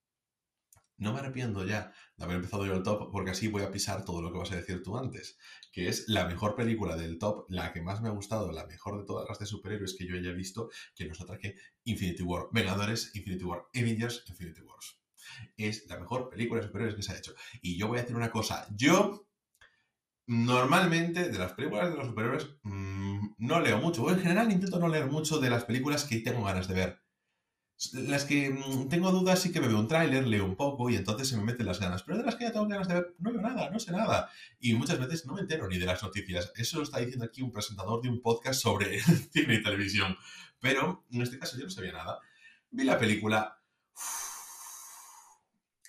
no 0.96 1.12
me 1.12 1.20
arrepiento 1.20 1.66
ya 1.66 1.92
de 2.16 2.24
haber 2.24 2.38
empezado 2.38 2.66
yo 2.66 2.74
el 2.74 2.84
top 2.84 3.12
porque 3.12 3.32
así 3.32 3.50
voy 3.50 3.64
a 3.64 3.72
pisar 3.72 4.06
todo 4.06 4.22
lo 4.22 4.32
que 4.32 4.38
vas 4.38 4.52
a 4.54 4.56
decir 4.56 4.82
tú 4.84 4.98
antes, 4.98 5.38
que 5.74 5.90
es 5.90 6.08
la 6.08 6.26
mejor 6.26 6.56
película 6.56 6.96
del 6.96 7.20
top, 7.20 7.46
la 7.50 7.74
que 7.74 7.82
más 7.82 8.02
me 8.02 8.08
ha 8.08 8.12
gustado, 8.14 8.54
la 8.54 8.66
mejor 8.66 8.98
de 9.00 9.06
todas 9.06 9.28
las 9.28 9.40
de 9.40 9.46
superhéroes 9.46 9.96
que 9.98 10.08
yo 10.08 10.16
haya 10.16 10.32
visto, 10.32 10.70
que 10.96 11.06
no 11.06 11.12
es 11.12 11.20
otra 11.20 11.38
que 11.38 11.56
Infinity 11.84 12.24
War, 12.24 12.48
Vengadores, 12.54 13.14
Infinity 13.16 13.44
War, 13.44 13.66
Avengers, 13.76 14.24
Infinity 14.28 14.62
Wars. 14.62 14.98
Es 15.58 15.88
la 15.88 16.00
mejor 16.00 16.30
película 16.30 16.62
de 16.62 16.68
superhéroes 16.68 16.96
que 16.96 17.04
se 17.04 17.12
ha 17.12 17.18
hecho. 17.18 17.34
Y 17.62 17.78
yo 17.78 17.88
voy 17.88 18.00
a 18.00 18.02
decir 18.02 18.16
una 18.16 18.32
cosa, 18.32 18.68
yo 18.76 19.29
Normalmente, 20.30 21.28
de 21.30 21.40
las 21.40 21.54
películas 21.54 21.90
de 21.90 21.98
los 21.98 22.06
superhéroes, 22.06 22.48
mm, 22.62 23.30
no 23.40 23.60
leo 23.62 23.80
mucho. 23.80 24.04
O 24.04 24.12
en 24.12 24.20
general 24.20 24.52
intento 24.52 24.78
no 24.78 24.88
leer 24.88 25.08
mucho 25.08 25.40
de 25.40 25.50
las 25.50 25.64
películas 25.66 26.06
que 26.06 26.20
tengo 26.20 26.44
ganas 26.44 26.68
de 26.68 26.76
ver. 26.76 27.02
Las 27.94 28.26
que 28.26 28.52
mm, 28.52 28.90
tengo 28.90 29.12
dudas 29.12 29.42
sí 29.42 29.52
que 29.52 29.60
me 29.60 29.68
veo 29.68 29.80
un 29.80 29.88
tráiler, 29.88 30.28
leo 30.28 30.46
un 30.46 30.56
poco 30.56 30.88
y 30.92 30.98
entonces 30.98 31.30
se 31.30 31.36
me 31.36 31.44
meten 31.44 31.66
las 31.66 31.80
ganas. 31.80 32.04
Pero 32.04 32.20
de 32.20 32.26
las 32.26 32.36
que 32.36 32.44
ya 32.44 32.52
tengo 32.52 32.68
ganas 32.68 32.88
de 32.88 32.94
ver, 32.94 33.16
no 33.18 33.34
veo 33.34 33.42
nada, 33.42 33.72
no 33.72 33.80
sé 33.80 33.92
nada. 33.92 34.30
Y 34.60 34.76
muchas 34.76 35.00
veces 35.00 35.26
no 35.26 35.34
me 35.34 35.42
entero 35.42 35.68
ni 35.68 35.80
de 35.80 35.88
las 35.88 36.04
noticias. 36.04 36.52
Eso 36.56 36.78
lo 36.78 36.84
está 36.84 37.00
diciendo 37.00 37.26
aquí 37.26 37.42
un 37.42 37.52
presentador 37.52 38.00
de 38.00 38.10
un 38.10 38.22
podcast 38.22 38.62
sobre 38.62 39.00
cine 39.34 39.56
y 39.56 39.64
televisión. 39.64 40.16
Pero 40.60 41.06
en 41.10 41.24
este 41.24 41.40
caso 41.40 41.58
yo 41.58 41.64
no 41.64 41.72
sabía 41.72 41.94
nada. 41.94 42.20
Vi 42.70 42.84
la 42.84 43.00
película. 43.00 43.60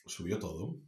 subió 0.07 0.39
todo 0.39 0.81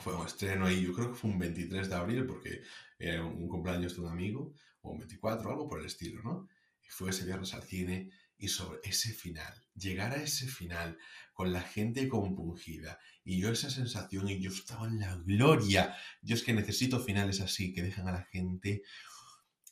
fue 0.00 0.14
un 0.14 0.26
estreno 0.26 0.70
y 0.70 0.82
yo 0.82 0.92
creo 0.92 1.10
que 1.10 1.18
fue 1.18 1.30
un 1.30 1.38
23 1.38 1.88
de 1.88 1.94
abril 1.94 2.26
porque 2.26 2.62
era 2.98 3.24
un 3.24 3.48
cumpleaños 3.48 3.94
de 3.94 4.00
un 4.02 4.08
amigo, 4.08 4.54
o 4.80 4.90
un 4.90 4.98
24, 4.98 5.50
algo 5.50 5.68
por 5.68 5.80
el 5.80 5.86
estilo, 5.86 6.22
¿no? 6.22 6.48
Y 6.82 6.88
fue 6.88 7.10
ese 7.10 7.24
viernes 7.24 7.54
al 7.54 7.62
cine 7.62 8.10
y 8.36 8.48
sobre 8.48 8.80
ese 8.84 9.12
final, 9.12 9.52
llegar 9.74 10.12
a 10.12 10.22
ese 10.22 10.46
final 10.46 10.96
con 11.32 11.52
la 11.52 11.60
gente 11.60 12.08
compungida 12.08 12.98
y 13.24 13.40
yo 13.40 13.50
esa 13.50 13.68
sensación 13.68 14.28
y 14.28 14.40
yo 14.40 14.50
estaba 14.50 14.86
en 14.86 15.00
la 15.00 15.16
gloria. 15.16 15.94
Yo 16.22 16.34
es 16.34 16.42
que 16.42 16.52
necesito 16.52 17.00
finales 17.00 17.40
así 17.40 17.72
que 17.72 17.82
dejan 17.82 18.08
a 18.08 18.12
la 18.12 18.24
gente 18.24 18.82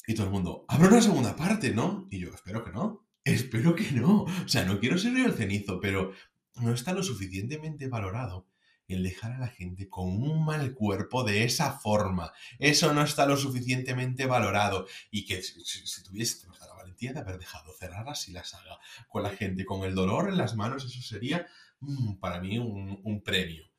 y 0.07 0.15
todo 0.15 0.27
el 0.27 0.33
mundo, 0.33 0.65
habrá 0.69 0.89
una 0.89 1.03
segunda 1.03 1.35
parte, 1.35 1.73
¿no? 1.73 2.07
Y 2.11 2.21
yo, 2.21 2.31
espero 2.33 2.65
que 2.65 2.71
no, 2.71 3.09
espero 3.25 3.75
que 3.75 3.91
no. 3.93 4.23
O 4.23 4.49
sea, 4.49 4.65
no 4.65 4.79
quiero 4.79 4.99
ser 4.99 5.17
yo 5.17 5.27
el 5.27 5.35
cenizo, 5.35 5.81
pero 5.81 6.13
no 6.57 6.73
está 6.73 6.93
lo 6.93 7.03
suficientemente 7.03 7.89
valorado 7.89 8.47
el 8.89 9.03
dejar 9.03 9.33
a 9.33 9.39
la 9.39 9.49
gente 9.49 9.89
con 9.89 10.09
un 10.09 10.45
mal 10.45 10.73
cuerpo 10.75 11.25
de 11.25 11.45
esa 11.45 11.73
forma. 11.79 12.33
Eso 12.59 12.93
no 12.93 13.03
está 13.03 13.27
lo 13.27 13.37
suficientemente 13.37 14.27
valorado. 14.27 14.87
Y 15.11 15.25
que 15.25 15.43
si, 15.43 16.03
tuviese 16.03 16.47
la 16.61 16.75
valentía 16.75 17.13
de 17.13 17.21
haber 17.21 17.39
dejado 17.39 17.73
cerrar 17.73 18.09
así 18.09 18.33
la 18.33 18.45
saga 18.45 18.79
con 19.09 19.23
la 19.23 19.31
gente, 19.31 19.65
con 19.65 19.85
el 19.85 19.95
dolor 19.95 20.29
en 20.29 20.39
las 20.39 20.55
manos, 20.57 20.85
eso 20.85 21.03
sería 21.03 21.47
mm, 21.81 22.15
para 22.15 22.41
mí 22.41 22.59
un, 22.59 23.01
un 23.03 23.23
premio. 23.23 23.71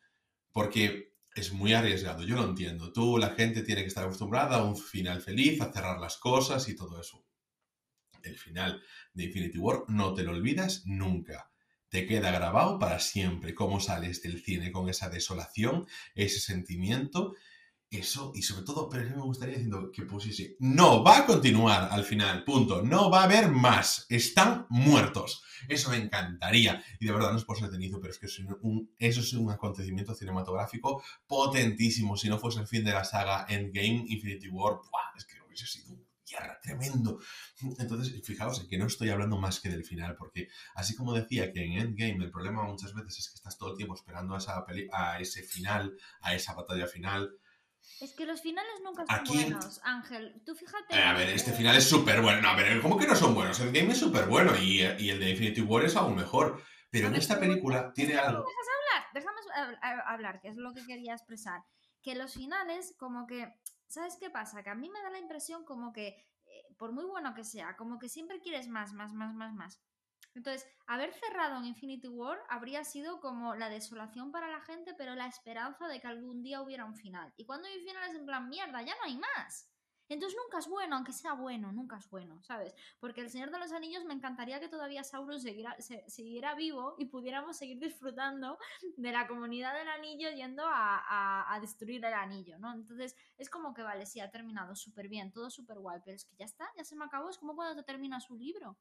Porque 0.51 1.13
es 1.35 1.53
muy 1.53 1.73
arriesgado, 1.73 2.23
yo 2.23 2.35
lo 2.35 2.43
entiendo. 2.43 2.91
Tú, 2.91 3.17
la 3.17 3.29
gente 3.29 3.61
tiene 3.61 3.81
que 3.81 3.87
estar 3.87 4.05
acostumbrada 4.05 4.57
a 4.57 4.63
un 4.63 4.75
final 4.75 5.21
feliz, 5.21 5.61
a 5.61 5.71
cerrar 5.71 5.99
las 5.99 6.17
cosas 6.17 6.67
y 6.67 6.75
todo 6.75 6.99
eso. 6.99 7.23
El 8.23 8.37
final 8.37 8.81
de 9.13 9.25
Infinity 9.25 9.57
War 9.57 9.83
no 9.87 10.13
te 10.13 10.23
lo 10.23 10.31
olvidas 10.31 10.83
nunca 10.85 11.49
te 11.89 12.05
queda 12.05 12.31
grabado 12.31 12.79
para 12.79 12.99
siempre 12.99 13.55
cómo 13.55 13.79
sales 13.79 14.21
del 14.21 14.43
cine 14.43 14.71
con 14.71 14.89
esa 14.89 15.09
desolación, 15.09 15.87
ese 16.15 16.39
sentimiento, 16.39 17.35
eso, 17.89 18.33
y 18.35 18.41
sobre 18.41 18.63
todo, 18.65 18.89
pero 18.89 19.09
me 19.09 19.21
gustaría 19.21 19.55
diciendo 19.55 19.91
que 19.93 20.03
pusiese, 20.03 20.57
no 20.59 21.03
va 21.03 21.19
a 21.19 21.25
continuar 21.25 21.87
al 21.89 22.03
final, 22.03 22.43
punto, 22.43 22.81
no 22.81 23.09
va 23.09 23.21
a 23.21 23.23
haber 23.23 23.49
más, 23.49 24.05
están 24.09 24.65
muertos. 24.69 25.41
Eso 25.69 25.89
me 25.89 25.97
encantaría. 25.97 26.83
Y 26.99 27.05
de 27.05 27.11
verdad 27.13 27.31
no 27.31 27.37
es 27.37 27.45
por 27.45 27.57
ser 27.57 27.71
tenido, 27.71 27.99
pero 28.01 28.11
es 28.11 28.19
que 28.19 28.25
eso 28.25 28.41
es 29.21 29.33
un 29.33 29.51
acontecimiento 29.51 30.13
cinematográfico 30.13 31.01
potentísimo. 31.25 32.17
Si 32.17 32.27
no 32.27 32.37
fuese 32.37 32.59
el 32.59 32.67
fin 32.67 32.83
de 32.83 32.91
la 32.91 33.05
saga 33.05 33.45
Endgame, 33.47 34.05
Infinity 34.07 34.49
War, 34.49 34.79
es 35.17 35.25
que 35.25 35.41
hubiese 35.41 35.65
sido 35.65 35.93
un 35.93 36.06
tierra, 36.27 36.59
tremendo. 36.61 37.19
Entonces, 37.79 38.21
fijaos 38.23 38.61
en 38.61 38.67
que 38.67 38.77
no 38.77 38.87
estoy 38.87 39.09
hablando 39.09 39.37
más 39.37 39.59
que 39.59 39.69
del 39.69 39.85
final, 39.85 40.15
porque 40.15 40.49
así 40.75 40.95
como 40.95 41.13
decía 41.13 41.51
que 41.51 41.63
en 41.63 41.73
Endgame 41.73 42.25
el 42.25 42.31
problema 42.31 42.63
muchas 42.63 42.93
veces 42.93 43.19
es 43.19 43.29
que 43.29 43.35
estás 43.35 43.57
todo 43.57 43.71
el 43.71 43.77
tiempo 43.77 43.95
esperando 43.95 44.35
a, 44.35 44.37
esa 44.37 44.65
a 44.91 45.19
ese 45.19 45.43
final, 45.43 45.97
a 46.21 46.35
esa 46.35 46.53
batalla 46.53 46.87
final. 46.87 47.31
Es 48.01 48.13
que 48.13 48.25
los 48.25 48.41
finales 48.41 48.73
nunca 48.83 49.05
son 49.07 49.23
buenos, 49.25 49.79
Ángel. 49.83 50.41
Tú 50.45 50.53
fíjate. 50.53 50.95
Eh, 50.95 51.01
a 51.01 51.13
ver, 51.13 51.29
este 51.29 51.53
final 51.53 51.75
es 51.75 51.87
súper 51.87 52.21
bueno. 52.21 52.41
No, 52.41 52.49
a 52.49 52.55
ver, 52.55 52.81
¿cómo 52.81 52.97
que 52.97 53.07
no 53.07 53.15
son 53.15 53.33
buenos? 53.33 53.59
El 53.59 53.71
game 53.71 53.93
es 53.93 53.97
súper 53.97 54.25
bueno 54.25 54.55
y, 54.57 54.81
y, 54.81 55.09
el 55.09 55.19
de 55.19 55.31
Infinity 55.31 55.61
War 55.61 55.85
es 55.85 55.95
aún 55.95 56.15
mejor. 56.15 56.61
Pero 56.89 57.07
en 57.07 57.15
esta 57.15 57.39
película 57.39 57.91
tiene 57.93 58.15
algo. 58.15 58.45
¿Dejas 58.45 58.67
hablar? 58.77 59.09
Déjame 59.13 60.01
hablar, 60.05 60.39
que 60.41 60.49
es 60.49 60.57
lo 60.57 60.73
que 60.73 60.85
quería 60.85 61.13
expresar. 61.13 61.61
Que 62.01 62.15
los 62.15 62.33
finales, 62.33 62.93
como 62.97 63.27
que 63.27 63.51
¿Sabes 63.87 64.17
qué 64.19 64.29
pasa? 64.29 64.63
Que 64.63 64.69
a 64.69 64.75
mí 64.75 64.89
me 64.89 65.01
da 65.01 65.09
la 65.09 65.19
impresión 65.19 65.63
como 65.65 65.93
que, 65.93 66.07
eh, 66.07 66.75
por 66.77 66.91
muy 66.91 67.05
bueno 67.05 67.33
que 67.33 67.43
sea, 67.43 67.75
como 67.75 67.99
que 67.99 68.09
siempre 68.09 68.41
quieres 68.41 68.67
más, 68.67 68.93
más, 68.93 69.13
más, 69.13 69.33
más, 69.33 69.53
más. 69.53 69.81
Entonces, 70.33 70.67
haber 70.85 71.13
cerrado 71.13 71.57
en 71.57 71.65
Infinity 71.65 72.07
War 72.07 72.37
habría 72.49 72.83
sido 72.83 73.19
como 73.19 73.55
la 73.55 73.69
desolación 73.69 74.31
para 74.31 74.47
la 74.47 74.61
gente, 74.61 74.93
pero 74.95 75.15
la 75.15 75.25
esperanza 75.25 75.87
de 75.87 75.99
que 75.99 76.07
algún 76.07 76.43
día 76.43 76.61
hubiera 76.61 76.85
un 76.85 76.95
final. 76.95 77.33
Y 77.37 77.45
cuando 77.45 77.67
hay 77.67 77.77
un 77.77 77.85
final 77.85 78.09
es 78.09 78.15
en 78.15 78.25
plan, 78.25 78.47
mierda, 78.47 78.83
ya 78.83 78.95
no 78.95 79.03
hay 79.05 79.17
más. 79.17 79.71
Entonces 80.09 80.37
nunca 80.41 80.59
es 80.59 80.67
bueno, 80.67 80.95
aunque 80.95 81.13
sea 81.13 81.33
bueno, 81.33 81.71
nunca 81.71 81.97
es 81.97 82.09
bueno, 82.09 82.41
¿sabes? 82.43 82.73
Porque 82.99 83.21
el 83.21 83.29
Señor 83.29 83.51
de 83.51 83.59
los 83.59 83.71
Anillos 83.71 84.05
me 84.05 84.13
encantaría 84.13 84.59
que 84.59 84.69
todavía 84.69 85.03
Sauron 85.03 85.39
siguiera, 85.39 86.55
vivo 86.55 86.95
y 86.97 87.05
pudiéramos 87.05 87.57
seguir 87.57 87.79
disfrutando 87.79 88.57
de 88.95 89.11
la 89.11 89.27
comunidad 89.27 89.77
del 89.77 89.87
anillo 89.89 90.29
yendo 90.31 90.63
a, 90.65 91.57
destruir 91.61 92.03
el 92.05 92.13
anillo, 92.13 92.59
¿no? 92.59 92.73
Entonces 92.73 93.15
es 93.37 93.49
como 93.49 93.73
que, 93.73 93.81
vale, 93.81 94.05
sí, 94.05 94.19
ha 94.19 94.29
terminado 94.29 94.75
súper 94.75 95.09
bien, 95.09 95.31
todo 95.31 95.49
súper 95.49 95.79
guay, 95.79 95.99
pero 96.03 96.15
es 96.15 96.25
que 96.25 96.35
ya 96.35 96.45
está, 96.45 96.69
ya 96.77 96.83
se 96.83 96.95
me 96.95 97.05
acabó, 97.05 97.29
es 97.29 97.37
como 97.37 97.55
cuando 97.55 97.75
te 97.75 97.83
terminas 97.83 98.29
un 98.29 98.39
libro. 98.39 98.77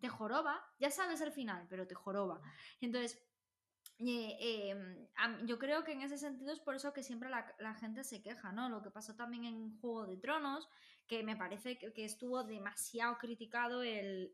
Te 0.00 0.08
joroba, 0.08 0.64
ya 0.78 0.90
sabes 0.90 1.20
el 1.20 1.32
final, 1.32 1.66
pero 1.68 1.86
te 1.86 1.94
joroba. 1.94 2.40
Entonces, 2.80 3.20
eh, 4.00 5.08
yo 5.44 5.58
creo 5.58 5.82
que 5.82 5.92
en 5.92 6.02
ese 6.02 6.18
sentido 6.18 6.52
es 6.52 6.60
por 6.60 6.76
eso 6.76 6.92
que 6.92 7.02
siempre 7.02 7.28
la, 7.28 7.74
gente 7.74 8.04
se 8.04 8.22
queja, 8.22 8.52
¿no? 8.52 8.68
Lo 8.68 8.82
que 8.82 8.90
pasó 8.90 9.16
también 9.16 9.44
en 9.44 9.78
Juego 9.80 10.06
de 10.06 10.16
Tronos, 10.16 10.68
que 11.06 11.24
me 11.24 11.36
parece 11.36 11.78
que, 11.78 12.04
estuvo 12.04 12.44
demasiado 12.44 13.18
criticado 13.18 13.82
el, 13.82 14.32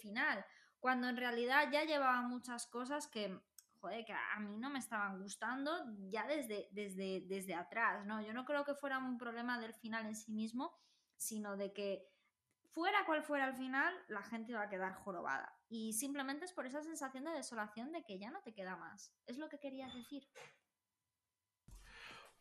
final, 0.00 0.44
cuando 0.80 1.08
en 1.08 1.16
realidad 1.16 1.68
ya 1.70 1.84
llevaba 1.84 2.22
muchas 2.22 2.66
cosas 2.66 3.06
que, 3.08 3.38
joder, 3.80 4.04
que 4.06 4.14
a 4.14 4.40
mí 4.40 4.56
no 4.56 4.70
me 4.70 4.78
estaban 4.78 5.20
gustando 5.20 5.70
ya 6.08 6.26
desde, 6.26 6.68
desde, 6.72 7.24
desde 7.26 7.54
atrás, 7.54 8.06
¿no? 8.06 8.22
Yo 8.22 8.32
no 8.32 8.46
creo 8.46 8.64
que 8.64 8.74
fuera 8.74 8.98
un 8.98 9.18
problema 9.18 9.60
del 9.60 9.74
final 9.74 10.06
en 10.06 10.16
sí 10.16 10.32
mismo, 10.32 10.72
sino 11.16 11.56
de 11.56 11.72
que 11.72 12.13
fuera 12.74 13.06
cual 13.06 13.22
fuera 13.22 13.48
el 13.48 13.54
final, 13.54 13.94
la 14.08 14.22
gente 14.22 14.52
va 14.52 14.62
a 14.62 14.68
quedar 14.68 14.94
jorobada. 14.94 15.56
Y 15.68 15.92
simplemente 15.92 16.44
es 16.44 16.52
por 16.52 16.66
esa 16.66 16.82
sensación 16.82 17.24
de 17.24 17.30
desolación 17.30 17.92
de 17.92 18.04
que 18.04 18.18
ya 18.18 18.30
no 18.30 18.42
te 18.42 18.52
queda 18.52 18.76
más. 18.76 19.14
Es 19.26 19.38
lo 19.38 19.48
que 19.48 19.60
querías 19.60 19.94
decir. 19.94 20.28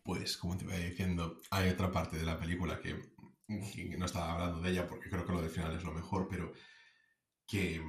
Pues, 0.01 0.35
como 0.37 0.57
te 0.57 0.65
iba 0.65 0.75
diciendo, 0.75 1.39
hay 1.51 1.69
otra 1.69 1.91
parte 1.91 2.17
de 2.17 2.25
la 2.25 2.37
película 2.37 2.79
que, 2.79 3.13
no 3.97 4.05
estaba 4.05 4.33
hablando 4.33 4.59
de 4.61 4.71
ella 4.71 4.87
porque 4.87 5.09
creo 5.09 5.25
que 5.25 5.31
lo 5.31 5.41
del 5.41 5.51
final 5.51 5.75
es 5.75 5.83
lo 5.83 5.93
mejor, 5.93 6.27
pero 6.27 6.51
que 7.45 7.81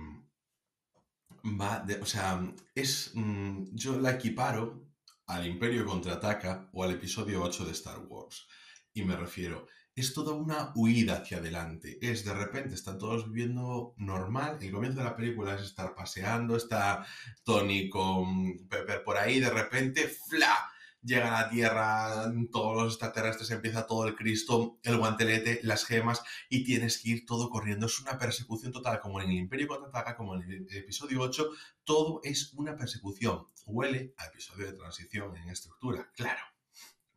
va, 1.42 1.80
de, 1.80 1.96
o 1.96 2.06
sea, 2.06 2.40
es, 2.74 3.12
mm, 3.14 3.74
yo 3.74 3.98
la 3.98 4.12
equiparo 4.12 4.92
al 5.26 5.46
Imperio 5.46 5.86
contraataca 5.86 6.68
o 6.74 6.84
al 6.84 6.92
episodio 6.92 7.42
8 7.42 7.64
de 7.64 7.72
Star 7.72 7.98
Wars. 8.00 8.46
Y 8.92 9.02
me 9.02 9.16
refiero, 9.16 9.66
es 9.96 10.12
toda 10.12 10.32
una 10.32 10.72
huida 10.74 11.18
hacia 11.18 11.38
adelante. 11.38 11.98
Es 12.00 12.24
de 12.24 12.34
repente, 12.34 12.74
están 12.74 12.98
todos 12.98 13.30
viviendo 13.30 13.94
normal. 13.96 14.58
El 14.60 14.72
comienzo 14.72 14.98
de 14.98 15.04
la 15.04 15.16
película 15.16 15.54
es 15.54 15.62
estar 15.62 15.94
paseando, 15.94 16.56
está 16.56 17.06
Tony 17.44 17.88
con 17.88 18.66
Pepper 18.68 19.04
por 19.04 19.16
ahí, 19.16 19.40
de 19.40 19.50
repente, 19.50 20.08
¡fla! 20.08 20.70
Llega 21.02 21.36
a 21.36 21.42
la 21.42 21.50
Tierra, 21.50 22.32
todos 22.50 22.82
los 22.82 22.92
extraterrestres, 22.94 23.50
empieza 23.50 23.86
todo 23.86 24.08
el 24.08 24.16
Cristo, 24.16 24.78
el 24.82 24.96
guantelete, 24.96 25.60
las 25.62 25.84
gemas, 25.84 26.22
y 26.48 26.64
tienes 26.64 26.96
que 26.98 27.10
ir 27.10 27.26
todo 27.26 27.50
corriendo. 27.50 27.86
Es 27.86 28.00
una 28.00 28.18
persecución 28.18 28.72
total, 28.72 29.00
como 29.00 29.20
en 29.20 29.28
el 29.28 29.36
Imperio 29.36 29.68
contraataca, 29.68 30.16
como 30.16 30.34
en 30.34 30.50
el 30.50 30.66
episodio 30.70 31.20
8, 31.20 31.50
todo 31.84 32.20
es 32.24 32.54
una 32.54 32.74
persecución. 32.74 33.48
Huele 33.66 34.14
a 34.16 34.24
episodio 34.24 34.64
de 34.64 34.72
transición 34.72 35.36
en 35.36 35.50
estructura, 35.50 36.10
claro. 36.16 36.40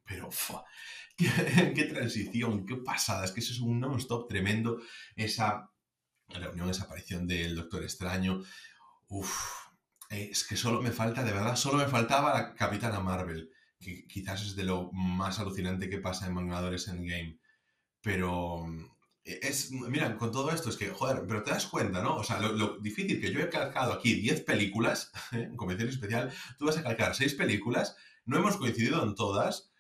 Pero, 0.04 0.30
qué, 1.76 1.90
transición, 1.92 2.66
qué 2.66 2.76
pasada, 2.76 3.26
es 3.26 3.32
que 3.32 3.40
eso 3.40 3.54
es 3.54 3.60
un 3.60 3.80
non-stop 3.80 4.28
tremendo, 4.28 4.80
esa 5.16 5.72
reunión, 6.30 6.70
esa 6.70 6.84
aparición 6.84 7.28
del 7.28 7.56
Doctor 7.56 7.84
Extraño, 7.84 8.44
uff, 9.08 9.68
es 10.10 10.44
que 10.46 10.56
solo 10.56 10.82
me 10.82 10.92
falta, 10.92 11.24
de 11.24 11.34
verdad, 11.34 11.56
solo 11.56 11.80
me 11.80 11.88
faltaba 11.88 12.34
la 12.34 12.54
Capitana 12.54 13.00
Marvel, 13.00 13.50
que 13.80 14.06
quizás 14.08 14.44
es 14.44 14.56
de 14.56 14.64
lo 14.64 14.92
más 14.92 15.40
alucinante 15.40 15.90
que 15.90 15.98
pasa 15.98 16.28
en 16.28 16.34
Mangadores 16.34 16.88
Endgame, 16.88 17.40
pero 18.02 18.66
es, 19.28 19.72
mira, 19.72 20.16
con 20.18 20.32
todo 20.32 20.52
esto 20.52 20.70
es 20.70 20.78
que, 20.78 20.90
joder, 20.90 21.26
pero 21.28 21.44
te 21.44 21.52
das 21.52 21.68
cuenta, 21.68 22.02
¿no? 22.02 22.16
O 22.16 22.24
sea, 22.24 22.40
lo, 22.40 22.78
difícil 22.80 23.20
que 23.20 23.32
yo 23.32 23.40
he 23.40 23.50
calcado 23.50 23.94
aquí 23.94 24.14
10 24.14 24.42
películas, 24.42 25.12
en 25.32 25.56
convención 25.58 25.90
especial, 25.90 26.32
tú 26.58 26.66
vas 26.66 26.78
a 26.78 26.84
calcar 26.84 27.16
6 27.16 27.34
películas, 27.34 27.98
no 28.26 28.38
hemos 28.38 28.58
coincidido 28.58 29.04
en 29.04 29.16
todas, 29.16 29.72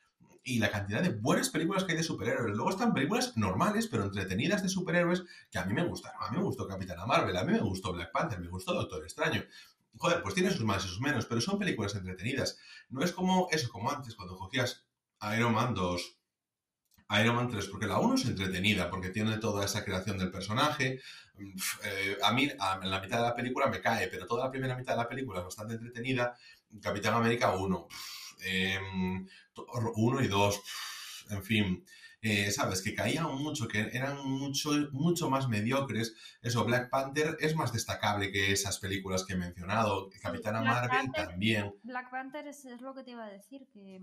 y 0.47 0.59
la 0.59 0.71
cantidad 0.71 1.03
de 1.03 1.09
buenas 1.09 1.49
películas 1.49 1.83
que 1.83 1.91
hay 1.91 1.97
de 1.97 2.03
superhéroes. 2.03 2.55
Luego 2.55 2.69
están 2.69 2.93
películas 2.93 3.35
normales, 3.35 3.87
pero 3.87 4.05
entretenidas 4.05 4.63
de 4.63 4.69
superhéroes 4.69 5.25
que 5.51 5.59
a 5.59 5.65
mí 5.65 5.73
me 5.73 5.83
gustaron. 5.83 6.23
A 6.23 6.31
mí 6.31 6.37
me 6.37 6.43
gustó 6.43 6.65
Capitana 6.65 7.05
Marvel, 7.05 7.35
a 7.35 7.43
mí 7.43 7.51
me 7.51 7.59
gustó 7.59 7.91
Black 7.91 8.13
Panther, 8.13 8.39
me 8.39 8.47
gustó 8.47 8.73
Doctor 8.73 9.03
Extraño. 9.03 9.43
Joder, 9.97 10.21
pues 10.21 10.35
tiene 10.35 10.49
sus 10.51 10.63
más 10.63 10.85
y 10.85 10.87
sus 10.87 11.01
menos, 11.01 11.25
pero 11.25 11.41
son 11.41 11.59
películas 11.59 11.95
entretenidas. 11.95 12.57
No 12.89 13.03
es 13.03 13.11
como 13.11 13.49
eso, 13.51 13.69
como 13.69 13.91
antes, 13.91 14.15
cuando 14.15 14.37
cogías 14.37 14.85
Iron 15.35 15.53
Man 15.53 15.73
2, 15.73 16.17
Iron 17.21 17.35
Man 17.35 17.49
3, 17.49 17.67
porque 17.67 17.85
la 17.85 17.99
1 17.99 18.15
es 18.15 18.25
entretenida, 18.25 18.89
porque 18.89 19.09
tiene 19.09 19.37
toda 19.39 19.65
esa 19.65 19.83
creación 19.83 20.17
del 20.17 20.31
personaje. 20.31 21.01
Eh, 21.83 22.17
a 22.23 22.31
mí, 22.31 22.43
en 22.45 22.89
la 22.89 23.01
mitad 23.01 23.17
de 23.17 23.23
la 23.23 23.35
película 23.35 23.67
me 23.67 23.81
cae, 23.81 24.07
pero 24.07 24.25
toda 24.25 24.45
la 24.45 24.51
primera 24.51 24.77
mitad 24.77 24.93
de 24.93 25.03
la 25.03 25.09
película 25.09 25.39
es 25.39 25.45
bastante 25.45 25.73
entretenida. 25.73 26.37
Capitán 26.81 27.15
América 27.15 27.53
1, 27.53 27.87
Em, 28.43 29.27
uno 29.95 30.21
y 30.21 30.27
dos, 30.27 30.61
en 31.29 31.43
fin, 31.43 31.85
eh, 32.21 32.51
sabes, 32.51 32.81
que 32.81 32.95
caían 32.95 33.35
mucho, 33.35 33.67
que 33.67 33.89
eran 33.93 34.17
mucho, 34.27 34.71
mucho 34.91 35.29
más 35.29 35.47
mediocres. 35.47 36.15
Eso, 36.41 36.65
Black 36.65 36.89
Panther 36.89 37.37
es 37.39 37.55
más 37.55 37.71
destacable 37.71 38.31
que 38.31 38.51
esas 38.51 38.79
películas 38.79 39.23
que 39.23 39.33
he 39.33 39.37
mencionado. 39.37 40.09
Capitana 40.21 40.61
Marvel 40.61 41.11
también. 41.13 41.73
Black 41.83 42.09
Panther 42.09 42.47
es, 42.47 42.65
es, 42.65 42.81
lo 42.81 42.95
que 42.95 43.03
te 43.03 43.11
iba 43.11 43.25
a 43.25 43.29
decir, 43.29 43.67
que 43.71 44.01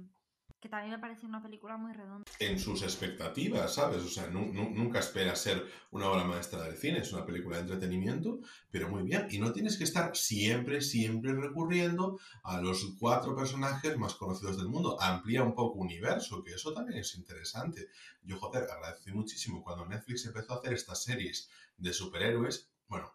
que 0.65 0.71
también 0.71 0.93
me 0.93 0.99
parece 0.99 1.27
una 1.27 1.43
película 1.43 1.77
muy 1.77 1.93
redonda. 1.93 2.25
En 2.39 2.59
sus 2.59 2.81
expectativas, 2.81 3.75
¿sabes? 3.75 4.03
O 4.03 4.09
sea, 4.09 4.29
nunca 4.29 4.99
espera 4.99 5.37
ser 5.37 5.63
una 5.91 6.09
obra 6.09 6.25
maestra 6.25 6.63
del 6.63 6.79
cine, 6.79 7.01
es 7.01 7.13
una 7.13 7.27
película 7.27 7.57
de 7.57 7.65
entretenimiento, 7.65 8.39
pero 8.71 8.89
muy 8.89 9.03
bien. 9.03 9.27
Y 9.29 9.39
no 9.41 9.53
tienes 9.53 9.77
que 9.77 9.85
estar 9.85 10.17
siempre, 10.17 10.81
siempre 10.81 11.35
recurriendo 11.35 12.19
a 12.45 12.63
los 12.63 12.83
cuatro 12.99 13.37
personajes 13.37 13.99
más 13.99 14.15
conocidos 14.15 14.57
del 14.57 14.69
mundo. 14.69 14.97
Amplía 15.03 15.43
un 15.43 15.55
poco 15.55 15.81
universo, 15.81 16.43
que 16.43 16.55
eso 16.55 16.73
también 16.73 17.01
es 17.01 17.15
interesante. 17.15 17.91
Yo, 18.23 18.39
joder, 18.39 18.63
agradecí 18.63 19.13
muchísimo 19.13 19.63
cuando 19.63 19.85
Netflix 19.85 20.25
empezó 20.25 20.55
a 20.55 20.57
hacer 20.61 20.73
estas 20.73 21.03
series 21.03 21.51
de 21.77 21.93
superhéroes. 21.93 22.71
Bueno, 22.89 23.13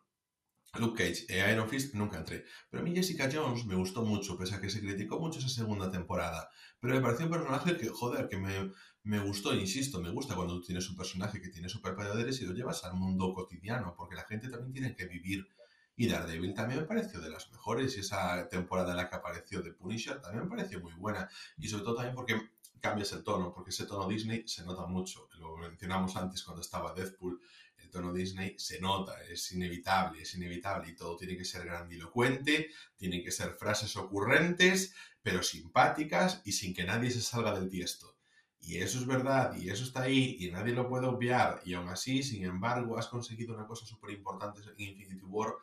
Luke 0.77 1.03
Cage 1.03 1.25
e 1.27 1.51
Iron 1.51 1.67
Fist 1.67 1.95
nunca 1.95 2.17
entré. 2.17 2.45
Pero 2.69 2.81
a 2.81 2.85
mí 2.85 2.93
Jessica 2.93 3.29
Jones 3.31 3.65
me 3.65 3.75
gustó 3.75 4.03
mucho, 4.03 4.37
pese 4.37 4.55
a 4.55 4.61
que 4.61 4.69
se 4.69 4.81
criticó 4.81 5.19
mucho 5.19 5.39
esa 5.39 5.49
segunda 5.49 5.89
temporada. 5.89 6.49
Pero 6.79 6.93
me 6.93 7.01
pareció 7.01 7.25
un 7.25 7.31
personaje 7.31 7.75
que, 7.77 7.89
joder, 7.89 8.29
que 8.29 8.37
me, 8.37 8.71
me 9.03 9.19
gustó, 9.19 9.53
insisto, 9.53 9.99
me 9.99 10.11
gusta 10.11 10.35
cuando 10.35 10.55
tú 10.55 10.61
tienes 10.61 10.89
un 10.89 10.95
personaje 10.95 11.41
que 11.41 11.49
tiene 11.49 11.69
superpoderes 11.69 12.39
y 12.41 12.45
lo 12.45 12.53
llevas 12.53 12.83
al 12.83 12.93
mundo 12.93 13.33
cotidiano, 13.33 13.95
porque 13.97 14.15
la 14.15 14.25
gente 14.25 14.49
también 14.49 14.71
tiene 14.71 14.95
que 14.95 15.05
vivir. 15.07 15.47
Y 15.95 16.07
Daredevil 16.07 16.53
también 16.53 16.81
me 16.81 16.85
pareció 16.85 17.19
de 17.19 17.29
las 17.29 17.51
mejores, 17.51 17.97
y 17.97 18.01
esa 18.01 18.47
temporada 18.47 18.91
en 18.91 18.97
la 18.97 19.09
que 19.09 19.15
apareció 19.15 19.61
The 19.61 19.73
Punisher 19.73 20.21
también 20.21 20.43
me 20.43 20.49
pareció 20.49 20.79
muy 20.79 20.93
buena. 20.93 21.27
Y 21.57 21.67
sobre 21.67 21.83
todo 21.83 21.95
también 21.95 22.15
porque 22.15 22.39
cambias 22.79 23.11
el 23.11 23.23
tono, 23.23 23.53
porque 23.53 23.71
ese 23.71 23.85
tono 23.85 24.07
Disney 24.07 24.47
se 24.47 24.63
nota 24.63 24.85
mucho. 24.85 25.27
Lo 25.39 25.57
mencionamos 25.57 26.15
antes 26.15 26.43
cuando 26.43 26.61
estaba 26.61 26.93
Deadpool 26.93 27.41
tono 27.89 28.13
Disney 28.13 28.55
se 28.57 28.79
nota, 28.79 29.21
es 29.23 29.51
inevitable, 29.51 30.21
es 30.21 30.33
inevitable 30.35 30.91
y 30.91 30.95
todo 30.95 31.17
tiene 31.17 31.37
que 31.37 31.45
ser 31.45 31.65
grandilocuente, 31.65 32.69
tienen 32.97 33.23
que 33.23 33.31
ser 33.31 33.55
frases 33.55 33.95
ocurrentes, 33.97 34.93
pero 35.21 35.43
simpáticas 35.43 36.41
y 36.45 36.53
sin 36.53 36.73
que 36.73 36.83
nadie 36.83 37.11
se 37.11 37.21
salga 37.21 37.57
del 37.57 37.69
tiesto. 37.69 38.15
Y 38.61 38.77
eso 38.77 38.99
es 38.99 39.05
verdad, 39.05 39.55
y 39.55 39.69
eso 39.69 39.83
está 39.83 40.01
ahí, 40.01 40.35
y 40.39 40.51
nadie 40.51 40.73
lo 40.73 40.89
puede 40.89 41.07
obviar, 41.07 41.61
y 41.63 41.73
aún 41.73 41.87
así, 41.87 42.23
sin 42.23 42.43
embargo, 42.43 42.97
has 42.97 43.07
conseguido 43.07 43.55
una 43.55 43.65
cosa 43.65 43.85
súper 43.85 44.11
importante 44.11 44.59
en 44.77 44.89
Infinity 44.89 45.23
War, 45.23 45.53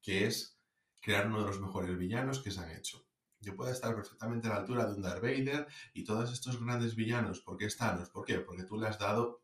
que 0.00 0.26
es 0.26 0.56
crear 1.00 1.26
uno 1.26 1.40
de 1.40 1.46
los 1.46 1.60
mejores 1.60 1.98
villanos 1.98 2.38
que 2.38 2.50
se 2.50 2.60
han 2.60 2.70
hecho. 2.70 3.04
Yo 3.40 3.54
puedo 3.56 3.70
estar 3.70 3.94
perfectamente 3.94 4.46
a 4.46 4.50
la 4.50 4.56
altura 4.56 4.86
de 4.86 4.94
un 4.94 5.02
Darth 5.02 5.20
Vader 5.20 5.66
y 5.92 6.04
todos 6.04 6.32
estos 6.32 6.62
grandes 6.64 6.94
villanos. 6.94 7.40
¿Por 7.40 7.58
qué 7.58 7.66
están? 7.66 8.02
¿Por 8.10 8.24
qué? 8.24 8.38
Porque 8.38 8.64
tú 8.64 8.78
le 8.78 8.86
has 8.86 8.98
dado 8.98 9.43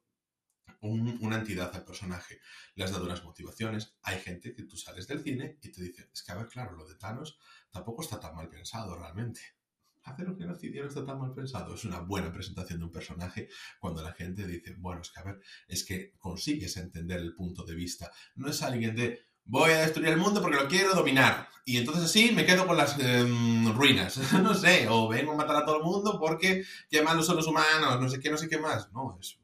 una 0.81 1.37
entidad 1.37 1.75
al 1.75 1.85
personaje, 1.85 2.41
le 2.75 2.85
has 2.85 2.93
dado 2.93 3.05
unas 3.05 3.25
motivaciones. 3.25 3.97
Hay 4.03 4.19
gente 4.19 4.55
que 4.55 4.65
tú 4.65 4.77
sales 4.77 5.07
del 5.07 5.23
cine 5.23 5.59
y 5.63 5.71
te 5.71 5.83
dice, 5.83 6.11
es 6.13 6.23
que 6.23 6.33
a 6.33 6.37
ver, 6.37 6.49
claro, 6.49 6.73
lo 6.73 6.87
de 6.87 6.97
Thanos 6.97 7.39
tampoco 7.71 8.03
está 8.03 8.19
tan 8.19 8.35
mal 8.35 8.49
pensado 8.49 8.97
realmente. 8.97 9.41
Hacer 10.03 10.29
un 10.29 10.39
genocidio 10.39 10.83
no 10.83 10.89
está 10.89 11.05
tan 11.05 11.19
mal 11.19 11.35
pensado. 11.35 11.75
Es 11.75 11.85
una 11.85 12.01
buena 12.01 12.33
presentación 12.33 12.79
de 12.79 12.87
un 12.87 12.93
personaje 12.93 13.49
cuando 13.79 14.03
la 14.03 14.13
gente 14.13 14.47
dice, 14.47 14.75
bueno, 14.79 15.03
es 15.03 15.11
que 15.11 15.21
a 15.21 15.25
ver, 15.25 15.41
es 15.69 15.85
que 15.85 16.15
consigues 16.17 16.77
entender 16.79 17.21
el 17.21 17.35
punto 17.35 17.65
de 17.65 17.75
vista. 17.75 18.11
No 18.35 18.49
es 18.49 18.63
alguien 18.63 18.97
de, 18.97 19.21
voy 19.45 19.73
a 19.73 19.81
destruir 19.81 20.11
el 20.11 20.17
mundo 20.17 20.41
porque 20.41 20.57
lo 20.57 20.69
quiero 20.69 20.95
dominar. 20.95 21.49
Y 21.65 21.77
entonces 21.77 22.05
así 22.05 22.33
me 22.33 22.47
quedo 22.47 22.67
con 22.67 22.77
las 22.77 22.99
em, 22.99 23.73
ruinas. 23.75 24.17
no 24.43 24.55
sé, 24.55 24.87
o 24.89 25.09
vengo 25.09 25.33
a 25.33 25.37
matar 25.37 25.57
a 25.57 25.65
todo 25.65 25.77
el 25.77 25.83
mundo 25.83 26.19
porque 26.19 26.65
qué 26.89 27.03
malos 27.03 27.27
son 27.27 27.37
los 27.37 27.47
humanos, 27.47 28.01
no 28.01 28.09
sé 28.09 28.19
qué, 28.21 28.31
no 28.31 28.39
sé 28.39 28.49
qué 28.49 28.59
más. 28.59 28.91
No, 28.93 29.19
es, 29.21 29.39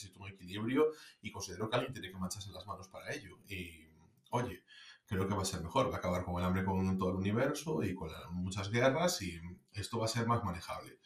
necesito 0.00 0.20
un 0.20 0.28
equilibrio 0.28 0.86
y 1.22 1.30
considero 1.30 1.68
que 1.68 1.76
alguien 1.76 1.92
tiene 1.92 2.10
que 2.10 2.18
mancharse 2.18 2.50
las 2.52 2.66
manos 2.66 2.88
para 2.88 3.12
ello. 3.12 3.38
Y, 3.48 3.86
oye, 4.30 4.62
creo 5.06 5.26
que 5.28 5.34
va 5.34 5.42
a 5.42 5.46
ser 5.46 5.60
mejor. 5.62 5.90
Va 5.90 5.96
a 5.96 5.98
acabar 5.98 6.24
con 6.24 6.38
el 6.38 6.44
hambre 6.44 6.64
con 6.64 6.98
todo 6.98 7.10
el 7.10 7.16
universo 7.16 7.82
y 7.82 7.94
con 7.94 8.10
muchas 8.32 8.70
guerras 8.70 9.20
y 9.22 9.40
esto 9.72 9.98
va 9.98 10.06
a 10.06 10.08
ser 10.08 10.26
más 10.26 10.42
manejable. 10.44 10.98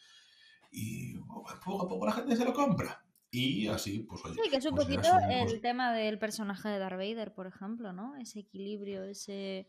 Y 0.71 1.17
poco 1.63 1.85
a 1.85 1.87
poco 1.87 2.05
la 2.05 2.13
gente 2.13 2.35
se 2.35 2.45
lo 2.45 2.53
compra. 2.53 3.01
Y 3.31 3.67
así, 3.67 3.99
pues 3.99 4.23
oye. 4.23 4.39
Sí, 4.41 4.49
que 4.49 4.57
es 4.57 4.65
un 4.65 4.75
pues, 4.75 4.85
poquito 4.85 5.09
el 5.29 5.47
pues, 5.47 5.61
tema 5.61 5.93
del 5.93 6.17
personaje 6.17 6.69
de 6.69 6.79
Darth 6.79 6.97
Vader, 6.97 7.33
por 7.33 7.47
ejemplo, 7.47 7.91
¿no? 7.91 8.15
Ese 8.15 8.39
equilibrio, 8.39 9.03
ese. 9.03 9.67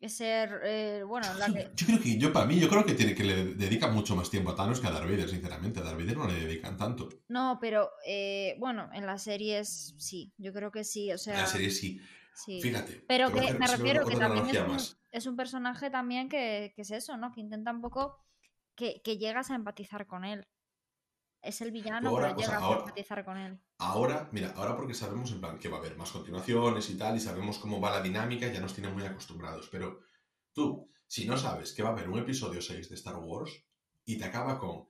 Ese. 0.00 0.48
eh, 0.64 1.02
bueno, 1.02 1.26
la 1.34 1.48
yo, 1.48 1.54
que. 1.54 1.70
yo 1.74 1.86
creo 1.86 2.00
que, 2.00 2.18
yo 2.18 2.32
para 2.32 2.46
mí, 2.46 2.58
yo 2.58 2.68
creo 2.68 2.84
que 2.84 2.94
tiene 2.94 3.14
que 3.14 3.24
le 3.24 3.54
dedica 3.54 3.88
mucho 3.88 4.14
más 4.14 4.30
tiempo 4.30 4.50
a 4.50 4.54
Thanos 4.54 4.80
que 4.80 4.86
a 4.86 4.90
Darth 4.90 5.10
Vader, 5.10 5.28
sinceramente. 5.28 5.80
A 5.80 5.82
Darth 5.82 5.98
Vader 5.98 6.16
no 6.16 6.28
le 6.28 6.34
dedican 6.34 6.76
tanto. 6.76 7.08
No, 7.28 7.58
pero 7.60 7.90
eh, 8.06 8.56
bueno, 8.58 8.88
en 8.92 9.06
las 9.06 9.22
series 9.24 9.94
sí, 9.98 10.32
yo 10.38 10.52
creo 10.52 10.70
que 10.70 10.84
sí, 10.84 11.12
o 11.12 11.18
sea. 11.18 11.34
En 11.34 11.40
la 11.40 11.46
serie 11.46 11.70
sí. 11.70 12.00
sí. 12.34 12.60
Fíjate. 12.62 13.04
Pero 13.08 13.32
que 13.32 13.52
me 13.54 13.66
refiero 13.66 14.06
que 14.06 14.16
también 14.16 14.48
es 14.48 14.60
un, 14.60 14.98
es 15.10 15.26
un 15.26 15.36
personaje 15.36 15.90
también 15.90 16.28
que, 16.28 16.72
que 16.76 16.82
es 16.82 16.90
eso, 16.90 17.16
¿no? 17.16 17.32
Que 17.32 17.40
intenta 17.40 17.72
un 17.72 17.80
poco 17.80 18.24
que, 18.76 19.02
que 19.02 19.18
llegas 19.18 19.50
a 19.50 19.56
empatizar 19.56 20.06
con 20.06 20.24
él. 20.24 20.46
Es 21.48 21.62
el 21.62 21.70
villano, 21.70 22.10
ahora, 22.10 22.36
pero 22.36 22.46
sea, 22.46 22.58
a 22.58 22.60
ahora- 22.60 22.80
empatizar 22.80 23.24
con 23.24 23.38
él. 23.38 23.58
Ahora, 23.78 24.28
mira, 24.32 24.52
ahora 24.54 24.76
porque 24.76 24.92
sabemos 24.92 25.32
en 25.32 25.40
plan 25.40 25.58
que 25.58 25.70
va 25.70 25.76
a 25.78 25.80
haber 25.80 25.96
más 25.96 26.10
continuaciones 26.10 26.90
y 26.90 26.98
tal, 26.98 27.16
y 27.16 27.20
sabemos 27.20 27.58
cómo 27.58 27.80
va 27.80 27.90
la 27.90 28.02
dinámica, 28.02 28.52
ya 28.52 28.60
nos 28.60 28.74
tienen 28.74 28.92
muy 28.92 29.04
acostumbrados. 29.04 29.68
Pero 29.72 30.00
tú, 30.52 30.90
si 31.06 31.26
no 31.26 31.38
sabes 31.38 31.72
que 31.72 31.82
va 31.82 31.88
a 31.88 31.92
haber 31.92 32.10
un 32.10 32.18
episodio 32.18 32.60
6 32.60 32.90
de 32.90 32.94
Star 32.96 33.16
Wars 33.16 33.64
y 34.04 34.18
te 34.18 34.26
acaba 34.26 34.58
con 34.58 34.88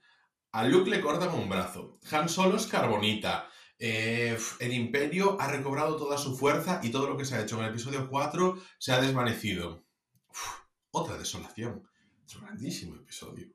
a 0.50 0.64
Luke 0.64 0.90
le 0.90 1.00
cortan 1.00 1.32
un 1.32 1.48
brazo, 1.48 2.00
Han 2.11 2.28
Solo 2.28 2.56
es 2.56 2.66
carbonita, 2.66 3.48
eh, 3.78 4.36
el 4.59 4.72
Imperio 4.72 5.40
ha 5.40 5.46
recobrado 5.46 5.94
toda 5.96 6.18
su 6.18 6.36
fuerza 6.36 6.80
y 6.82 6.90
todo 6.90 7.09
lo 7.09 7.16
que 7.16 7.24
se 7.24 7.36
ha 7.36 7.42
hecho 7.42 7.56
en 7.59 7.66
el 7.66 7.70
episodio 7.70 8.09
4 8.09 8.59
se 8.78 8.90
ha 8.92 9.00
desvanecido. 9.00 9.84
Uf, 10.28 10.61
otra 10.90 11.16
desolación. 11.16 11.88
Es 12.26 12.34
un 12.34 12.42
grandísimo 12.42 12.96
episodio. 12.96 13.46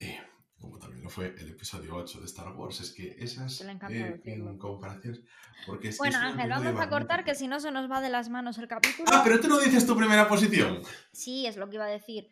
Eh, 0.00 0.18
como 0.66 0.78
también 0.78 1.04
lo 1.04 1.10
fue 1.10 1.34
el 1.38 1.50
episodio 1.50 1.94
8 1.94 2.20
de 2.20 2.26
Star 2.26 2.52
Wars. 2.52 2.80
Es 2.80 2.90
que 2.90 3.16
esas 3.18 3.60
eh, 3.60 4.20
comparaciones. 4.58 5.20
Porque 5.64 5.88
es 5.88 5.98
Bueno, 5.98 6.18
Ángel, 6.18 6.50
vamos 6.50 6.80
a 6.80 6.88
cortar 6.88 7.24
que 7.24 7.34
si 7.34 7.48
no 7.48 7.60
se 7.60 7.70
nos 7.70 7.90
va 7.90 8.00
de 8.00 8.10
las 8.10 8.28
manos 8.28 8.58
el 8.58 8.68
capítulo. 8.68 9.08
Ah, 9.12 9.22
pero 9.24 9.40
tú 9.40 9.48
no 9.48 9.58
dices 9.58 9.86
tu 9.86 9.96
primera 9.96 10.28
posición. 10.28 10.82
Sí, 11.12 11.46
es 11.46 11.56
lo 11.56 11.68
que 11.68 11.76
iba 11.76 11.84
a 11.84 11.88
decir. 11.88 12.28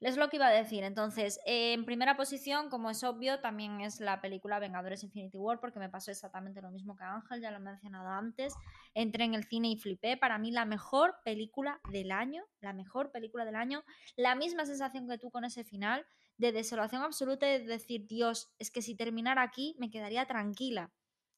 Es 0.00 0.16
lo 0.16 0.30
que 0.30 0.36
iba 0.36 0.46
a 0.46 0.50
decir. 0.50 0.82
Entonces, 0.82 1.40
en 1.44 1.84
primera 1.84 2.16
posición, 2.16 2.70
como 2.70 2.88
es 2.88 3.04
obvio, 3.04 3.40
también 3.40 3.82
es 3.82 4.00
la 4.00 4.22
película 4.22 4.58
Vengadores 4.58 5.04
Infinity 5.04 5.36
War, 5.36 5.60
porque 5.60 5.78
me 5.78 5.90
pasó 5.90 6.10
exactamente 6.10 6.62
lo 6.62 6.70
mismo 6.70 6.96
que 6.96 7.04
Ángel, 7.04 7.42
ya 7.42 7.50
lo 7.50 7.58
he 7.58 7.60
mencionado 7.60 8.08
antes. 8.08 8.54
Entré 8.94 9.24
en 9.24 9.34
el 9.34 9.44
cine 9.44 9.68
y 9.68 9.76
flipé. 9.76 10.16
Para 10.16 10.38
mí, 10.38 10.52
la 10.52 10.64
mejor 10.64 11.16
película 11.22 11.80
del 11.92 12.12
año, 12.12 12.44
la 12.60 12.72
mejor 12.72 13.12
película 13.12 13.44
del 13.44 13.56
año. 13.56 13.84
La 14.16 14.34
misma 14.34 14.64
sensación 14.64 15.06
que 15.06 15.18
tú 15.18 15.30
con 15.30 15.44
ese 15.44 15.64
final, 15.64 16.06
de 16.38 16.52
desolación 16.52 17.02
absoluta 17.02 17.44
de 17.44 17.58
decir, 17.58 18.06
Dios, 18.06 18.54
es 18.58 18.70
que 18.70 18.80
si 18.80 18.94
terminara 18.94 19.42
aquí 19.42 19.76
me 19.78 19.90
quedaría 19.90 20.24
tranquila. 20.24 20.90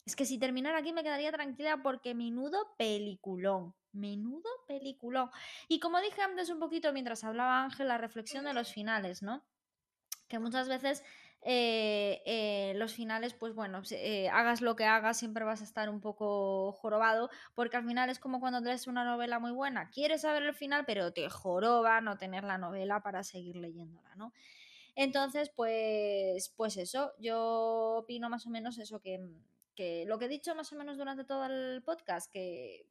Es 0.06 0.14
que 0.14 0.24
si 0.24 0.38
terminara 0.38 0.78
aquí 0.78 0.92
me 0.92 1.02
quedaría 1.02 1.32
tranquila 1.32 1.82
porque 1.82 2.14
menudo 2.14 2.74
peliculón. 2.78 3.74
Menudo 3.92 4.48
peliculón. 4.66 5.30
Y 5.68 5.80
como 5.80 6.00
dije 6.00 6.22
antes 6.22 6.50
un 6.50 6.58
poquito 6.58 6.92
mientras 6.92 7.24
hablaba 7.24 7.62
Ángel, 7.62 7.88
la 7.88 7.98
reflexión 7.98 8.44
de 8.44 8.54
los 8.54 8.72
finales, 8.72 9.22
¿no? 9.22 9.44
Que 10.28 10.38
muchas 10.38 10.68
veces 10.68 11.02
eh, 11.44 12.22
eh, 12.24 12.72
los 12.76 12.94
finales, 12.94 13.34
pues 13.34 13.52
bueno, 13.52 13.82
eh, 13.90 14.28
hagas 14.28 14.60
lo 14.60 14.76
que 14.76 14.84
hagas, 14.84 15.18
siempre 15.18 15.44
vas 15.44 15.60
a 15.60 15.64
estar 15.64 15.90
un 15.90 16.00
poco 16.00 16.70
jorobado, 16.72 17.30
porque 17.54 17.76
al 17.76 17.84
final 17.84 18.08
es 18.10 18.20
como 18.20 18.38
cuando 18.38 18.60
lees 18.60 18.86
una 18.86 19.04
novela 19.04 19.40
muy 19.40 19.50
buena, 19.50 19.90
quieres 19.90 20.20
saber 20.20 20.44
el 20.44 20.54
final, 20.54 20.84
pero 20.86 21.12
te 21.12 21.28
joroba 21.28 22.00
no 22.00 22.16
tener 22.16 22.44
la 22.44 22.58
novela 22.58 23.02
para 23.02 23.24
seguir 23.24 23.56
leyéndola, 23.56 24.14
¿no? 24.14 24.32
Entonces, 24.94 25.50
pues, 25.50 26.50
pues 26.50 26.76
eso, 26.76 27.12
yo 27.18 27.96
opino 27.98 28.28
más 28.30 28.46
o 28.46 28.50
menos 28.50 28.78
eso 28.78 29.00
que, 29.00 29.20
que 29.74 30.04
lo 30.06 30.18
que 30.18 30.26
he 30.26 30.28
dicho 30.28 30.54
más 30.54 30.72
o 30.72 30.76
menos 30.76 30.96
durante 30.96 31.24
todo 31.24 31.46
el 31.46 31.82
podcast, 31.82 32.30
que 32.30 32.86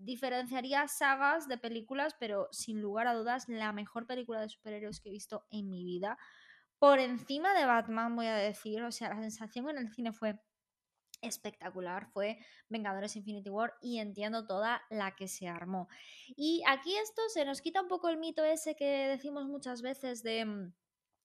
diferenciaría 0.00 0.88
sagas 0.88 1.48
de 1.48 1.58
películas, 1.58 2.14
pero 2.18 2.48
sin 2.52 2.80
lugar 2.80 3.06
a 3.06 3.14
dudas, 3.14 3.48
la 3.48 3.72
mejor 3.72 4.06
película 4.06 4.40
de 4.40 4.48
superhéroes 4.48 5.00
que 5.00 5.08
he 5.08 5.12
visto 5.12 5.46
en 5.50 5.68
mi 5.68 5.84
vida. 5.84 6.18
Por 6.78 6.98
encima 6.98 7.54
de 7.54 7.64
Batman, 7.64 8.16
voy 8.16 8.26
a 8.26 8.36
decir, 8.36 8.82
o 8.82 8.92
sea, 8.92 9.10
la 9.10 9.20
sensación 9.20 9.68
en 9.70 9.78
el 9.78 9.90
cine 9.90 10.12
fue 10.12 10.38
espectacular, 11.22 12.06
fue 12.06 12.38
Vengadores 12.68 13.16
Infinity 13.16 13.50
War 13.50 13.74
y 13.80 13.98
entiendo 13.98 14.46
toda 14.46 14.82
la 14.90 15.16
que 15.16 15.28
se 15.28 15.48
armó. 15.48 15.88
Y 16.36 16.62
aquí 16.66 16.94
esto 16.96 17.22
se 17.28 17.44
nos 17.44 17.60
quita 17.60 17.80
un 17.80 17.88
poco 17.88 18.08
el 18.08 18.18
mito 18.18 18.44
ese 18.44 18.76
que 18.76 19.08
decimos 19.08 19.46
muchas 19.46 19.82
veces 19.82 20.22
de 20.22 20.44
mm, 20.44 20.74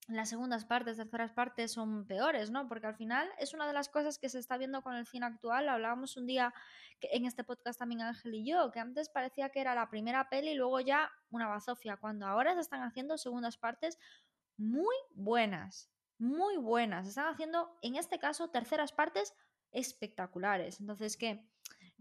las 0.08 0.30
segundas 0.30 0.66
partes, 0.66 0.98
terceras 0.98 1.32
partes 1.32 1.72
son 1.72 2.06
peores, 2.06 2.52
¿no? 2.52 2.68
Porque 2.68 2.88
al 2.88 2.96
final 2.96 3.30
es 3.38 3.54
una 3.54 3.68
de 3.68 3.74
las 3.74 3.88
cosas 3.88 4.18
que 4.18 4.30
se 4.30 4.40
está 4.40 4.58
viendo 4.58 4.82
con 4.82 4.96
el 4.96 5.06
cine 5.06 5.26
actual. 5.26 5.70
Hablábamos 5.70 6.18
un 6.18 6.26
día 6.26 6.54
que 7.00 7.10
en 7.12 7.26
este 7.26 7.44
podcast 7.44 7.80
también 7.80 8.02
Ángel 8.02 8.34
y 8.36 8.46
yo, 8.46 8.72
que 8.72 8.80
antes 8.80 9.10
parecía 9.10 9.50
que 9.50 9.62
era 9.62 9.76
la 9.76 9.90
primera 9.90 10.28
peli 10.30 10.52
y 10.52 10.56
luego 10.56 10.80
ya 10.80 11.12
una 11.30 11.48
bazofia, 11.48 11.98
cuando 11.98 12.26
ahora 12.26 12.56
se 12.56 12.62
están 12.62 12.82
haciendo 12.84 13.18
segundas 13.18 13.58
partes 13.58 14.00
muy 14.58 14.96
buenas, 15.14 15.90
muy 16.18 16.58
buenas. 16.58 17.06
Se 17.06 17.10
están 17.10 17.34
haciendo, 17.34 17.78
en 17.82 17.96
este 17.96 18.20
caso, 18.20 18.50
terceras 18.50 18.92
partes 18.92 19.34
espectaculares. 19.72 20.80
Entonces, 20.80 21.16
que 21.16 21.51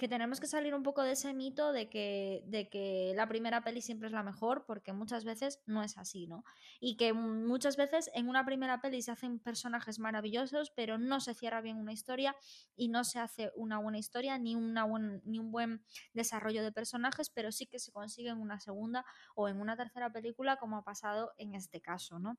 que 0.00 0.08
tenemos 0.08 0.40
que 0.40 0.46
salir 0.48 0.74
un 0.74 0.82
poco 0.82 1.02
de 1.02 1.12
ese 1.12 1.32
mito 1.34 1.72
de 1.72 1.88
que, 1.88 2.42
de 2.46 2.68
que 2.68 3.12
la 3.14 3.28
primera 3.28 3.62
peli 3.62 3.82
siempre 3.82 4.08
es 4.08 4.12
la 4.12 4.22
mejor, 4.22 4.64
porque 4.66 4.92
muchas 4.92 5.24
veces 5.24 5.60
no 5.66 5.82
es 5.82 5.98
así, 5.98 6.26
¿no? 6.26 6.42
Y 6.80 6.96
que 6.96 7.12
muchas 7.12 7.76
veces 7.76 8.10
en 8.14 8.28
una 8.28 8.44
primera 8.44 8.80
peli 8.80 9.02
se 9.02 9.12
hacen 9.12 9.38
personajes 9.38 9.98
maravillosos, 9.98 10.72
pero 10.74 10.98
no 10.98 11.20
se 11.20 11.34
cierra 11.34 11.60
bien 11.60 11.76
una 11.76 11.92
historia 11.92 12.34
y 12.74 12.88
no 12.88 13.04
se 13.04 13.20
hace 13.20 13.52
una 13.54 13.78
buena 13.78 13.98
historia 13.98 14.38
ni, 14.38 14.56
una 14.56 14.84
buen, 14.84 15.20
ni 15.24 15.38
un 15.38 15.52
buen 15.52 15.84
desarrollo 16.14 16.64
de 16.64 16.72
personajes, 16.72 17.30
pero 17.30 17.52
sí 17.52 17.66
que 17.66 17.78
se 17.78 17.92
consigue 17.92 18.30
en 18.30 18.38
una 18.38 18.58
segunda 18.58 19.04
o 19.36 19.48
en 19.48 19.60
una 19.60 19.76
tercera 19.76 20.10
película, 20.10 20.56
como 20.56 20.78
ha 20.78 20.82
pasado 20.82 21.32
en 21.36 21.54
este 21.54 21.82
caso, 21.82 22.18
¿no? 22.18 22.38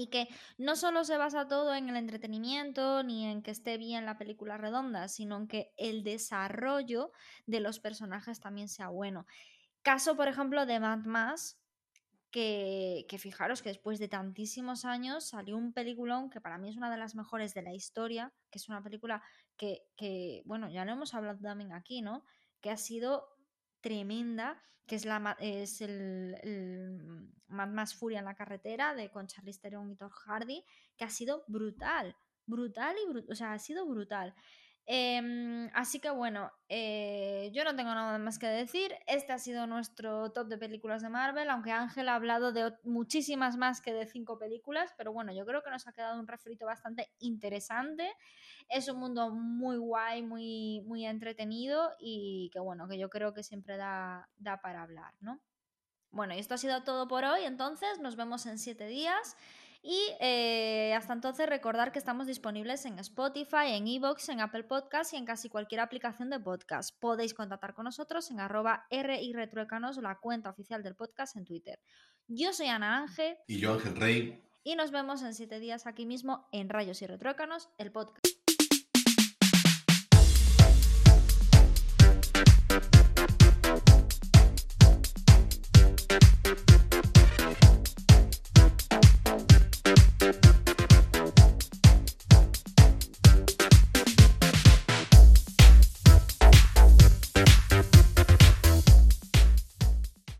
Y 0.00 0.06
que 0.06 0.28
no 0.56 0.76
solo 0.76 1.04
se 1.04 1.18
basa 1.18 1.46
todo 1.46 1.74
en 1.74 1.90
el 1.90 1.96
entretenimiento 1.96 3.02
ni 3.02 3.26
en 3.26 3.42
que 3.42 3.50
esté 3.50 3.76
bien 3.76 4.06
la 4.06 4.16
película 4.16 4.56
redonda, 4.56 5.08
sino 5.08 5.36
en 5.36 5.46
que 5.46 5.72
el 5.76 6.02
desarrollo 6.02 7.12
de 7.46 7.60
los 7.60 7.80
personajes 7.80 8.40
también 8.40 8.68
sea 8.68 8.88
bueno. 8.88 9.26
Caso, 9.82 10.16
por 10.16 10.26
ejemplo, 10.26 10.64
de 10.64 10.80
Mad 10.80 11.04
Max, 11.04 11.58
que, 12.30 13.04
fijaros 13.18 13.60
que 13.60 13.68
después 13.68 13.98
de 13.98 14.08
tantísimos 14.08 14.86
años 14.86 15.28
salió 15.28 15.56
un 15.58 15.74
peliculón 15.74 16.30
que 16.30 16.40
para 16.40 16.56
mí 16.56 16.70
es 16.70 16.76
una 16.78 16.90
de 16.90 16.96
las 16.96 17.14
mejores 17.14 17.52
de 17.52 17.62
la 17.62 17.74
historia, 17.74 18.32
que 18.50 18.58
es 18.58 18.68
una 18.70 18.82
película 18.82 19.22
que, 19.56 19.82
que 19.96 20.42
bueno, 20.46 20.70
ya 20.70 20.86
lo 20.86 20.92
hemos 20.92 21.12
hablado 21.12 21.40
también 21.40 21.74
aquí, 21.74 22.00
¿no? 22.00 22.24
Que 22.62 22.70
ha 22.70 22.78
sido 22.78 23.28
tremenda, 23.80 24.62
que 24.86 24.96
es, 24.96 25.04
la, 25.04 25.36
es 25.40 25.80
el, 25.80 26.36
el 26.42 27.30
Mad 27.48 27.68
Max 27.68 27.94
Furia 27.94 28.18
en 28.18 28.24
la 28.24 28.34
carretera 28.34 28.94
de 28.94 29.10
con 29.10 29.26
Charlize 29.26 29.60
Theron 29.60 29.90
y 29.90 29.96
Thor 29.96 30.10
Hardy, 30.10 30.64
que 30.96 31.04
ha 31.04 31.10
sido 31.10 31.44
brutal, 31.46 32.16
brutal 32.46 32.96
y 33.04 33.08
brutal, 33.08 33.32
o 33.32 33.34
sea, 33.34 33.52
ha 33.52 33.58
sido 33.58 33.86
brutal. 33.86 34.34
Eh, 34.86 35.70
así 35.74 36.00
que 36.00 36.10
bueno, 36.10 36.50
eh, 36.68 37.50
yo 37.52 37.62
no 37.64 37.76
tengo 37.76 37.94
nada 37.94 38.18
más 38.18 38.38
que 38.38 38.46
decir. 38.46 38.92
Este 39.06 39.32
ha 39.32 39.38
sido 39.38 39.66
nuestro 39.66 40.32
top 40.32 40.48
de 40.48 40.58
películas 40.58 41.02
de 41.02 41.08
Marvel, 41.08 41.48
aunque 41.50 41.70
Ángel 41.70 42.08
ha 42.08 42.14
hablado 42.16 42.52
de 42.52 42.72
muchísimas 42.82 43.56
más 43.56 43.80
que 43.80 43.92
de 43.92 44.06
cinco 44.06 44.38
películas, 44.38 44.92
pero 44.96 45.12
bueno, 45.12 45.32
yo 45.32 45.46
creo 45.46 45.62
que 45.62 45.70
nos 45.70 45.86
ha 45.86 45.92
quedado 45.92 46.18
un 46.18 46.26
refrito 46.26 46.66
bastante 46.66 47.12
interesante. 47.18 48.10
Es 48.68 48.88
un 48.88 48.98
mundo 48.98 49.30
muy 49.30 49.76
guay, 49.76 50.22
muy, 50.22 50.82
muy 50.86 51.06
entretenido 51.06 51.92
y 51.98 52.50
que 52.52 52.60
bueno, 52.60 52.88
que 52.88 52.98
yo 52.98 53.10
creo 53.10 53.32
que 53.32 53.42
siempre 53.42 53.76
da, 53.76 54.28
da 54.38 54.60
para 54.60 54.82
hablar, 54.82 55.14
¿no? 55.20 55.40
Bueno, 56.12 56.34
y 56.34 56.38
esto 56.38 56.54
ha 56.54 56.58
sido 56.58 56.82
todo 56.82 57.06
por 57.06 57.24
hoy, 57.24 57.44
entonces 57.44 58.00
nos 58.00 58.16
vemos 58.16 58.44
en 58.46 58.58
siete 58.58 58.86
días. 58.86 59.36
Y 59.82 59.98
eh, 60.20 60.94
hasta 60.94 61.14
entonces 61.14 61.48
recordar 61.48 61.90
que 61.90 61.98
estamos 61.98 62.26
disponibles 62.26 62.84
en 62.84 62.98
Spotify, 62.98 63.68
en 63.72 63.88
Evox, 63.88 64.28
en 64.28 64.40
Apple 64.40 64.64
Podcast 64.64 65.14
y 65.14 65.16
en 65.16 65.24
casi 65.24 65.48
cualquier 65.48 65.80
aplicación 65.80 66.28
de 66.28 66.38
podcast. 66.38 66.94
Podéis 67.00 67.32
contactar 67.32 67.74
con 67.74 67.84
nosotros 67.84 68.30
en 68.30 68.40
arroba 68.40 68.86
Retruécanos, 68.90 69.96
la 69.98 70.18
cuenta 70.18 70.50
oficial 70.50 70.82
del 70.82 70.96
podcast 70.96 71.36
en 71.36 71.46
Twitter. 71.46 71.80
Yo 72.28 72.52
soy 72.52 72.66
Ana 72.66 72.98
Ángel. 72.98 73.36
Y 73.46 73.58
yo 73.58 73.72
Ángel 73.72 73.96
Rey. 73.96 74.42
Y 74.62 74.76
nos 74.76 74.90
vemos 74.90 75.22
en 75.22 75.34
siete 75.34 75.58
días 75.58 75.86
aquí 75.86 76.04
mismo 76.04 76.46
en 76.52 76.68
Rayos 76.68 77.00
y 77.00 77.06
Retruécanos, 77.06 77.70
el 77.78 77.90
podcast. 77.90 78.19